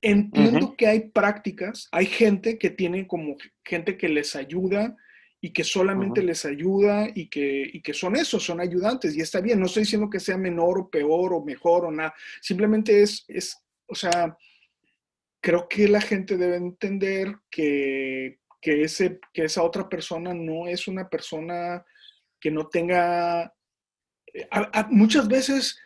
entiendo 0.00 0.74
que 0.76 0.86
hay 0.86 1.00
prácticas, 1.10 1.88
hay 1.92 2.06
gente 2.06 2.58
que 2.58 2.70
tiene 2.70 3.06
como 3.06 3.36
gente 3.64 3.96
que 3.96 4.08
les 4.08 4.36
ayuda 4.36 4.96
y 5.40 5.52
que 5.52 5.64
solamente 5.64 6.22
les 6.22 6.46
ayuda 6.46 7.06
y 7.14 7.28
que, 7.28 7.68
y 7.70 7.82
que 7.82 7.92
son 7.92 8.16
esos, 8.16 8.42
son 8.42 8.60
ayudantes 8.60 9.14
y 9.14 9.20
está 9.20 9.42
bien. 9.42 9.60
No 9.60 9.66
estoy 9.66 9.82
diciendo 9.82 10.08
que 10.08 10.18
sea 10.18 10.38
menor 10.38 10.78
o 10.78 10.88
peor 10.88 11.34
o 11.34 11.44
mejor 11.44 11.84
o 11.84 11.90
nada. 11.90 12.14
Simplemente 12.40 13.02
es, 13.02 13.26
es 13.28 13.62
o 13.86 13.94
sea, 13.94 14.36
creo 15.40 15.68
que 15.68 15.86
la 15.88 16.00
gente 16.00 16.38
debe 16.38 16.56
entender 16.56 17.36
que, 17.50 18.38
ese, 18.62 19.20
que 19.32 19.44
esa 19.44 19.62
otra 19.62 19.88
persona 19.88 20.32
no 20.32 20.66
es 20.66 20.88
una 20.88 21.08
persona 21.08 21.84
que 22.40 22.50
no 22.50 22.68
tenga... 22.68 23.53
Eh, 24.34 24.46
muchas 24.90 25.28
veces 25.28 25.78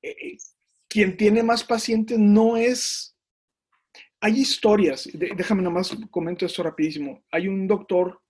eh, 0.00 0.38
quien 0.88 1.16
tiene 1.16 1.42
más 1.42 1.64
pacientes 1.64 2.18
no 2.18 2.56
es... 2.56 3.14
Hay 4.20 4.40
historias, 4.40 5.08
déjame 5.12 5.62
nomás 5.62 5.96
comento 6.10 6.44
esto 6.44 6.62
rapidísimo. 6.62 7.24
Hay 7.30 7.46
un 7.46 7.68
doctor 7.68 8.20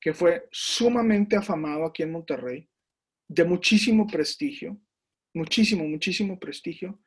que 0.00 0.14
fue 0.14 0.46
sumamente 0.52 1.34
afamado 1.34 1.86
aquí 1.86 2.02
en 2.02 2.12
Monterrey, 2.12 2.68
de 3.26 3.44
muchísimo 3.44 4.06
prestigio, 4.06 4.78
muchísimo, 5.32 5.82
muchísimo 5.88 6.38
prestigio, 6.38 7.00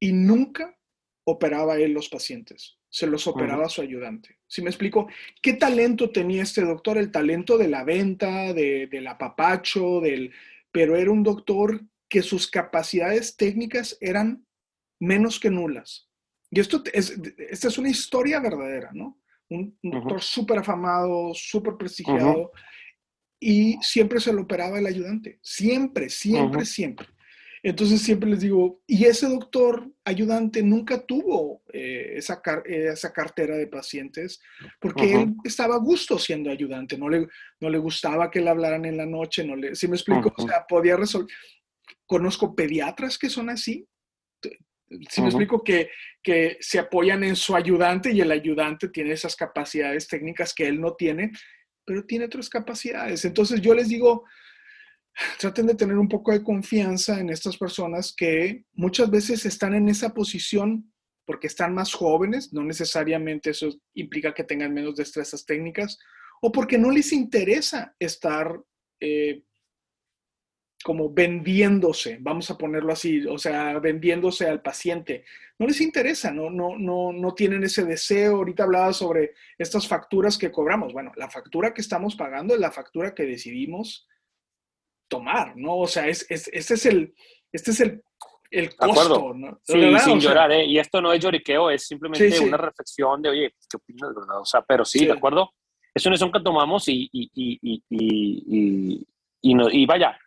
y 0.00 0.12
nunca 0.12 0.76
operaba 1.24 1.76
él 1.78 1.92
los 1.92 2.08
pacientes, 2.08 2.76
se 2.94 3.08
los 3.08 3.26
operaba 3.26 3.68
su 3.68 3.82
ayudante. 3.82 4.38
Si 4.46 4.62
me 4.62 4.70
explico, 4.70 5.08
¿qué 5.42 5.54
talento 5.54 6.10
tenía 6.10 6.44
este 6.44 6.60
doctor? 6.60 6.96
El 6.96 7.10
talento 7.10 7.58
de 7.58 7.66
la 7.66 7.82
venta, 7.82 8.52
de, 8.52 8.86
del 8.86 9.08
apapacho, 9.08 10.00
del, 10.00 10.30
pero 10.70 10.94
era 10.94 11.10
un 11.10 11.24
doctor 11.24 11.80
que 12.08 12.22
sus 12.22 12.48
capacidades 12.48 13.36
técnicas 13.36 13.98
eran 14.00 14.46
menos 15.00 15.40
que 15.40 15.50
nulas. 15.50 16.08
Y 16.50 16.60
esto 16.60 16.84
es, 16.92 17.20
esta 17.36 17.66
es 17.66 17.78
una 17.78 17.90
historia 17.90 18.38
verdadera, 18.38 18.92
¿no? 18.92 19.18
Un, 19.50 19.76
doctor 19.82 20.22
súper 20.22 20.58
afamado, 20.60 21.32
súper 21.34 21.74
prestigiado, 21.76 22.52
y 23.40 23.76
siempre 23.82 24.20
se 24.20 24.32
lo 24.32 24.42
operaba 24.42 24.78
el 24.78 24.86
ayudante. 24.86 25.40
Siempre, 25.42 26.08
siempre, 26.08 26.64
siempre. 26.64 27.08
Entonces 27.66 28.02
siempre 28.02 28.28
les 28.28 28.40
digo, 28.40 28.82
y 28.86 29.06
ese 29.06 29.26
doctor 29.26 29.90
ayudante 30.04 30.62
nunca 30.62 31.00
tuvo 31.00 31.62
eh, 31.72 32.12
esa, 32.16 32.42
esa, 32.66 33.10
cartera 33.10 33.56
de 33.56 33.66
pacientes 33.66 34.42
porque 34.78 35.14
él 35.14 35.34
estaba 35.44 35.76
a 35.76 35.78
gusto 35.78 36.18
siendo 36.18 36.50
ayudante, 36.50 36.98
no 36.98 37.08
le, 37.08 37.26
no 37.60 37.70
le 37.70 37.78
gustaba 37.78 38.30
que 38.30 38.42
le 38.42 38.50
hablaran 38.50 38.84
en 38.84 38.98
la 38.98 39.06
noche, 39.06 39.44
no 39.44 39.56
le, 39.56 39.74
si 39.74 39.88
me 39.88 39.96
explico, 39.96 40.30
o 40.36 40.46
sea, 40.46 40.66
podía 40.68 40.98
resolver. 40.98 41.34
Conozco 42.04 42.54
pediatras 42.54 43.16
que 43.16 43.30
son 43.30 43.48
así, 43.48 43.88
si 45.08 45.22
me 45.22 45.28
explico, 45.28 45.64
que, 45.64 45.88
que 46.22 46.58
se 46.60 46.78
apoyan 46.78 47.24
en 47.24 47.34
su 47.34 47.56
ayudante 47.56 48.12
y 48.12 48.20
el 48.20 48.30
ayudante 48.30 48.90
tiene 48.90 49.12
esas 49.12 49.36
capacidades 49.36 50.06
técnicas 50.06 50.52
que 50.52 50.68
él 50.68 50.82
no 50.82 50.96
tiene, 50.96 51.32
pero 51.86 52.04
tiene 52.04 52.26
otras 52.26 52.50
capacidades. 52.50 53.24
Entonces 53.24 53.62
yo 53.62 53.74
les 53.74 53.88
digo, 53.88 54.24
traten 55.38 55.66
de 55.66 55.74
tener 55.74 55.96
un 55.96 56.08
poco 56.08 56.32
de 56.32 56.42
confianza 56.42 57.20
en 57.20 57.30
estas 57.30 57.56
personas 57.56 58.14
que 58.16 58.64
muchas 58.72 59.10
veces 59.10 59.46
están 59.46 59.74
en 59.74 59.88
esa 59.88 60.12
posición 60.12 60.92
porque 61.26 61.46
están 61.46 61.74
más 61.74 61.94
jóvenes, 61.94 62.52
no 62.52 62.62
necesariamente 62.62 63.50
eso 63.50 63.70
implica 63.94 64.34
que 64.34 64.44
tengan 64.44 64.74
menos 64.74 64.96
destrezas 64.96 65.46
técnicas, 65.46 65.98
o 66.42 66.52
porque 66.52 66.76
no 66.76 66.90
les 66.90 67.12
interesa 67.12 67.94
estar 67.98 68.60
eh, 69.00 69.42
como 70.84 71.10
vendiéndose, 71.10 72.18
vamos 72.20 72.50
a 72.50 72.58
ponerlo 72.58 72.92
así, 72.92 73.24
o 73.26 73.38
sea, 73.38 73.78
vendiéndose 73.78 74.46
al 74.46 74.60
paciente. 74.60 75.24
No 75.58 75.66
les 75.66 75.80
interesa, 75.80 76.30
no, 76.30 76.50
no, 76.50 76.76
no, 76.76 77.10
no 77.10 77.32
tienen 77.32 77.64
ese 77.64 77.86
deseo. 77.86 78.36
Ahorita 78.36 78.64
hablaba 78.64 78.92
sobre 78.92 79.32
estas 79.56 79.88
facturas 79.88 80.36
que 80.36 80.52
cobramos. 80.52 80.92
Bueno, 80.92 81.10
la 81.16 81.30
factura 81.30 81.72
que 81.72 81.80
estamos 81.80 82.16
pagando 82.16 82.52
es 82.52 82.60
la 82.60 82.70
factura 82.70 83.14
que 83.14 83.24
decidimos 83.24 84.06
tomar, 85.08 85.56
¿no? 85.56 85.78
O 85.78 85.86
sea, 85.86 86.06
es, 86.06 86.26
es, 86.30 86.48
este 86.52 86.74
es 86.74 86.86
el, 86.86 87.14
este 87.52 87.70
es 87.70 87.80
el, 87.80 88.02
el 88.50 88.76
costo, 88.76 89.32
¿no? 89.34 89.58
Sí, 89.62 89.98
sin 89.98 90.20
llorar, 90.20 90.52
¿eh? 90.52 90.64
Y 90.64 90.78
esto 90.78 91.00
no 91.00 91.12
es 91.12 91.22
lloriqueo, 91.22 91.70
es 91.70 91.86
simplemente 91.86 92.38
una 92.40 92.56
reflexión 92.56 93.20
de, 93.22 93.30
oye, 93.30 93.54
¿qué 93.68 93.76
opinas, 93.76 94.14
verdad? 94.14 94.40
O 94.40 94.44
sea, 94.44 94.62
pero 94.62 94.84
sí, 94.84 95.04
¿de 95.04 95.12
acuerdo? 95.12 95.50
Es 95.94 96.04
una 96.06 96.14
decisión 96.14 96.32
que 96.32 96.40
tomamos 96.40 96.88
y, 96.88 97.08
y, 97.12 97.30
y, 97.34 97.82
y, 97.90 99.06
y, 99.42 99.54
no, 99.54 99.70
y 99.70 99.86
vaya, 99.86 100.18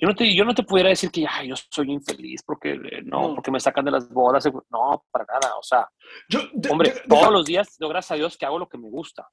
yo 0.00 0.06
no, 0.06 0.14
te, 0.14 0.32
yo 0.32 0.44
no 0.44 0.54
te 0.54 0.62
pudiera 0.62 0.90
decir 0.90 1.10
que 1.10 1.26
Ay, 1.28 1.48
yo 1.48 1.54
soy 1.70 1.90
infeliz 1.90 2.42
porque 2.46 2.70
eh, 2.70 3.02
no, 3.04 3.34
porque 3.34 3.50
me 3.50 3.58
sacan 3.58 3.84
de 3.84 3.90
las 3.90 4.08
bodas. 4.08 4.48
No, 4.70 5.04
para 5.10 5.24
nada. 5.24 5.56
O 5.58 5.62
sea, 5.62 5.88
yo, 6.28 6.40
hombre, 6.70 6.94
todos 7.08 7.32
los 7.32 7.44
días, 7.44 7.76
gracias 7.80 8.12
a 8.12 8.14
Dios, 8.14 8.36
que 8.38 8.46
hago 8.46 8.60
lo 8.60 8.68
que 8.68 8.78
me 8.78 8.88
gusta. 8.88 9.28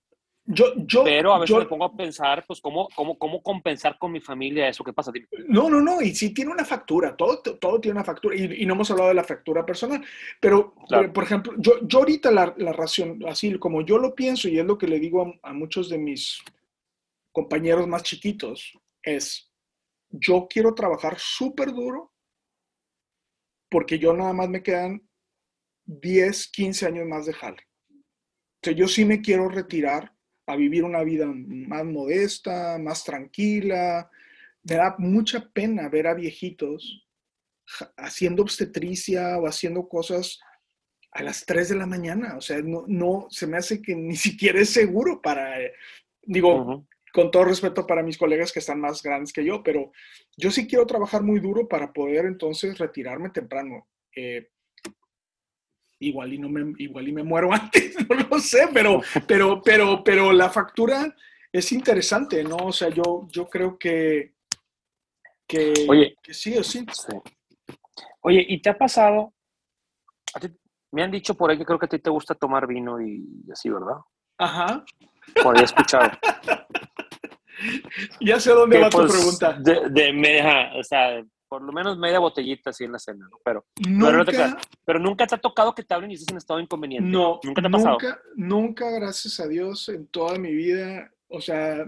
Yo, 0.47 0.73
yo, 0.75 1.03
Pero 1.03 1.33
a 1.33 1.39
veces 1.39 1.57
me 1.57 1.65
pongo 1.65 1.85
a 1.85 1.95
pensar, 1.95 2.43
pues, 2.45 2.61
¿cómo, 2.61 2.87
cómo, 2.95 3.17
cómo 3.17 3.41
compensar 3.41 3.97
con 3.97 4.11
mi 4.11 4.21
familia 4.21 4.69
eso? 4.69 4.83
¿Qué 4.83 4.93
pasa? 4.93 5.11
No, 5.47 5.71
no, 5.71 5.81
no, 5.81 6.01
y 6.03 6.13
sí 6.13 6.35
tiene 6.35 6.51
una 6.51 6.63
factura, 6.63 7.15
todo, 7.15 7.41
todo 7.41 7.81
tiene 7.81 7.97
una 7.97 8.05
factura, 8.05 8.35
y, 8.35 8.61
y 8.61 8.65
no 8.65 8.75
hemos 8.75 8.91
hablado 8.91 9.09
de 9.09 9.15
la 9.15 9.23
factura 9.23 9.65
personal, 9.65 10.05
pero, 10.39 10.75
por 11.13 11.23
ejemplo, 11.23 11.53
yo, 11.57 11.79
yo 11.81 11.99
ahorita 11.99 12.29
la, 12.29 12.53
la 12.57 12.73
ración, 12.73 13.23
así 13.27 13.57
como 13.57 13.81
yo 13.81 13.97
lo 13.97 14.13
pienso, 14.13 14.47
y 14.47 14.59
es 14.59 14.65
lo 14.65 14.77
que 14.77 14.87
le 14.87 14.99
digo 14.99 15.35
a, 15.43 15.49
a 15.49 15.53
muchos 15.53 15.89
de 15.89 15.97
mis 15.97 16.39
compañeros 17.31 17.87
más 17.87 18.03
chiquitos, 18.03 18.77
es, 19.01 19.51
yo 20.11 20.47
quiero 20.47 20.75
trabajar 20.75 21.15
súper 21.17 21.73
duro, 21.73 22.13
porque 23.67 23.97
yo 23.97 24.13
nada 24.13 24.31
más 24.31 24.47
me 24.47 24.61
quedan 24.61 25.01
10, 25.85 26.51
15 26.51 26.85
años 26.85 27.07
más 27.07 27.25
de 27.25 27.33
jale. 27.33 27.63
O 27.89 28.59
sea, 28.61 28.73
yo 28.73 28.87
sí 28.87 29.05
me 29.05 29.21
quiero 29.21 29.49
retirar 29.49 30.14
a 30.47 30.55
vivir 30.55 30.83
una 30.83 31.03
vida 31.03 31.25
más 31.27 31.85
modesta, 31.85 32.77
más 32.77 33.03
tranquila. 33.03 34.09
Me 34.63 34.75
da 34.75 34.95
mucha 34.97 35.49
pena 35.49 35.89
ver 35.89 36.07
a 36.07 36.13
viejitos 36.13 37.07
haciendo 37.97 38.43
obstetricia 38.43 39.37
o 39.37 39.47
haciendo 39.47 39.87
cosas 39.87 40.39
a 41.11 41.23
las 41.23 41.45
3 41.45 41.69
de 41.69 41.75
la 41.75 41.85
mañana. 41.85 42.35
O 42.37 42.41
sea, 42.41 42.61
no, 42.61 42.83
no 42.87 43.27
se 43.29 43.47
me 43.47 43.57
hace 43.57 43.81
que 43.81 43.95
ni 43.95 44.15
siquiera 44.15 44.59
es 44.59 44.69
seguro 44.69 45.21
para, 45.21 45.57
digo, 46.23 46.85
con 47.13 47.31
todo 47.31 47.45
respeto 47.45 47.87
para 47.87 48.03
mis 48.03 48.17
colegas 48.17 48.51
que 48.51 48.59
están 48.59 48.79
más 48.81 49.01
grandes 49.01 49.31
que 49.31 49.45
yo, 49.45 49.63
pero 49.63 49.91
yo 50.35 50.51
sí 50.51 50.67
quiero 50.67 50.85
trabajar 50.85 51.23
muy 51.23 51.39
duro 51.39 51.67
para 51.67 51.93
poder 51.93 52.25
entonces 52.25 52.77
retirarme 52.77 53.29
temprano. 53.29 53.87
Eh, 54.15 54.49
igual 55.99 56.33
y 56.33 56.37
no 56.37 56.49
me, 56.49 56.73
igual 56.77 57.07
y 57.07 57.11
me 57.11 57.23
muero 57.23 57.51
antes, 57.53 57.95
no 58.07 58.15
lo 58.15 58.39
sé, 58.39 58.69
pero, 58.73 59.01
pero, 59.27 59.61
pero, 59.61 60.03
pero 60.03 60.31
la 60.31 60.49
factura 60.49 61.15
es 61.51 61.71
interesante, 61.71 62.43
¿no? 62.43 62.57
O 62.57 62.71
sea, 62.71 62.89
yo, 62.89 63.27
yo 63.29 63.47
creo 63.47 63.77
que, 63.77 64.33
que, 65.47 65.73
Oye, 65.87 66.15
sí 66.29 66.57
o 66.57 66.63
sí. 66.63 66.85
Oye, 68.21 68.45
¿y 68.47 68.61
te 68.61 68.69
ha 68.69 68.77
pasado? 68.77 69.33
me 70.91 71.03
han 71.03 71.11
dicho 71.11 71.35
por 71.35 71.51
ahí 71.51 71.57
que 71.57 71.65
creo 71.65 71.77
que 71.77 71.87
a 71.87 71.89
ti 71.89 71.99
te 71.99 72.09
gusta 72.09 72.35
tomar 72.35 72.67
vino 72.67 73.01
y 73.01 73.21
así, 73.51 73.69
¿verdad? 73.69 73.97
Ajá. 74.37 74.83
Por 75.43 75.55
ahí 75.55 75.61
he 75.61 75.65
escuchado. 75.65 76.09
ya 78.21 78.39
sé 78.39 78.51
dónde 78.51 78.79
va 78.79 78.89
tu 78.89 78.99
pues, 78.99 79.11
pregunta. 79.11 79.53
De, 79.53 79.89
de, 79.89 80.71
o 80.77 80.83
sea, 80.83 81.21
por 81.47 81.61
lo 81.61 81.71
menos 81.71 81.97
media 81.97 82.19
botellita 82.19 82.69
así 82.69 82.83
en 82.83 82.91
la 82.91 82.99
cena, 82.99 83.27
¿no? 83.29 83.39
Pero 83.43 83.65
nunca, 83.87 84.57
pero, 84.83 84.99
nunca 84.99 85.27
te 85.27 85.35
ha 85.35 85.37
tocado 85.37 85.73
que 85.73 85.83
te 85.83 85.93
hablen 85.93 86.11
y 86.11 86.15
estés 86.15 86.31
en 86.31 86.37
estado 86.37 86.59
inconveniente. 86.59 87.09
No, 87.09 87.39
nunca 87.43 87.61
te 87.61 87.67
ha 87.67 87.71
pasado. 87.71 87.97
Nunca, 88.35 88.89
gracias 88.89 89.39
a 89.39 89.47
Dios, 89.47 89.89
en 89.89 90.07
toda 90.07 90.37
mi 90.37 90.53
vida, 90.53 91.11
o 91.27 91.41
sea, 91.41 91.85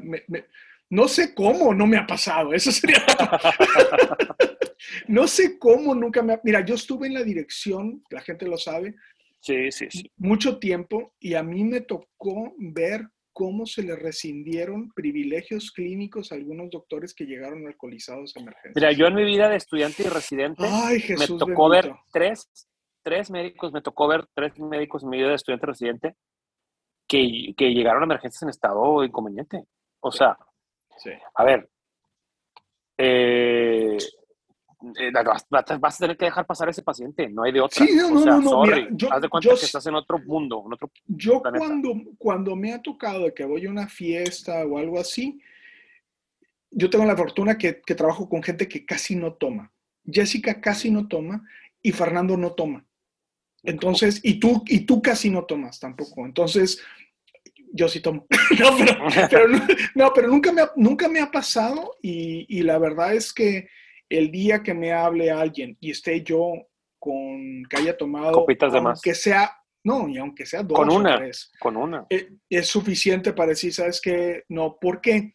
no 0.90 1.08
sé 1.08 1.34
cómo 1.34 1.74
no 1.74 1.88
me 1.88 1.98
ha 1.98 2.08
pasado, 2.08 2.54
eso 2.54 2.72
sería... 2.72 3.04
no 5.08 5.28
sé 5.28 5.60
cómo 5.60 5.96
nunca 5.96 6.22
me 6.22 6.34
ha... 6.34 6.42
Mira, 6.44 6.66
yo 6.66 6.76
estuve 6.76 7.08
en 7.08 7.14
la 7.14 7.24
dirección, 7.24 8.04
la 8.10 8.22
gente 8.22 8.48
lo 8.48 8.58
sabe, 8.58 8.96
Sí, 9.40 9.72
sí, 9.72 9.88
sí. 9.90 10.12
Mucho 10.18 10.60
tiempo 10.60 11.14
y 11.20 11.36
a 11.36 11.44
mí 11.44 11.64
me 11.64 11.82
tocó 11.82 12.54
ver 12.58 13.08
cómo 13.38 13.68
se 13.68 13.84
le 13.84 13.96
rescindieron 13.96 14.92
privilegios 14.94 15.72
clínicos 15.72 16.32
a 16.32 16.36
algunos 16.36 16.72
doctores 16.72 17.14
que 17.14 17.26
llegaron 17.26 17.68
alcoholizados 17.68 18.36
a 18.36 18.40
emergencia. 18.40 18.72
Mira, 18.74 18.92
yo 18.94 19.06
en 19.06 19.14
mi 19.14 19.24
vida 19.24 19.48
de 19.48 19.58
estudiante 19.58 20.02
y 20.02 20.08
residente 20.08 20.64
me 20.64 21.28
tocó 21.28 21.70
ver 21.70 21.94
tres, 22.12 22.50
tres 23.04 23.30
médicos, 23.30 23.72
me 23.72 23.84
tocó 23.84 24.08
ver 24.08 24.26
tres 24.34 24.58
médicos 24.58 25.04
en 25.04 25.10
mi 25.10 25.18
vida 25.18 25.30
de 25.30 25.36
estudiante 25.36 25.68
y 25.68 25.70
residente 25.70 26.16
que, 27.08 27.54
que 27.56 27.76
llegaron 27.76 28.02
a 28.02 28.06
emergencias 28.06 28.42
en 28.42 28.50
estado 28.50 29.04
inconveniente. 29.04 29.66
O 30.00 30.12
sea, 30.12 30.36
a 31.36 31.44
ver, 31.44 31.70
eh, 32.98 33.98
eh, 35.00 35.12
vas, 35.12 35.46
a 35.52 35.98
tener 35.98 36.18
que 36.18 36.26
dejar 36.26 36.46
pasar 36.46 36.68
a 36.68 36.72
ese 36.72 36.84
paciente, 36.84 37.28
no 37.30 37.44
hay 37.44 37.52
de 37.52 37.62
otra. 37.62 37.86
Sí, 37.86 37.96
no, 37.96 38.10
no, 38.12 38.40
no, 38.40 38.64
haz 39.12 39.22
de 39.22 39.30
cuenta 39.30 39.50
que 39.50 39.66
estás 39.66 39.86
en 39.88 39.96
otro 39.96 40.20
mundo, 40.20 40.64
otro 40.72 40.92
Yo 41.08 41.42
cuando, 41.42 41.94
cuando 42.18 42.56
me 42.56 42.74
ha 42.74 42.82
tocado 42.82 43.34
que 43.34 43.44
voy 43.44 43.66
a 43.66 43.72
una 43.72 43.88
fiesta 43.88 44.66
o 44.66 44.78
algo 44.78 45.00
así, 45.00 45.42
yo 46.70 46.90
tengo 46.90 47.06
la 47.06 47.18
fortuna 47.18 47.58
que, 47.58 47.82
que 47.82 47.96
trabajo 47.96 48.30
con 48.30 48.44
gente 48.44 48.68
que 48.68 48.86
casi 48.86 49.16
no 49.16 49.34
toma. 49.34 49.72
Jessica 50.06 50.62
casi 50.62 50.92
no 50.92 51.08
toma 51.08 51.44
y 51.82 51.92
Fernando 51.92 52.38
no 52.38 52.52
toma. 52.52 52.86
Entonces, 53.64 54.20
y 54.24 54.40
tú, 54.40 54.64
y 54.68 54.82
tú 54.82 55.02
casi 55.02 55.30
no 55.30 55.46
tomas 55.46 55.80
tampoco. 55.80 56.26
Entonces, 56.26 56.82
yo 57.74 57.90
sí 57.90 58.00
tomo. 58.00 58.28
no, 58.60 58.78
pero, 59.30 59.50
no, 59.96 60.14
pero, 60.14 60.28
nunca, 60.28 60.52
me 60.52 60.62
ha, 60.62 60.72
nunca 60.76 61.10
me 61.10 61.20
ha 61.20 61.32
pasado 61.32 61.96
y, 62.02 62.46
y 62.48 62.62
la 62.62 62.78
verdad 62.78 63.16
es 63.16 63.34
que 63.34 63.68
el 64.10 64.32
día 64.32 64.64
que 64.64 64.74
me 64.74 64.94
hable 64.94 65.32
alguien 65.32 65.78
y 65.80 65.92
esté 65.92 66.24
yo 66.24 66.54
con 67.00 67.64
que 67.70 67.78
haya 67.78 67.98
tomado, 67.98 68.46
aunque 68.46 69.14
sea, 69.14 69.56
no, 69.84 70.08
y 70.08 70.18
aunque 70.18 70.46
sea 70.46 70.64
dos 70.64 70.78
con 70.78 70.92
una, 70.92 71.16
o 71.16 71.18
tres, 71.20 71.52
con 71.60 71.78
una. 71.78 72.06
Eh, 72.10 72.30
es, 72.50 72.68
suficiente 72.68 73.34
para 73.34 73.50
decir, 73.50 73.74
¿sabes 73.74 74.02
qué? 74.02 74.44
No, 74.50 74.78
¿por 74.80 75.02
qué? 75.02 75.34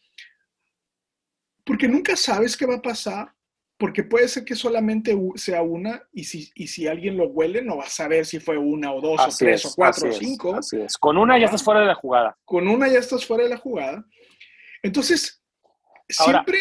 Porque 1.64 1.88
nunca 1.88 2.16
sabes 2.16 2.56
qué 2.56 2.66
va 2.66 2.76
a 2.76 2.82
pasar, 2.82 3.32
porque 3.78 4.02
puede 4.02 4.28
ser 4.28 4.44
que 4.44 4.54
solamente 4.54 5.16
sea 5.36 5.62
una 5.62 6.02
y 6.12 6.24
si, 6.24 6.50
y 6.54 6.66
si 6.66 6.86
alguien 6.88 7.16
lo 7.16 7.28
huele 7.28 7.62
no 7.62 7.76
va 7.76 7.84
a 7.84 7.88
saber 7.88 8.26
si 8.26 8.40
fue 8.40 8.58
una 8.58 8.92
o 8.92 9.00
dos 9.00 9.20
o 9.20 9.36
tres 9.38 9.64
o 9.66 9.72
cuatro 9.74 10.10
o 10.10 10.12
cinco. 10.12 10.56
así 10.56 10.80
es. 10.80 10.96
Con 10.98 11.16
una 11.16 11.38
ya 11.38 11.46
estás 11.46 11.62
fuera 11.62 11.80
de 11.80 11.86
la 11.86 11.94
jugada. 11.94 12.36
Con 12.44 12.68
una 12.68 12.88
ya 12.88 12.98
estás 12.98 13.24
fuera 13.24 13.44
de 13.44 13.50
la 13.50 13.56
jugada. 13.56 14.04
Entonces, 14.82 15.42
siempre 16.08 16.58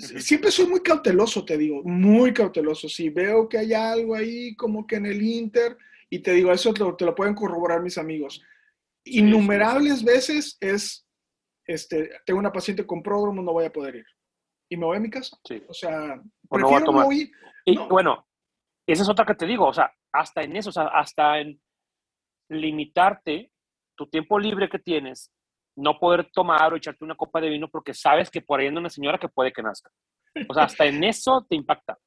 Siempre 0.00 0.50
soy 0.50 0.66
muy 0.66 0.80
cauteloso, 0.80 1.44
te 1.44 1.58
digo, 1.58 1.82
muy 1.84 2.32
cauteloso. 2.32 2.88
Si 2.88 3.10
veo 3.10 3.48
que 3.48 3.58
hay 3.58 3.74
algo 3.74 4.14
ahí 4.14 4.54
como 4.56 4.86
que 4.86 4.96
en 4.96 5.06
el 5.06 5.22
Inter, 5.22 5.76
y 6.08 6.20
te 6.20 6.32
digo, 6.32 6.52
eso 6.52 6.72
te 6.72 7.04
lo, 7.04 7.14
pueden 7.14 7.34
corroborar 7.34 7.82
mis 7.82 7.98
amigos. 7.98 8.42
Innumerables 9.04 10.04
veces 10.04 10.56
es, 10.60 11.06
este, 11.66 12.10
tengo 12.26 12.40
una 12.40 12.52
paciente 12.52 12.86
con 12.86 13.02
pródromo, 13.02 13.42
no 13.42 13.52
voy 13.52 13.64
a 13.64 13.72
poder 13.72 13.96
ir. 13.96 14.06
Y 14.68 14.76
me 14.76 14.86
voy 14.86 14.96
a 14.96 15.00
mi 15.00 15.10
casa. 15.10 15.36
O 15.68 15.74
sea, 15.74 16.20
prefiero 16.48 16.92
no, 16.92 17.12
ir. 17.12 17.30
Y 17.64 17.76
bueno, 17.76 18.26
esa 18.86 19.02
es 19.02 19.08
otra 19.08 19.24
que 19.24 19.34
te 19.34 19.46
digo, 19.46 19.66
o 19.66 19.72
sea, 19.72 19.92
hasta 20.12 20.42
en 20.42 20.56
eso, 20.56 20.70
o 20.70 20.72
sea, 20.72 20.88
hasta 20.88 21.40
en 21.40 21.60
limitarte 22.48 23.52
tu 23.96 24.08
tiempo 24.08 24.38
libre 24.38 24.68
que 24.68 24.78
tienes 24.78 25.30
no 25.80 25.98
poder 25.98 26.28
tomar 26.32 26.72
o 26.72 26.76
echarte 26.76 27.04
una 27.04 27.14
copa 27.14 27.40
de 27.40 27.48
vino 27.48 27.68
porque 27.68 27.94
sabes 27.94 28.30
que 28.30 28.40
por 28.40 28.60
ahí 28.60 28.66
anda 28.66 28.80
una 28.80 28.90
señora 28.90 29.18
que 29.18 29.28
puede 29.28 29.52
que 29.52 29.62
nazca. 29.62 29.90
O 30.48 30.54
sea, 30.54 30.64
hasta 30.64 30.86
en 30.86 31.02
eso 31.04 31.46
te 31.48 31.56
impacta. 31.56 31.98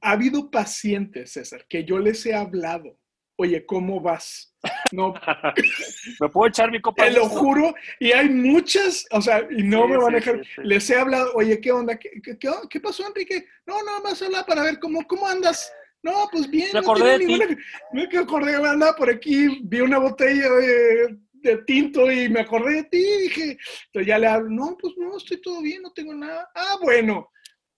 Ha 0.00 0.12
habido 0.12 0.50
pacientes, 0.50 1.32
César, 1.32 1.64
que 1.68 1.84
yo 1.84 1.98
les 1.98 2.24
he 2.26 2.34
hablado. 2.34 2.98
Oye, 3.36 3.64
¿cómo 3.64 4.00
vas? 4.00 4.54
No. 4.92 5.14
¿Me 6.20 6.28
puedo 6.28 6.48
echar 6.48 6.70
mi 6.70 6.80
copa? 6.80 7.04
Te 7.04 7.12
lo 7.12 7.28
juro. 7.28 7.74
Y 7.98 8.12
hay 8.12 8.28
muchas, 8.28 9.06
o 9.10 9.20
sea, 9.20 9.46
y 9.50 9.62
no 9.62 9.88
me 9.88 9.96
van 9.96 10.14
a 10.14 10.18
dejar. 10.18 10.42
les 10.58 10.90
he 10.90 10.96
hablado, 10.96 11.32
oye, 11.34 11.60
¿qué 11.60 11.72
onda? 11.72 11.98
¿Qué, 11.98 12.10
qué, 12.68 12.80
pasó, 12.80 13.06
Enrique? 13.06 13.46
No, 13.66 13.82
no, 13.82 14.00
más 14.02 14.20
hablar 14.22 14.44
para 14.46 14.62
ver 14.62 14.78
cómo, 14.78 15.06
cómo 15.06 15.26
andas. 15.26 15.72
No, 16.02 16.28
pues 16.30 16.50
bien. 16.50 16.68
Me 16.72 16.80
acordé 16.80 17.18
de 17.18 17.26
ti. 17.26 17.38
Me 17.92 18.18
acordé, 18.18 18.54
andaba 18.54 18.94
por 18.94 19.08
aquí, 19.08 19.60
vi 19.62 19.80
una 19.80 19.98
botella 19.98 20.48
de 20.50 21.18
de 21.42 21.58
tinto 21.58 22.10
y 22.10 22.28
me 22.28 22.40
acordé 22.40 22.74
de 22.74 22.84
ti 22.84 22.98
dije, 22.98 23.58
entonces 23.86 24.06
ya 24.06 24.18
le 24.18 24.26
hablo, 24.26 24.50
no, 24.50 24.76
pues 24.80 24.94
no, 24.96 25.16
estoy 25.16 25.40
todo 25.40 25.62
bien, 25.62 25.82
no 25.82 25.92
tengo 25.92 26.14
nada. 26.14 26.50
Ah, 26.54 26.76
bueno. 26.82 27.30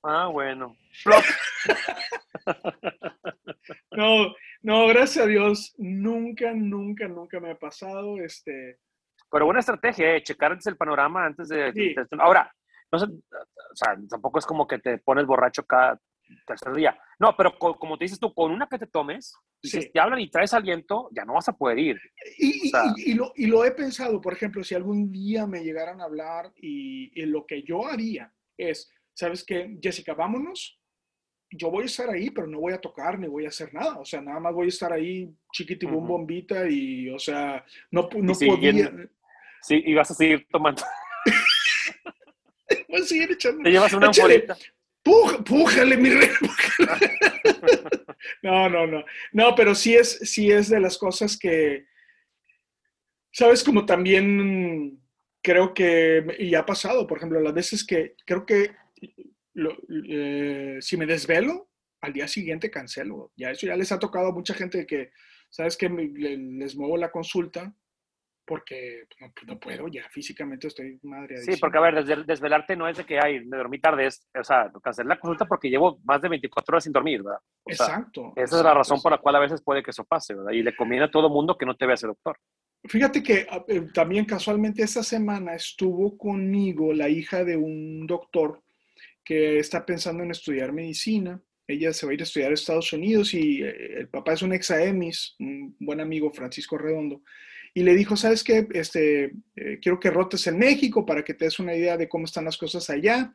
Ah, 0.03 0.29
bueno. 0.29 0.77
no, 3.93 4.35
no, 4.63 4.87
gracias 4.89 5.25
a 5.25 5.29
Dios, 5.29 5.75
nunca, 5.79 6.53
nunca, 6.53 7.09
nunca 7.09 7.41
me 7.41 7.51
ha 7.51 7.59
pasado. 7.59 8.19
Este... 8.19 8.79
Pero 9.31 9.47
buena 9.47 9.61
estrategia, 9.61 10.15
¿eh? 10.15 10.23
checar 10.23 10.53
antes 10.53 10.67
el 10.67 10.77
panorama 10.77 11.25
antes 11.25 11.49
de... 11.49 12.07
Ahora, 12.19 12.53
no 12.93 12.99
sé, 12.99 13.07
o 13.07 13.77
sea, 13.77 13.97
tampoco 14.09 14.39
es 14.39 14.47
como 14.47 14.67
que 14.67 14.79
te 14.79 14.99
pones 14.99 15.27
borracho 15.27 15.65
cada 15.65 15.99
tercer 16.47 16.73
día. 16.75 16.99
No, 17.19 17.35
pero 17.37 17.57
como 17.59 17.97
te 17.97 18.05
dices 18.05 18.19
tú, 18.19 18.33
con 18.33 18.51
una 18.51 18.67
que 18.67 18.79
te 18.79 18.87
tomes, 18.87 19.35
si 19.63 19.91
te 19.91 20.01
hablan 20.01 20.21
y 20.21 20.31
traes 20.31 20.53
aliento, 20.53 21.09
ya 21.13 21.25
no 21.25 21.35
vas 21.35 21.49
a 21.49 21.57
poder 21.57 21.79
ir. 21.79 22.01
Y, 22.39 22.71
y, 22.97 23.15
lo, 23.15 23.33
y, 23.37 23.47
lo, 23.47 23.65
he 23.65 23.71
pensado, 23.71 24.21
por 24.21 24.33
ejemplo, 24.33 24.63
si 24.63 24.75
algún 24.75 25.11
día 25.11 25.47
me 25.47 25.63
llegaran 25.63 26.01
a 26.01 26.05
hablar 26.05 26.53
y, 26.57 27.11
lo 27.27 27.47
que 27.47 27.63
yo 27.63 27.87
haría 27.87 28.33
es, 28.57 28.93
¿sabes 29.15 29.45
qué, 29.45 29.79
Jessica? 29.83 30.15
Vámonos. 30.15 30.79
Yo 31.51 31.71
voy 31.71 31.85
a 31.85 31.87
estar 31.87 32.11
ahí, 32.11 32.31
pero 32.31 32.49
no 32.49 32.59
voy 32.59 32.73
a 32.73 32.81
tocar 32.81 33.19
ni 33.19 33.29
voy 33.29 33.45
a 33.45 33.49
hacer 33.49 33.73
nada. 33.73 33.99
O 33.99 34.05
sea, 34.05 34.21
nada 34.21 34.41
más 34.41 34.53
voy 34.53 34.67
a 34.67 34.69
estar 34.69 34.93
ahí 34.93 35.33
chiquitibum 35.53 36.07
bombita 36.07 36.69
y, 36.69 37.09
o 37.11 37.19
sea, 37.19 37.65
no, 37.91 38.09
no 38.13 38.33
podía. 38.33 38.93
sí, 39.63 39.83
y 39.87 39.95
vas 39.95 40.11
a 40.11 40.15
seguir 40.15 40.47
tomando. 40.51 40.83
voy 42.89 43.01
a 43.01 43.05
seguir 43.05 43.33
echando. 43.33 43.63
Te 43.63 43.71
llevas 43.71 43.93
una 43.93 44.11
Pújale, 45.05 45.97
mi 45.97 46.11
rey. 46.11 46.31
no, 48.43 48.69
no, 48.69 48.87
no. 48.87 49.05
No, 49.33 49.55
pero 49.55 49.75
sí 49.75 49.95
es, 49.95 50.19
sí 50.23 50.51
es 50.51 50.69
de 50.69 50.81
las 50.81 50.97
cosas 50.97 51.37
que, 51.39 51.87
sabes, 53.31 53.63
como 53.63 53.85
también 53.85 55.01
creo 55.43 55.75
que, 55.75 56.25
y 56.39 56.55
ha 56.55 56.65
pasado, 56.65 57.07
por 57.07 57.19
ejemplo, 57.19 57.41
las 57.41 57.53
veces 57.53 57.87
que 57.87 58.17
creo 58.25 58.47
que 58.47 58.71
eh, 59.89 60.79
si 60.81 60.97
me 60.97 61.07
desvelo, 61.07 61.69
al 62.01 62.13
día 62.13 62.29
siguiente 62.29 62.71
cancelo. 62.71 63.33
Ya 63.37 63.51
eso 63.51 63.67
ya 63.67 63.77
les 63.77 63.93
ha 63.93 63.99
tocado 63.99 64.29
a 64.29 64.33
mucha 64.33 64.55
gente 64.55 64.87
que, 64.87 65.11
sabes 65.51 65.77
que 65.77 65.89
les 65.89 66.77
muevo 66.77 66.97
la 66.97 67.11
consulta 67.11 67.75
porque 68.47 69.05
pues, 69.19 69.33
pues, 69.35 69.47
no, 69.47 69.59
puedo, 69.59 69.89
ya 69.89 70.09
físicamente 70.11 70.69
estoy 70.69 70.99
madre. 71.03 71.39
Sí, 71.39 71.57
porque 71.61 71.79
a 71.79 71.81
ver, 71.81 72.05
desvelarte 72.05 72.77
no 72.77 72.89
es 72.89 72.97
de 72.97 73.05
que, 73.05 73.19
ay, 73.19 73.45
me 73.45 73.57
dormí 73.57 73.79
tarde, 73.81 74.07
es, 74.07 74.27
o 74.39 74.45
sea, 74.45 74.71
cancelé 74.83 75.09
la 75.09 75.19
consulta 75.19 75.47
porque 75.47 75.71
llevo 75.71 75.99
más 76.05 76.21
de 76.21 76.29
24 76.29 76.75
horas 76.75 76.85
sin 76.85 76.93
dormir, 76.93 77.23
¿verdad? 77.23 77.41
exacto. 77.67 78.33
esa 78.37 78.59
es 78.59 78.65
la 78.65 78.75
razón 78.75 79.01
por 79.01 79.13
la 79.13 79.19
cual 79.19 79.37
a 79.37 79.41
veces 79.41 79.63
puede 79.63 79.83
que 79.83 79.91
eso 79.91 80.05
pase, 80.05 80.35
¿verdad? 80.35 80.53
Y 80.53 80.63
le 80.63 80.77
conviene 80.77 81.07
a 81.07 81.11
todo 81.11 81.31
mundo 81.31 81.57
que 81.57 81.67
no 81.67 81.77
te 81.77 81.87
vea 81.87 81.95
ese 81.95 82.07
doctor. 82.07 82.39
Fíjate 82.87 83.23
que 83.23 83.47
ah, 83.51 83.65
eh, 83.67 83.87
también 83.95 84.27
casualmente 84.27 84.83
esta 84.83 85.03
semana 85.03 85.55
estuvo 85.55 86.19
conmigo 86.19 86.93
la 86.93 87.09
hija 87.09 87.43
de 87.43 87.57
un 87.57 88.07
doctor 88.07 88.63
que 89.25 89.59
está 89.59 89.87
pensando 89.87 90.23
en 90.23 90.31
estudiar 90.31 90.73
medicina. 90.73 91.41
Ella 91.67 91.95
se 91.95 92.05
va 92.05 92.11
a 92.11 92.15
ir 92.15 92.21
a 92.21 92.25
estudiar 92.25 92.51
a 92.51 92.55
Estados 92.55 92.93
Unidos 92.93 93.33
y 93.33 93.63
eh, 93.63 94.01
el 94.01 94.09
papá 94.09 94.35
es 94.35 94.43
un 94.43 94.53
ex 94.53 94.71
AEMIS, 94.71 95.37
un 95.39 95.75
buen 95.81 96.01
amigo, 96.03 96.31
Francisco 96.31 96.77
Redondo 96.77 97.23
y 97.77 97.83
le 97.83 97.95
dijo, 97.97 98.17
¿sabes 98.17 98.45
qué? 98.45 98.69
Este, 98.73 99.33
eh, 99.57 99.79
quiero 99.83 99.99
que 99.99 100.11
rotes 100.11 100.47
en 100.47 100.59
México 100.59 101.05
para 101.05 101.25
que 101.25 101.35
te 101.35 101.47
des 101.47 101.59
una 101.59 101.75
idea 101.75 101.97
de 101.97 102.09
cómo 102.09 102.25
están 102.25 102.45
las 102.45 102.57
cosas 102.57 102.89
allá. 102.89 103.35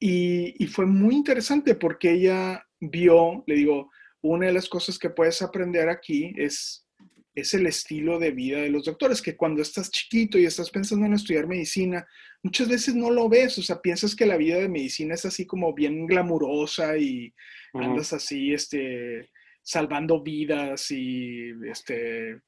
Y, 0.00 0.66
fue 0.66 0.86
muy 0.86 1.14
interesante 1.14 1.76
porque 1.76 2.12
ella 2.12 2.64
vio, 2.80 3.44
le 3.46 3.54
digo, 3.54 3.90
una 4.22 4.46
de 4.46 4.52
las 4.52 4.68
cosas 4.68 4.98
que 4.98 5.10
puedes 5.10 5.40
aprender 5.40 5.88
aquí 5.88 6.32
es, 6.36 6.86
es 7.34 7.54
el 7.54 7.66
estilo 7.66 8.18
de 8.18 8.32
vida 8.32 8.58
de 8.58 8.70
los 8.70 8.84
doctores, 8.84 9.22
que 9.22 9.36
cuando 9.36 9.62
estás 9.62 9.90
chiquito 9.90 10.36
y 10.36 10.44
estás 10.44 10.70
pensando 10.70 11.06
en 11.06 11.14
estudiar 11.14 11.46
medicina, 11.46 12.06
muchas 12.42 12.68
veces 12.68 12.94
no 12.94 13.10
lo 13.10 13.28
ves, 13.28 13.56
o 13.58 13.62
sea, 13.62 13.80
piensas 13.80 14.14
que 14.14 14.26
la 14.26 14.36
vida 14.36 14.58
de 14.58 14.68
medicina 14.68 15.14
es 15.14 15.24
así 15.24 15.46
como 15.46 15.72
bien 15.74 16.06
glamurosa 16.06 16.96
y 16.96 17.32
andas 17.72 18.12
así, 18.12 18.52
este, 18.52 19.30
salvando 19.62 20.22
vidas 20.22 20.90
y, 20.90 21.50
este, 21.68 22.40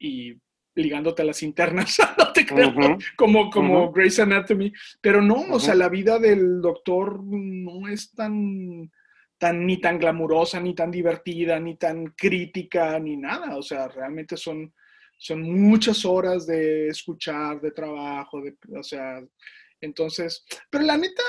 y 0.00 0.34
ligándote 0.74 1.22
a 1.22 1.26
las 1.26 1.42
internas, 1.42 1.96
no 2.18 2.32
te 2.32 2.46
creo, 2.46 2.74
como, 3.16 3.50
como 3.50 3.92
Grey's 3.92 4.18
Anatomy, 4.18 4.72
pero 5.00 5.20
no, 5.20 5.42
o 5.50 5.60
sea, 5.60 5.74
la 5.74 5.88
vida 5.88 6.18
del 6.18 6.60
doctor 6.60 7.22
no 7.22 7.86
es 7.88 8.12
tan, 8.12 8.90
tan, 9.38 9.66
ni 9.66 9.80
tan 9.80 9.98
glamurosa, 9.98 10.58
ni 10.58 10.74
tan 10.74 10.90
divertida, 10.90 11.60
ni 11.60 11.76
tan 11.76 12.06
crítica, 12.16 12.98
ni 12.98 13.16
nada, 13.16 13.56
o 13.56 13.62
sea, 13.62 13.88
realmente 13.88 14.36
son, 14.36 14.72
son 15.18 15.42
muchas 15.42 16.04
horas 16.04 16.46
de 16.46 16.88
escuchar, 16.88 17.60
de 17.60 17.72
trabajo, 17.72 18.40
de, 18.40 18.56
o 18.76 18.82
sea, 18.82 19.22
entonces, 19.80 20.44
pero 20.70 20.84
la 20.84 20.96
neta, 20.96 21.22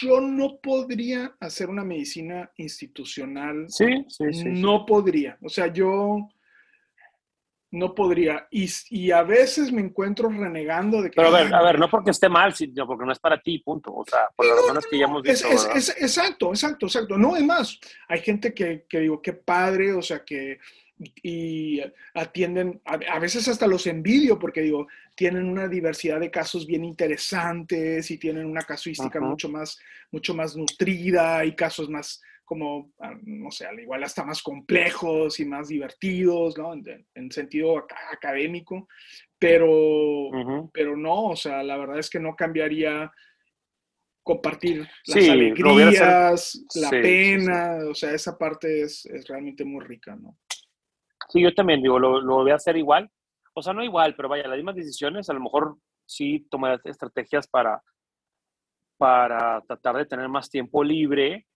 yo 0.00 0.20
no 0.20 0.58
podría 0.62 1.34
hacer 1.40 1.68
una 1.68 1.84
medicina 1.84 2.50
institucional. 2.56 3.66
Sí, 3.68 4.04
sí, 4.08 4.32
sí. 4.32 4.44
No 4.46 4.86
podría. 4.86 5.36
O 5.42 5.48
sea, 5.48 5.72
yo 5.72 6.28
no 7.70 7.94
podría. 7.94 8.46
Y, 8.50 9.10
a 9.10 9.22
veces 9.22 9.72
me 9.72 9.82
encuentro 9.82 10.28
renegando 10.28 11.02
de 11.02 11.10
que... 11.10 11.16
Pero 11.16 11.28
a 11.28 11.42
ver, 11.42 11.54
a 11.54 11.62
ver, 11.62 11.78
no 11.78 11.88
porque 11.90 12.10
esté 12.10 12.28
mal, 12.28 12.54
sino 12.54 12.86
porque 12.86 13.04
no 13.04 13.12
es 13.12 13.18
para 13.18 13.40
ti, 13.40 13.58
punto. 13.58 13.92
O 13.94 14.04
sea, 14.04 14.28
por 14.34 14.46
las 14.46 14.56
razones 14.56 14.86
que 14.86 14.98
ya 14.98 15.04
hemos 15.04 15.22
visto. 15.22 15.48
exacto, 15.48 16.52
exacto, 16.52 16.86
exacto. 16.86 17.18
No, 17.18 17.36
es 17.36 17.44
más, 17.44 17.78
hay 18.08 18.20
gente 18.20 18.54
que, 18.54 18.86
que 18.88 19.00
digo, 19.00 19.20
qué 19.20 19.32
padre, 19.34 19.92
o 19.92 20.02
sea, 20.02 20.24
que 20.24 20.58
y 21.22 21.80
atienden, 22.14 22.80
a, 22.84 23.18
veces 23.18 23.46
hasta 23.48 23.66
los 23.66 23.86
envidio 23.86 24.38
porque 24.38 24.62
digo, 24.62 24.88
tienen 25.14 25.48
una 25.48 25.68
diversidad 25.68 26.20
de 26.20 26.30
casos 26.30 26.66
bien 26.66 26.84
interesantes 26.84 28.10
y 28.10 28.18
tienen 28.18 28.46
una 28.46 28.62
casuística 28.62 29.20
mucho 29.20 29.48
más, 29.48 29.78
mucho 30.10 30.34
más 30.34 30.56
nutrida 30.56 31.44
y 31.44 31.54
casos 31.54 31.88
más 31.88 32.20
como, 32.44 32.92
ah, 33.00 33.14
no 33.24 33.50
sé, 33.50 33.66
al 33.66 33.78
igual 33.78 34.02
hasta 34.02 34.24
más 34.24 34.42
complejos 34.42 35.38
y 35.38 35.44
más 35.44 35.68
divertidos, 35.68 36.56
¿no? 36.56 36.72
En, 36.72 37.30
sentido 37.30 37.84
académico, 38.10 38.88
pero, 39.38 40.70
pero 40.72 40.96
no, 40.96 41.26
o 41.26 41.36
sea, 41.36 41.62
la 41.62 41.76
verdad 41.76 41.98
es 41.98 42.08
que 42.08 42.18
no 42.18 42.34
cambiaría 42.34 43.12
compartir 44.22 44.88
las 45.06 45.28
alegrías, 45.28 46.64
la 46.74 46.90
pena, 46.90 47.78
o 47.88 47.94
sea, 47.94 48.14
esa 48.14 48.38
parte 48.38 48.82
es, 48.82 49.04
es, 49.06 49.26
realmente 49.28 49.64
muy 49.64 49.84
rica, 49.84 50.16
¿no? 50.16 50.38
Sí, 51.28 51.42
yo 51.42 51.54
también 51.54 51.82
digo, 51.82 51.98
lo, 51.98 52.20
lo 52.20 52.36
voy 52.36 52.50
a 52.50 52.56
hacer 52.56 52.76
igual, 52.76 53.10
o 53.54 53.62
sea, 53.62 53.72
no 53.72 53.84
igual, 53.84 54.14
pero 54.16 54.28
vaya, 54.28 54.48
las 54.48 54.56
mismas 54.56 54.76
decisiones, 54.76 55.28
a 55.28 55.34
lo 55.34 55.40
mejor 55.40 55.76
sí 56.06 56.46
tomar 56.50 56.80
estrategias 56.84 57.46
para, 57.48 57.82
para 58.96 59.60
tratar 59.62 59.96
de 59.96 60.06
tener 60.06 60.28
más 60.28 60.48
tiempo 60.48 60.82
libre 60.82 61.46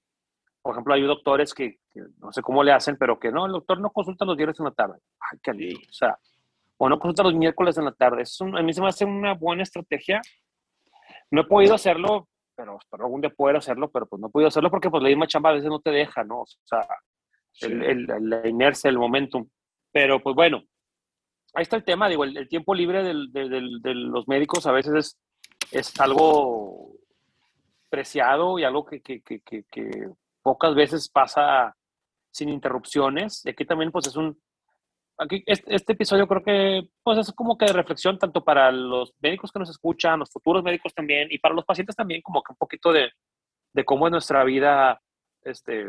por 0.62 0.74
ejemplo, 0.74 0.94
hay 0.94 1.02
doctores 1.02 1.52
que, 1.52 1.78
no 2.18 2.32
sé 2.32 2.40
cómo 2.40 2.62
le 2.62 2.72
hacen, 2.72 2.96
pero 2.96 3.18
que 3.18 3.32
no, 3.32 3.46
el 3.46 3.52
doctor 3.52 3.80
no 3.80 3.90
consulta 3.90 4.24
los 4.24 4.36
viernes 4.36 4.58
en 4.60 4.66
la 4.66 4.70
tarde. 4.70 4.98
Ay, 5.18 5.38
qué 5.42 5.52
lindo. 5.52 5.80
O 5.80 5.92
sea, 5.92 6.16
o 6.78 6.88
no 6.88 7.00
consulta 7.00 7.24
los 7.24 7.34
miércoles 7.34 7.76
en 7.78 7.84
la 7.84 7.92
tarde. 7.92 8.22
Es 8.22 8.40
a 8.40 8.62
mí 8.62 8.72
se 8.72 8.80
me 8.80 8.86
hace 8.86 9.04
una 9.04 9.34
buena 9.34 9.64
estrategia. 9.64 10.20
No 11.32 11.40
he 11.40 11.44
podido 11.46 11.74
hacerlo, 11.74 12.28
pero 12.54 12.78
espero 12.78 13.04
algún 13.04 13.20
día 13.20 13.30
poder 13.30 13.56
hacerlo, 13.56 13.90
pero 13.90 14.06
pues 14.06 14.20
no 14.20 14.28
he 14.28 14.30
podido 14.30 14.48
hacerlo 14.48 14.70
porque 14.70 14.88
pues 14.88 15.02
la 15.02 15.08
misma 15.08 15.26
chamba 15.26 15.50
a 15.50 15.54
veces 15.54 15.68
no 15.68 15.80
te 15.80 15.90
deja, 15.90 16.22
¿no? 16.22 16.42
O 16.42 16.46
sea, 16.46 16.86
el, 17.62 18.06
la 18.06 18.48
inercia, 18.48 18.88
el 18.88 18.98
momentum. 18.98 19.48
Pero 19.92 20.22
pues 20.22 20.34
bueno, 20.34 20.62
ahí 21.54 21.62
está 21.62 21.76
el 21.76 21.84
tema, 21.84 22.08
digo, 22.08 22.24
el, 22.24 22.48
tiempo 22.48 22.74
libre 22.74 23.02
de 23.02 23.94
los 23.94 24.26
médicos 24.26 24.66
a 24.66 24.72
veces 24.72 24.94
es, 24.94 25.18
es 25.70 26.00
algo 26.00 26.92
preciado 27.92 28.58
y 28.58 28.64
algo 28.64 28.86
que, 28.86 29.02
que, 29.02 29.20
que, 29.20 29.42
que 29.42 30.08
pocas 30.42 30.74
veces 30.74 31.08
pasa 31.10 31.76
sin 32.30 32.48
interrupciones. 32.48 33.44
Y 33.44 33.50
aquí 33.50 33.64
también, 33.64 33.92
pues 33.92 34.06
es 34.06 34.16
un. 34.16 34.40
Aquí, 35.18 35.44
este, 35.46 35.92
episodio 35.92 36.26
creo 36.26 36.42
que 36.42 36.88
pues 37.02 37.18
es 37.18 37.32
como 37.32 37.56
que 37.56 37.66
de 37.66 37.74
reflexión 37.74 38.18
tanto 38.18 38.42
para 38.42 38.72
los 38.72 39.12
médicos 39.20 39.52
que 39.52 39.58
nos 39.58 39.68
escuchan, 39.68 40.18
los 40.18 40.30
futuros 40.30 40.62
médicos 40.64 40.94
también, 40.94 41.28
y 41.30 41.38
para 41.38 41.54
los 41.54 41.66
pacientes 41.66 41.94
también, 41.94 42.22
como 42.22 42.42
que 42.42 42.52
un 42.52 42.56
poquito 42.56 42.92
de, 42.92 43.10
de 43.72 43.84
cómo 43.84 44.06
es 44.06 44.10
nuestra 44.10 44.42
vida, 44.42 45.00
este, 45.42 45.86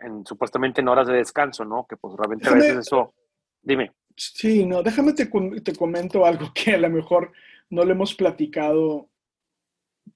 en, 0.00 0.24
supuestamente 0.26 0.80
en 0.80 0.88
horas 0.88 1.06
de 1.08 1.14
descanso, 1.14 1.64
¿no? 1.64 1.86
Que 1.88 1.96
pues 1.96 2.14
realmente 2.16 2.48
a 2.48 2.52
veces 2.52 2.78
eso. 2.78 3.14
Dime. 3.62 3.92
Sí, 4.16 4.66
no, 4.66 4.82
déjame 4.82 5.12
te, 5.12 5.26
te 5.26 5.74
comento 5.74 6.24
algo 6.24 6.50
que 6.54 6.74
a 6.74 6.78
lo 6.78 6.90
mejor 6.90 7.32
no 7.70 7.84
le 7.84 7.92
hemos 7.92 8.14
platicado, 8.14 9.08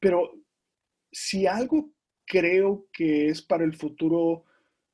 pero 0.00 0.32
si 1.10 1.46
algo 1.46 1.90
creo 2.24 2.86
que 2.92 3.28
es 3.28 3.42
para 3.42 3.64
el 3.64 3.74
futuro 3.74 4.44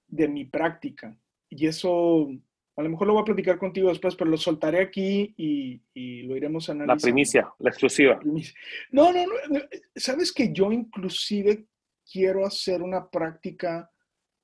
de 0.08 0.28
mi 0.28 0.44
práctica. 0.44 1.16
Y 1.48 1.66
eso, 1.66 2.28
a 2.76 2.82
lo 2.82 2.88
mejor 2.88 3.06
lo 3.06 3.12
voy 3.14 3.22
a 3.22 3.26
platicar 3.26 3.58
contigo 3.58 3.88
después, 3.88 4.16
pero 4.16 4.30
lo 4.30 4.36
soltaré 4.36 4.80
aquí 4.80 5.34
y, 5.36 5.80
lo 6.26 6.36
iremos 6.36 6.68
analizando. 6.68 6.94
La 6.94 7.00
primicia, 7.00 7.52
la 7.58 7.70
exclusiva. 7.70 8.20
No, 8.90 9.12
no, 9.12 9.24
no. 9.26 9.60
Sabes 9.94 10.32
que 10.32 10.52
yo 10.52 10.72
inclusive 10.72 11.66
quiero 12.10 12.44
hacer 12.44 12.82
una 12.82 13.08
práctica 13.08 13.90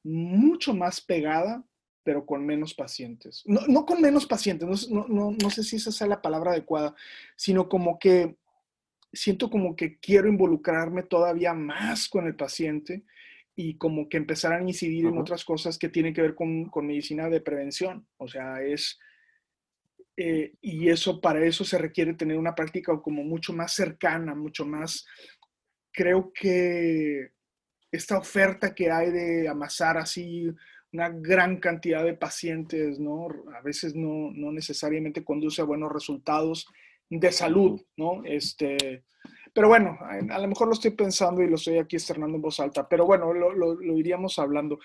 mucho 0.04 0.74
más 0.74 1.00
pegada, 1.00 1.64
pero 2.04 2.24
con 2.26 2.46
menos 2.46 2.74
pacientes. 2.74 3.42
No, 3.46 3.62
no 3.66 3.84
con 3.86 4.00
menos 4.00 4.26
pacientes, 4.26 4.88
no, 4.90 5.06
no, 5.08 5.32
no 5.32 5.50
sé 5.50 5.64
si 5.64 5.76
esa 5.76 5.90
sea 5.90 6.06
la 6.06 6.22
palabra 6.22 6.52
adecuada, 6.52 6.94
sino 7.34 7.68
como 7.68 7.98
que 7.98 8.36
siento 9.14 9.50
como 9.50 9.74
que 9.76 9.98
quiero 9.98 10.28
involucrarme 10.28 11.02
todavía 11.02 11.54
más 11.54 12.08
con 12.08 12.26
el 12.26 12.36
paciente 12.36 13.04
y 13.56 13.76
como 13.76 14.08
que 14.08 14.16
empezar 14.16 14.52
a 14.52 14.62
incidir 14.62 15.06
en 15.06 15.18
otras 15.18 15.44
cosas 15.44 15.78
que 15.78 15.88
tienen 15.88 16.12
que 16.12 16.22
ver 16.22 16.34
con, 16.34 16.70
medicina 16.82 17.28
de 17.28 17.40
prevención. 17.40 18.06
O 18.16 18.28
sea, 18.28 18.62
es... 18.62 18.98
Eh, 20.16 20.54
y 20.60 20.88
eso, 20.88 21.20
para 21.20 21.44
eso 21.44 21.64
se 21.64 21.78
requiere 21.78 22.14
tener 22.14 22.38
una 22.38 22.54
práctica 22.54 23.00
como 23.00 23.24
mucho 23.24 23.52
más 23.52 23.72
cercana, 23.72 24.34
mucho 24.34 24.66
más... 24.66 25.06
Creo 25.92 26.32
que 26.32 27.33
esta 27.94 28.18
oferta 28.18 28.74
que 28.74 28.90
hay 28.90 29.10
de 29.10 29.48
amasar 29.48 29.98
así 29.98 30.50
una 30.92 31.08
gran 31.08 31.58
cantidad 31.58 32.04
de 32.04 32.14
pacientes, 32.14 33.00
¿no? 33.00 33.28
A 33.56 33.60
veces 33.62 33.94
no, 33.94 34.30
no 34.32 34.52
necesariamente 34.52 35.24
conduce 35.24 35.60
a 35.60 35.64
buenos 35.64 35.92
resultados 35.92 36.68
de 37.10 37.32
salud, 37.32 37.80
¿no? 37.96 38.22
Este, 38.24 39.04
pero 39.52 39.68
bueno, 39.68 39.98
a, 40.00 40.38
lo 40.38 40.48
mejor 40.48 40.68
lo 40.68 40.74
estoy 40.74 40.92
pensando 40.92 41.42
y 41.42 41.48
lo 41.48 41.56
estoy 41.56 41.78
aquí 41.78 41.96
externando 41.96 42.36
en 42.36 42.42
voz 42.42 42.60
alta, 42.60 42.88
pero 42.88 43.06
bueno, 43.06 43.32
lo, 43.32 43.52
lo, 43.52 43.98
iríamos 43.98 44.38
hablando. 44.38 44.78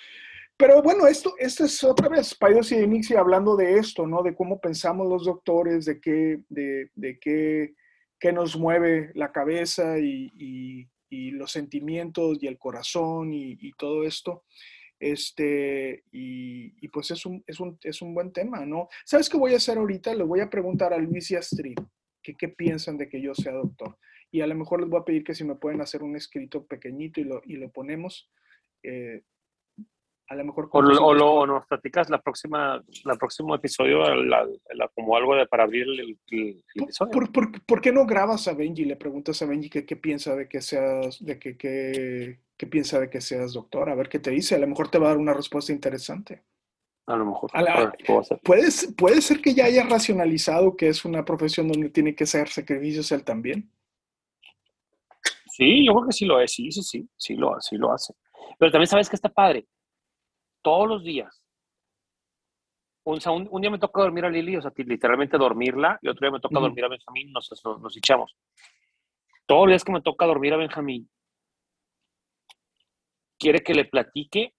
Pero 0.58 0.82
bueno, 0.82 1.08
esto, 1.08 1.34
esto 1.40 1.66
es 1.66 1.84
otra 1.84 2.10
vez, 2.10 2.36
Paidos 2.36 2.72
y 2.72 2.78
Denixi 2.78 3.16
hablando 3.16 3.56
de 3.56 3.78
esto, 3.78 4.06
¿no? 4.06 4.22
De 4.22 4.36
cómo 4.36 4.60
pensamos 4.60 5.08
los 5.08 5.26
doctores, 5.26 5.86
de 5.86 6.00
qué, 6.00 6.42
de, 6.50 6.92
de 6.96 7.20
qué, 7.20 7.74
qué 8.20 8.34
nos 8.34 8.58
mueve 8.58 9.12
la 9.16 9.32
cabeza 9.32 9.98
y, 9.98 10.32
y, 10.36 10.88
y, 11.10 11.32
los 11.32 11.52
sentimientos 11.52 12.38
y 12.42 12.48
el 12.48 12.58
corazón 12.58 13.34
y, 13.34 13.72
todo 13.78 14.04
esto. 14.04 14.44
Este, 15.00 16.04
y, 16.12 16.88
pues 16.90 17.12
es 17.12 17.26
un, 17.26 17.44
es, 17.48 17.60
un, 17.60 17.78
es 17.84 18.02
un 18.02 18.14
buen 18.14 18.32
tema, 18.32 18.66
¿no? 18.66 18.90
¿Sabes 19.06 19.30
qué 19.30 19.38
voy 19.38 19.54
a 19.54 19.58
hacer 19.58 19.78
ahorita? 19.78 20.14
Le 20.14 20.24
voy 20.24 20.42
a 20.42 20.50
preguntar 20.50 20.94
a 20.94 20.98
Luis 20.98 21.32
y 21.32 21.36
Astrid 21.36 21.78
que 22.22 22.36
qué 22.36 22.50
piensan 22.50 22.98
de 22.98 23.08
que 23.08 23.22
yo 23.22 23.34
sea 23.34 23.54
doctor. 23.54 23.98
Y 24.32 24.42
a 24.42 24.48
lo 24.48 24.56
mejor 24.56 24.82
les 24.82 24.90
voy 24.90 25.00
a 25.00 25.06
pedir 25.06 25.24
que 25.24 25.34
si 25.34 25.44
me 25.44 25.56
pueden 25.56 25.82
hacer 25.82 26.04
un 26.04 26.16
escrito 26.16 26.66
pequeñito 26.66 27.20
y 27.22 27.24
lo, 27.24 27.42
y 27.46 27.56
lo 27.56 27.72
ponemos. 27.72 28.30
Eh, 28.84 29.24
a 30.30 30.36
lo 30.36 30.46
mejor... 30.46 30.70
O, 30.72 30.82
lo, 31.14 31.48
nos 31.48 31.66
platicas 31.66 32.10
la 32.10 32.22
próxima, 32.22 32.84
la 33.04 33.16
próximo 33.16 33.56
episodio 33.56 34.04
como 34.94 35.18
algo 35.18 35.36
de, 35.36 35.48
para 35.48 35.64
abrir 35.64 35.88
el, 35.88 36.18
episodio. 36.28 37.12
¿Por, 37.32 37.64
por, 37.64 37.82
qué 37.82 37.92
no 37.92 38.06
grabas 38.06 38.48
a 38.48 38.54
Benji? 38.54 38.86
Le 38.86 38.96
preguntas 38.96 39.42
a 39.42 39.48
Benji 39.48 39.70
qué, 39.70 39.96
piensa 39.96 40.36
de 40.36 40.48
que 40.48 40.62
seas, 40.62 41.24
de 41.26 41.40
que, 41.40 41.58
qué 41.58 42.68
piensa 42.68 43.00
de 43.00 43.10
que 43.10 43.22
seas 43.22 43.54
doctor. 43.54 43.90
A 43.90 43.96
ver 43.96 44.08
qué 44.08 44.20
te 44.20 44.30
dice. 44.30 44.54
A 44.54 44.60
lo 44.60 44.68
mejor 44.68 44.92
te 44.92 45.00
va 45.00 45.08
a 45.08 45.10
dar 45.10 45.18
una 45.18 45.34
respuesta 45.34 45.74
interesante. 45.74 46.44
A 47.08 47.16
lo 47.16 47.26
mejor. 47.26 47.50
puede 48.44 49.22
ser 49.22 49.42
que 49.42 49.56
ya 49.56 49.66
haya 49.66 49.84
racionalizado 49.84 50.76
que 50.78 50.90
es 50.90 51.06
una 51.06 51.26
profesión 51.26 51.68
donde 51.68 51.90
tiene 51.90 52.14
que 52.14 52.26
hacer 52.26 52.50
sacrificios 52.50 53.12
él 53.12 53.24
también. 53.24 53.72
Sí, 55.48 55.88
yo 55.88 55.94
creo 55.94 56.06
que 56.06 56.14
sí 56.14 56.26
lo 56.26 56.40
es, 56.40 56.54
sí, 56.54 56.72
sí, 56.72 56.84
sí, 56.84 57.10
sí 57.18 57.36
lo, 57.36 57.60
sí 57.60 57.78
lo 57.78 57.92
hace. 57.92 58.14
Pero 58.60 58.72
también 58.72 58.88
sabes 58.88 59.10
que 59.10 59.16
está 59.16 59.30
padre. 59.30 59.66
Todos 60.62 60.88
los 60.88 61.04
días. 61.04 61.44
O 63.04 63.20
sea, 63.20 63.32
un, 63.32 63.62
día 63.62 63.72
me 63.72 63.80
toca 63.80 64.02
dormir 64.02 64.26
a 64.26 64.30
Lili, 64.30 64.58
o 64.58 64.62
sea, 64.62 64.72
literalmente 64.76 65.38
dormirla, 65.38 65.98
y 66.02 66.10
otro 66.10 66.26
día 66.26 66.32
me 66.32 66.40
toca 66.40 66.60
dormir 66.60 66.86
a 66.86 66.90
Benjamín, 66.90 67.32
nos, 67.32 67.50
nos, 67.64 67.82
nos 67.82 67.98
echamos. 67.98 68.36
Todos 69.48 69.66
los 69.66 69.72
días 69.72 69.84
que 69.84 69.92
me 69.92 70.02
toca 70.02 70.28
dormir 70.28 70.54
a 70.54 70.58
Benjamín, 70.58 71.10
quiere 73.40 73.60
que 73.60 73.74
le 73.74 73.86
platique 73.86 74.54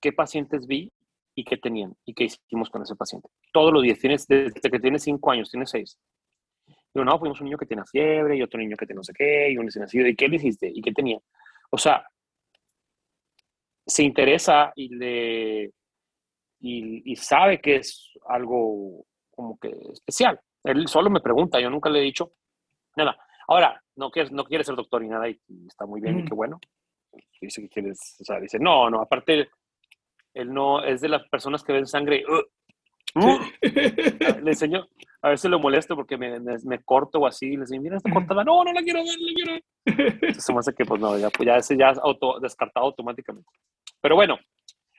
qué 0.00 0.12
pacientes 0.12 0.66
vi 0.66 0.92
y 1.34 1.44
qué 1.44 1.56
tenían 1.56 1.94
y 2.04 2.12
qué 2.12 2.24
hicimos 2.24 2.68
con 2.68 2.82
ese 2.82 2.96
paciente. 2.96 3.28
Todos 3.52 3.72
los 3.72 3.82
días, 3.82 3.98
tienes, 3.98 4.26
desde 4.26 4.70
que 4.70 4.80
tiene 4.80 4.98
cinco 4.98 5.30
años, 5.30 5.50
tiene 5.50 5.66
seis. 5.66 5.98
Digo, 6.92 7.04
no, 7.04 7.18
fuimos 7.18 7.40
un 7.40 7.46
niño 7.46 7.56
que 7.56 7.66
tiene 7.66 7.84
fiebre 7.84 8.36
y 8.36 8.42
otro 8.42 8.58
niño 8.58 8.76
que 8.76 8.84
tiene 8.84 8.98
no 8.98 9.04
sé 9.04 9.12
qué 9.14 9.52
y 9.52 9.56
un 9.56 9.66
nacido. 9.66 10.08
¿Y 10.08 10.16
qué 10.16 10.28
le 10.28 10.36
hiciste? 10.36 10.70
¿Y 10.74 10.82
qué 10.82 10.92
tenía? 10.92 11.18
O 11.70 11.78
sea, 11.78 12.04
se 13.90 14.04
interesa 14.04 14.72
y, 14.74 14.94
le, 14.94 15.72
y, 16.60 17.16
sabe 17.16 17.60
que 17.60 17.76
es 17.76 18.12
algo 18.28 19.04
como 19.30 19.58
que 19.58 19.74
especial. 19.92 20.40
Él 20.64 20.86
solo 20.88 21.10
me 21.10 21.20
pregunta, 21.20 21.60
yo 21.60 21.70
nunca 21.70 21.90
le 21.90 22.00
he 22.00 22.02
dicho 22.02 22.32
nada. 22.96 23.18
Ahora, 23.48 23.82
no 23.96 24.10
quiere, 24.10 24.30
no 24.30 24.44
quiere 24.44 24.64
ser 24.64 24.76
doctor 24.76 25.02
ni 25.02 25.08
nada 25.08 25.28
y, 25.28 25.40
está 25.66 25.86
muy 25.86 26.00
bien 26.00 26.20
y 26.20 26.24
qué 26.24 26.34
bueno. 26.34 26.60
Dice 27.40 27.62
que 27.62 27.68
quieres, 27.68 28.16
o 28.20 28.24
sea, 28.24 28.38
dice, 28.38 28.58
no, 28.60 28.88
no, 28.88 29.00
aparte 29.00 29.48
él 30.34 30.52
no 30.52 30.84
es 30.84 31.00
de 31.00 31.08
las 31.08 31.28
personas 31.28 31.64
que 31.64 31.72
ven 31.72 31.86
sangre. 31.86 32.24
Uh, 32.26 32.44
le 34.42 34.50
enseñó, 34.50 34.86
a 35.22 35.30
veces 35.30 35.50
lo 35.50 35.58
molesto 35.58 35.96
porque 35.96 36.16
me, 36.16 36.38
me, 36.40 36.82
corto 36.84 37.18
o 37.20 37.26
así, 37.26 37.56
les 37.56 37.70
digo, 37.70 37.82
mira 37.82 37.96
esta 37.96 38.12
cortada, 38.12 38.44
no, 38.44 38.64
no 38.64 38.72
la 38.72 38.82
quiero 38.82 39.00
ver, 39.02 39.16
la 39.18 39.34
quiero 39.34 39.52
ver. 39.52 40.34
se 40.34 40.52
me 40.52 40.60
hace 40.60 40.72
que, 40.74 40.84
pues 40.84 41.00
no, 41.00 41.18
ya, 41.18 41.28
pues 41.30 41.46
ya 41.46 41.56
ese 41.56 41.76
ya 41.76 41.90
es 41.90 41.98
auto, 41.98 42.38
descartado 42.40 42.86
automáticamente. 42.86 43.48
Pero 44.00 44.14
bueno, 44.14 44.38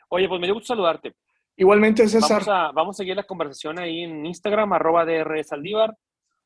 oye, 0.10 0.28
pues 0.28 0.40
me 0.40 0.48
dio 0.48 0.56
gusto 0.56 0.74
saludarte. 0.74 1.14
Igualmente, 1.58 2.08
César. 2.08 2.44
Vamos 2.46 2.48
a, 2.48 2.72
vamos 2.72 2.96
a 2.96 2.98
seguir 2.98 3.16
la 3.16 3.24
conversación 3.24 3.80
ahí 3.80 4.04
en 4.04 4.26
Instagram, 4.26 4.74
arroba 4.74 5.06
DR 5.06 5.44
Saldívar, 5.44 5.96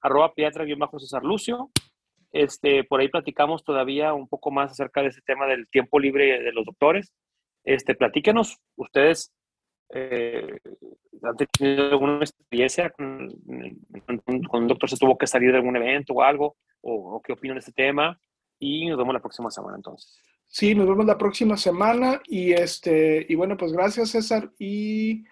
arroba 0.02 0.34
César 0.98 1.24
Lucio. 1.24 1.70
Este, 2.32 2.84
por 2.84 3.00
ahí 3.00 3.08
platicamos 3.08 3.64
todavía 3.64 4.14
un 4.14 4.28
poco 4.28 4.52
más 4.52 4.72
acerca 4.72 5.02
de 5.02 5.08
ese 5.08 5.22
tema 5.22 5.48
del 5.48 5.70
tiempo 5.70 6.00
libre 6.00 6.42
de 6.44 6.52
los 6.52 6.66
doctores. 6.66 7.14
Este, 7.64 7.96
platíquenos, 7.96 8.58
ustedes 8.76 9.34
eh, 9.94 10.58
han 11.22 11.38
tenido 11.38 11.90
alguna 11.90 12.18
experiencia 12.18 12.90
con, 12.90 13.34
un 14.54 14.68
doctor 14.68 14.90
se 14.90 14.98
tuvo 14.98 15.18
que 15.18 15.28
salir 15.28 15.52
de 15.52 15.58
algún 15.58 15.76
evento 15.76 16.14
o 16.14 16.22
algo, 16.22 16.58
o, 16.82 17.22
qué 17.24 17.34
opinan 17.34 17.56
de 17.56 17.60
este 17.60 17.72
tema, 17.72 18.20
y 18.60 18.88
nos 18.88 18.98
vemos 18.98 19.14
la 19.14 19.22
próxima 19.22 19.52
semana 19.52 19.78
entonces. 19.78 20.20
Sí, 20.48 20.76
nos 20.76 20.88
vemos 20.88 21.06
la 21.06 21.18
próxima 21.18 21.58
semana 21.58 22.22
y 22.26 22.52
este 22.52 23.26
y 23.28 23.36
bueno, 23.36 23.58
pues 23.58 23.74
gracias 23.74 24.12
César 24.12 24.52
y 24.60 25.26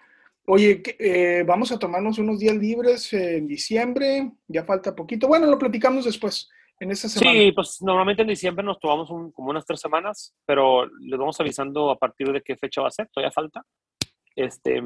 oye, 0.45 0.81
eh, 0.99 1.43
vamos 1.47 1.71
a 1.71 1.79
tomarnos 1.79 2.17
unos 2.17 2.39
días 2.39 2.55
libres 2.55 3.13
en 3.13 3.47
diciembre, 3.47 4.31
ya 4.47 4.63
falta 4.63 4.95
poquito. 4.95 5.27
Bueno, 5.27 5.45
lo 5.45 5.57
platicamos 5.57 6.05
después 6.05 6.49
en 6.79 6.91
esa 6.91 7.07
semana. 7.07 7.39
Sí, 7.39 7.51
pues 7.51 7.81
normalmente 7.81 8.23
en 8.23 8.27
diciembre 8.29 8.65
nos 8.65 8.79
tomamos 8.79 9.07
como 9.33 9.49
unas 9.49 9.65
tres 9.65 9.79
semanas, 9.79 10.35
pero 10.45 10.85
les 10.99 11.19
vamos 11.19 11.39
avisando 11.39 11.89
a 11.91 11.97
partir 11.97 12.31
de 12.31 12.41
qué 12.41 12.57
fecha 12.57 12.81
va 12.81 12.87
a 12.87 12.91
ser, 12.91 13.07
todavía 13.13 13.31
falta. 13.31 13.63
Este, 14.35 14.81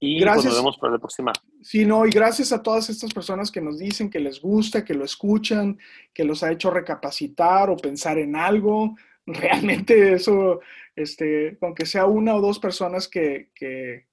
y 0.00 0.24
pues, 0.24 0.44
nos 0.44 0.56
vemos 0.56 0.78
para 0.78 0.92
la 0.92 0.98
próxima. 0.98 1.32
Sí, 1.60 1.84
no, 1.84 2.06
y 2.06 2.10
gracias 2.10 2.52
a 2.52 2.62
todas 2.62 2.88
estas 2.88 3.12
personas 3.12 3.50
que 3.50 3.60
nos 3.60 3.78
dicen 3.78 4.10
que 4.10 4.20
les 4.20 4.40
gusta, 4.40 4.84
que 4.84 4.94
lo 4.94 5.04
escuchan, 5.04 5.78
que 6.14 6.24
los 6.24 6.42
ha 6.42 6.52
hecho 6.52 6.70
recapacitar 6.70 7.68
o 7.68 7.76
pensar 7.76 8.18
en 8.18 8.36
algo. 8.36 8.94
Realmente 9.26 10.12
eso, 10.12 10.60
este, 10.94 11.58
aunque 11.60 11.84
sea 11.84 12.06
una 12.06 12.36
o 12.36 12.40
dos 12.40 12.60
personas 12.60 13.08
que, 13.08 13.50
que, 13.54 14.06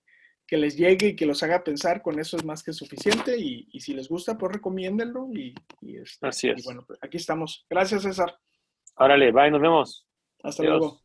que 0.48 0.58
les 0.58 0.76
llegue 0.76 1.10
y 1.10 1.16
que 1.16 1.28
los 1.28 1.44
haga 1.44 1.64
pensar, 1.64 2.02
con 2.02 2.20
eso 2.20 2.36
es 2.36 2.44
más 2.44 2.64
que 2.64 2.74
suficiente. 2.74 3.38
Y, 3.38 3.70
y 3.72 3.80
si 3.80 3.94
les 3.94 4.10
gusta, 4.10 4.40
pues 4.40 4.54
recomiéndenlo. 4.54 5.30
Y, 5.32 5.54
y 5.82 5.98
este, 5.98 6.28
Así 6.28 6.50
es. 6.50 6.62
Y 6.62 6.64
bueno, 6.64 6.84
pues 6.86 6.98
aquí 7.04 7.18
estamos. 7.18 7.66
Gracias, 7.70 8.02
César. 8.02 8.36
Órale, 8.98 9.32
bye, 9.32 9.52
nos 9.52 9.62
vemos. 9.62 10.08
Hasta 10.42 10.64
luego. 10.64 11.05